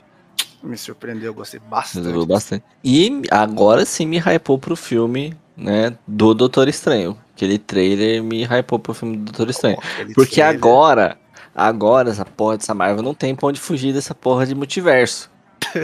me 0.61 0.77
surpreendeu, 0.77 1.33
gostei 1.33 1.59
bastante. 1.59 2.03
Resolveu 2.03 2.25
bastante. 2.25 2.63
E 2.83 3.21
agora 3.31 3.85
sim 3.85 4.05
me 4.05 4.17
hypou 4.17 4.57
pro 4.57 4.75
filme, 4.75 5.35
né, 5.55 5.95
do 6.07 6.33
Doutor 6.33 6.67
Estranho. 6.67 7.17
Aquele 7.35 7.57
trailer 7.57 8.21
me 8.21 8.43
hypou 8.43 8.79
pro 8.79 8.93
filme 8.93 9.17
do 9.17 9.25
Doutor 9.25 9.49
Estranho. 9.49 9.77
Oh, 9.79 10.13
Porque 10.13 10.35
trailer. 10.35 10.55
agora, 10.55 11.17
agora 11.55 12.09
essa 12.09 12.25
porra 12.25 12.57
dessa 12.57 12.73
Marvel 12.73 13.03
não 13.03 13.13
tem 13.13 13.35
pra 13.35 13.47
onde 13.47 13.59
fugir 13.59 13.93
dessa 13.93 14.13
porra 14.15 14.45
de 14.45 14.55
multiverso. 14.55 15.29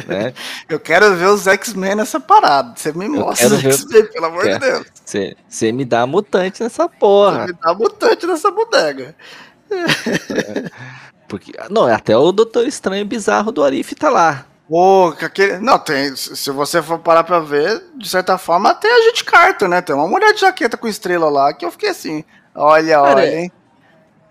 Né? 0.08 0.34
eu 0.70 0.80
quero 0.80 1.16
ver 1.16 1.28
os 1.28 1.48
X-Men 1.48 1.96
nessa 1.96 2.20
parada. 2.20 2.74
Você 2.76 2.92
me 2.94 3.08
mostra 3.08 3.48
os 3.48 3.64
X-Men, 3.64 4.06
pelo 4.08 4.26
amor 4.26 4.44
de 4.44 4.60
Deus. 4.60 4.88
Você 5.48 5.72
me 5.72 5.86
dá 5.86 6.06
mutante 6.06 6.64
nessa 6.64 6.88
porra. 6.88 7.46
Você 7.46 7.54
me 7.54 7.60
dá 7.62 7.74
mutante 7.74 8.26
nessa 8.26 8.52
bodega. 8.52 9.16
É. 9.70 10.70
Porque, 11.28 11.52
não, 11.70 11.86
até 11.86 12.16
o 12.16 12.32
Doutor 12.32 12.68
Estranho 12.68 13.06
bizarro 13.06 13.52
do 13.52 13.64
Arif 13.64 13.96
tá 13.96 14.10
lá. 14.10 14.46
Pô, 14.68 15.16
aquele. 15.22 15.60
Não, 15.60 15.78
tem. 15.78 16.16
Se 16.16 16.50
você 16.52 16.82
for 16.82 17.00
parar 17.00 17.24
pra 17.24 17.40
ver, 17.40 17.84
de 17.98 18.10
certa 18.10 18.38
forma, 18.38 18.74
tem 18.74 18.92
a 18.92 19.02
gente 19.04 19.24
carta, 19.24 19.68
né? 19.68 19.82
Tem 19.82 19.96
uma 19.96 20.08
mulher 20.08 20.34
de 20.34 20.42
jaqueta 20.42 20.78
com 20.78 20.88
estrela 20.88 21.30
lá 21.30 21.54
que 21.54 21.66
eu 21.66 21.72
fiquei 21.72 21.90
assim. 21.90 22.24
Olha, 22.54 22.96
Cara, 22.96 23.20
olha, 23.20 23.36
hein? 23.36 23.52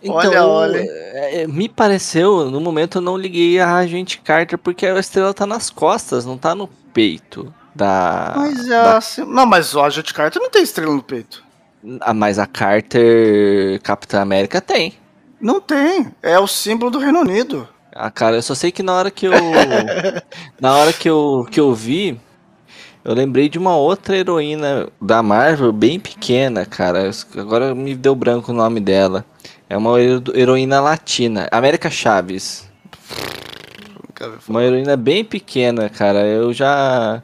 Então, 0.05 0.17
olha, 0.17 0.47
olha. 0.47 0.79
É, 0.79 1.43
é, 1.43 1.47
me 1.47 1.67
pareceu, 1.67 2.51
no 2.51 2.61
momento 2.61 2.99
eu 2.99 3.03
não 3.03 3.17
liguei 3.17 3.59
a 3.59 3.77
agente 3.77 4.19
Carter 4.19 4.59
porque 4.59 4.87
a 4.87 4.99
estrela 4.99 5.33
tá 5.33 5.47
nas 5.47 5.71
costas, 5.71 6.27
não 6.27 6.37
tá 6.37 6.55
no 6.55 6.69
peito 6.93 7.53
da. 7.75 8.35
Mas 8.37 8.67
é 8.67 8.69
da... 8.69 8.99
assim. 8.99 9.25
Não, 9.25 9.47
mas 9.47 9.75
o 9.75 9.81
agente 9.81 10.13
Carter 10.13 10.41
não 10.41 10.51
tem 10.51 10.63
estrela 10.63 10.95
no 10.95 11.03
peito. 11.03 11.43
Ah, 12.01 12.13
mas 12.13 12.39
a 12.39 12.47
Carter 12.47 13.81
Capitã 13.83 14.21
América 14.21 14.61
tem. 14.61 14.95
Não 15.41 15.61
tem. 15.61 16.13
É 16.23 16.39
o 16.39 16.47
símbolo 16.47 16.91
do 16.91 16.99
Reino 16.99 17.21
Unido. 17.21 17.67
Ah, 17.95 18.11
cara, 18.11 18.37
eu 18.37 18.43
só 18.43 18.55
sei 18.55 18.71
que 18.71 18.83
na 18.83 18.93
hora 18.93 19.11
que 19.11 19.27
eu. 19.27 19.33
na 20.61 20.77
hora 20.77 20.93
que 20.93 21.09
eu, 21.09 21.47
que 21.51 21.61
eu 21.61 21.73
vi, 21.75 22.21
eu 23.05 23.15
lembrei 23.15 23.49
de 23.49 23.59
uma 23.59 23.77
outra 23.77 24.17
heroína 24.17 24.89
da 25.01 25.23
Marvel, 25.23 25.73
bem 25.73 26.01
pequena, 26.01 26.67
cara. 26.67 27.11
Agora 27.37 27.75
me 27.75 27.95
deu 27.95 28.15
branco 28.15 28.53
o 28.53 28.55
nome 28.55 28.81
dela. 28.81 29.25
É 29.75 29.77
uma 29.77 29.99
heroína 30.01 30.81
latina, 30.81 31.49
América 31.51 31.91
Chaves. 31.91 32.71
Uma 34.49 34.63
heroína 34.63 34.97
bem 34.97 35.25
pequena, 35.25 35.89
cara. 35.89 36.25
Eu 36.25 36.53
já. 36.53 37.21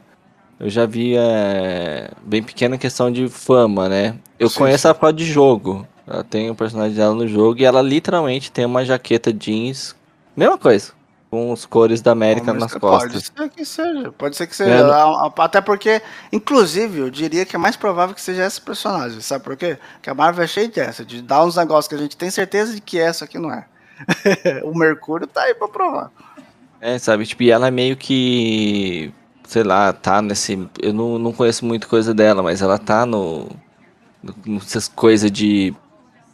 Eu 0.59 0.69
já 0.69 0.85
vi 0.85 1.15
é, 1.15 2.11
bem 2.21 2.43
pequena 2.43 2.77
questão 2.77 3.09
de 3.09 3.29
fama, 3.29 3.87
né? 3.87 4.17
Eu 4.37 4.49
sim, 4.49 4.57
conheço 4.57 4.81
sim. 4.81 4.87
ela 4.89 4.95
por 4.95 4.99
causa 4.99 5.15
de 5.15 5.23
jogo. 5.23 5.87
Ela 6.05 6.25
tem 6.25 6.49
o 6.49 6.51
um 6.51 6.55
personagem 6.55 6.93
dela 6.93 7.15
no 7.15 7.25
jogo 7.25 7.61
e 7.61 7.63
ela 7.63 7.81
literalmente 7.81 8.51
tem 8.51 8.65
uma 8.65 8.83
jaqueta 8.83 9.31
jeans 9.31 9.95
Mesma 10.35 10.57
coisa. 10.57 10.91
Com 11.31 11.51
os 11.51 11.65
cores 11.65 12.01
da 12.01 12.11
América 12.11 12.53
nas 12.53 12.73
costas. 12.73 13.29
Pode 13.29 13.49
ser 13.49 13.55
que 13.55 13.65
seja. 13.65 14.11
Pode 14.11 14.35
ser 14.35 14.47
que 14.47 14.55
seja. 14.55 14.69
É. 14.69 15.41
Até 15.41 15.61
porque, 15.61 16.01
inclusive, 16.31 16.99
eu 16.99 17.09
diria 17.09 17.45
que 17.45 17.55
é 17.55 17.59
mais 17.59 17.77
provável 17.77 18.13
que 18.13 18.21
seja 18.21 18.45
esse 18.45 18.59
personagem. 18.59 19.21
Sabe 19.21 19.43
por 19.43 19.55
quê? 19.55 19.77
Porque 19.93 20.09
a 20.09 20.13
Marvel 20.13 20.43
é 20.43 20.47
cheia 20.47 20.67
dessa, 20.67 21.05
de 21.05 21.21
dar 21.21 21.45
uns 21.45 21.55
negócios 21.55 21.87
que 21.87 21.95
a 21.95 21.97
gente 21.97 22.17
tem 22.17 22.29
certeza 22.29 22.75
de 22.75 22.81
que 22.81 22.99
essa 22.99 23.23
aqui 23.23 23.39
não 23.39 23.49
é. 23.49 23.65
o 24.63 24.77
Mercúrio 24.77 25.25
tá 25.25 25.43
aí 25.43 25.55
pra 25.55 25.69
provar. 25.69 26.11
É, 26.81 26.99
sabe? 26.99 27.25
Tipo, 27.25 27.43
e 27.43 27.51
ela 27.51 27.67
é 27.67 27.71
meio 27.71 27.95
que. 27.95 29.13
Sei 29.47 29.63
lá, 29.63 29.93
tá 29.93 30.21
nesse. 30.21 30.67
Eu 30.81 30.91
não, 30.93 31.17
não 31.17 31.31
conheço 31.31 31.65
muito 31.65 31.87
coisa 31.87 32.13
dela, 32.13 32.43
mas 32.43 32.61
ela 32.61 32.77
tá 32.77 33.05
no. 33.05 33.47
Nessas 34.45 34.87
coisas 34.87 35.31
de 35.31 35.73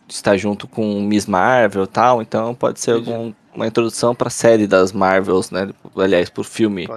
estar 0.07 0.38
junto 0.38 0.67
com 0.67 1.01
Miss 1.01 1.25
Marvel 1.25 1.83
e 1.83 1.88
tal, 1.88 2.21
então 2.21 2.55
pode 2.55 2.79
ser 2.79 2.91
algum 2.91 3.33
uma 3.57 3.67
introdução 3.67 4.13
para 4.13 4.27
a 4.27 4.31
série 4.31 4.67
das 4.67 4.91
Marvels, 4.91 5.49
né? 5.49 5.69
Aliás, 5.95 6.29
por 6.29 6.45
filme 6.45 6.87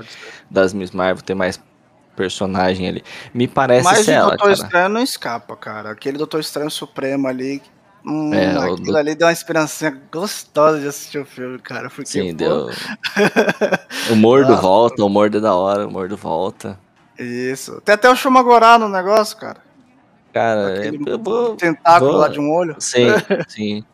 das 0.51 0.75
Miss 0.75 0.91
Marvel, 0.91 1.25
ter 1.25 1.35
mais 1.35 1.59
personagem 2.15 2.87
ali. 2.87 3.03
Me 3.33 3.49
parece 3.49 3.85
Mas 3.85 4.05
ser 4.05 4.13
ela, 4.13 4.29
Doutor 4.29 4.43
cara. 4.43 4.53
Estranho 4.53 4.89
não 4.91 5.03
escapa, 5.03 5.57
cara. 5.57 5.91
Aquele 5.91 6.19
Doutor 6.19 6.41
Estranho 6.41 6.71
Supremo 6.71 7.27
ali, 7.27 7.63
hum, 8.05 8.35
é, 8.35 8.57
aquilo 8.59 8.93
do... 8.93 8.97
ali 8.97 9.15
deu 9.15 9.27
uma 9.27 9.33
esperança 9.33 9.91
gostosa 10.13 10.79
de 10.81 10.87
assistir 10.87 11.19
o 11.19 11.25
filme, 11.25 11.59
cara. 11.61 11.89
Porque, 11.89 12.11
Sim, 12.11 12.33
pô... 12.33 12.37
deu. 12.37 12.71
o 14.13 14.17
Mordo 14.17 14.55
volta, 14.59 15.03
o 15.03 15.09
Mordo 15.09 15.39
é 15.39 15.41
da 15.41 15.55
hora, 15.55 15.87
o 15.87 15.91
Mordo 15.91 16.17
volta. 16.17 16.79
Isso. 17.19 17.81
Tem 17.81 17.95
até 17.95 18.11
o 18.11 18.17
Shumagorá 18.17 18.79
no 18.79 18.89
negócio, 18.89 19.39
cara. 19.39 19.63
Cara, 20.33 20.87
eu 20.87 21.19
vou... 21.19 21.57
tentáculo 21.57 22.13
vou... 22.13 22.21
lá 22.21 22.29
de 22.29 22.39
um 22.39 22.53
olho. 22.53 22.77
Sim, 22.79 23.07
sim. 23.49 23.85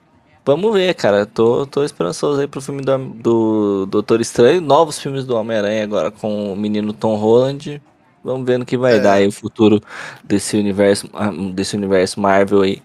Vamos 0.46 0.72
ver, 0.72 0.94
cara. 0.94 1.26
Tô, 1.26 1.66
tô 1.66 1.82
esperançoso 1.82 2.40
aí 2.40 2.46
pro 2.46 2.60
filme 2.60 2.80
do, 2.80 2.98
do 2.98 3.86
Doutor 3.86 4.20
Estranho. 4.20 4.60
Novos 4.60 4.96
filmes 4.96 5.24
do 5.24 5.34
Homem-Aranha 5.34 5.82
agora 5.82 6.08
com 6.08 6.52
o 6.52 6.56
menino 6.56 6.92
Tom 6.92 7.16
Holland. 7.16 7.82
Vamos 8.22 8.46
ver 8.46 8.56
no 8.56 8.64
que 8.64 8.76
vai 8.76 8.98
é. 8.98 9.00
dar 9.00 9.14
aí 9.14 9.26
o 9.26 9.32
futuro 9.32 9.82
desse 10.22 10.56
universo, 10.56 11.10
ah, 11.12 11.32
desse 11.52 11.76
universo 11.76 12.20
Marvel 12.20 12.62
aí, 12.62 12.80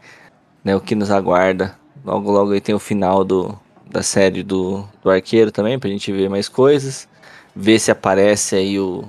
né? 0.63 0.75
O 0.75 0.81
que 0.81 0.95
nos 0.95 1.11
aguarda. 1.11 1.77
Logo, 2.03 2.31
logo 2.31 2.51
aí 2.51 2.59
tem 2.59 2.73
o 2.73 2.79
final 2.79 3.23
do, 3.23 3.55
da 3.87 4.01
série 4.01 4.41
do, 4.41 4.83
do 5.03 5.11
Arqueiro 5.11 5.51
também, 5.51 5.77
pra 5.77 5.87
gente 5.87 6.11
ver 6.11 6.31
mais 6.31 6.49
coisas. 6.49 7.07
Ver 7.55 7.77
se 7.77 7.91
aparece 7.91 8.55
aí 8.55 8.79
o, 8.79 9.05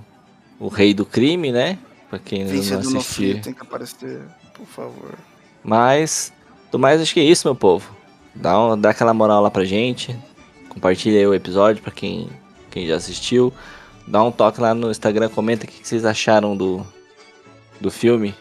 o 0.61 0.69
Rei 0.69 0.93
do 0.93 1.07
Crime, 1.07 1.51
né? 1.51 1.79
Pra 2.11 2.19
quem 2.19 2.43
ainda 2.43 2.53
não 2.53 2.99
assistiu. 2.99 3.41
Tem 3.41 3.55
que 3.55 3.63
aparecer, 3.63 4.21
por 4.53 4.67
favor. 4.67 5.15
Mas, 5.65 6.31
do 6.71 6.79
mais, 6.79 7.01
acho 7.01 7.15
que 7.15 7.21
é 7.21 7.25
isso, 7.25 7.49
meu 7.49 7.55
povo. 7.55 8.02
Dá, 8.35 8.59
uma, 8.59 8.77
dá 8.77 8.91
aquela 8.91 9.13
moral 9.15 9.43
lá 9.43 9.51
pra 9.51 9.65
gente. 9.65 10.17
Compartilha 10.69 11.19
aí 11.19 11.27
o 11.27 11.35
episódio 11.35 11.83
pra 11.83 11.93
quem, 11.93 12.29
quem 12.71 12.87
já 12.87 12.97
assistiu. 12.97 13.53
Dá 14.07 14.23
um 14.23 14.33
toque 14.33 14.61
lá 14.61 14.75
no 14.75 14.91
Instagram, 14.91 15.29
comenta 15.29 15.65
o 15.65 15.69
que 15.69 15.87
vocês 15.87 16.05
acharam 16.05 16.57
do, 16.57 16.85
do 17.81 17.91
filme. 17.91 18.35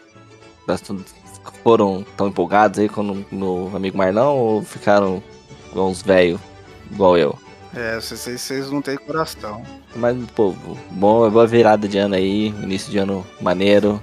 Foram 1.62 2.04
tão 2.16 2.28
empolgados 2.28 2.78
aí 2.78 2.88
com 2.88 3.02
o 3.02 3.26
meu 3.30 3.70
amigo 3.74 3.96
Marlão 3.96 4.36
ou 4.36 4.62
ficaram 4.62 5.22
uns 5.74 6.02
velhos 6.02 6.40
igual 6.90 7.16
eu? 7.16 7.38
É, 7.74 7.98
vocês, 7.98 8.40
vocês 8.40 8.70
não 8.70 8.82
têm 8.82 8.96
coração. 8.96 9.62
Mas, 9.96 10.16
povo, 10.32 10.76
bom, 10.90 11.30
boa 11.30 11.46
virada 11.46 11.88
de 11.88 11.98
ano 11.98 12.14
aí, 12.14 12.48
início 12.48 12.90
de 12.90 12.98
ano 12.98 13.26
maneiro. 13.40 14.00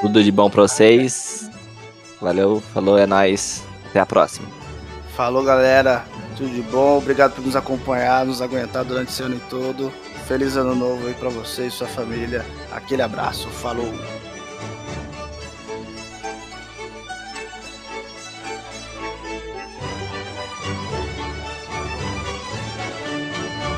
Tudo 0.00 0.24
de 0.24 0.32
bom 0.32 0.50
pra 0.50 0.62
vocês. 0.62 1.48
Valeu, 2.20 2.60
falou, 2.72 2.98
é 2.98 3.06
nóis. 3.06 3.62
Até 3.90 4.00
a 4.00 4.06
próxima. 4.06 4.63
Falou, 5.16 5.44
galera. 5.44 6.04
Tudo 6.36 6.50
de 6.50 6.62
bom. 6.62 6.98
Obrigado 6.98 7.34
por 7.34 7.44
nos 7.44 7.54
acompanhar, 7.54 8.26
nos 8.26 8.42
aguentar 8.42 8.84
durante 8.84 9.10
esse 9.10 9.22
ano 9.22 9.40
todo. 9.48 9.92
Feliz 10.26 10.56
ano 10.56 10.74
novo 10.74 11.06
aí 11.06 11.14
pra 11.14 11.28
vocês 11.28 11.72
e 11.72 11.76
sua 11.76 11.86
família. 11.86 12.44
Aquele 12.72 13.02
abraço. 13.02 13.48
Falou. 13.48 13.92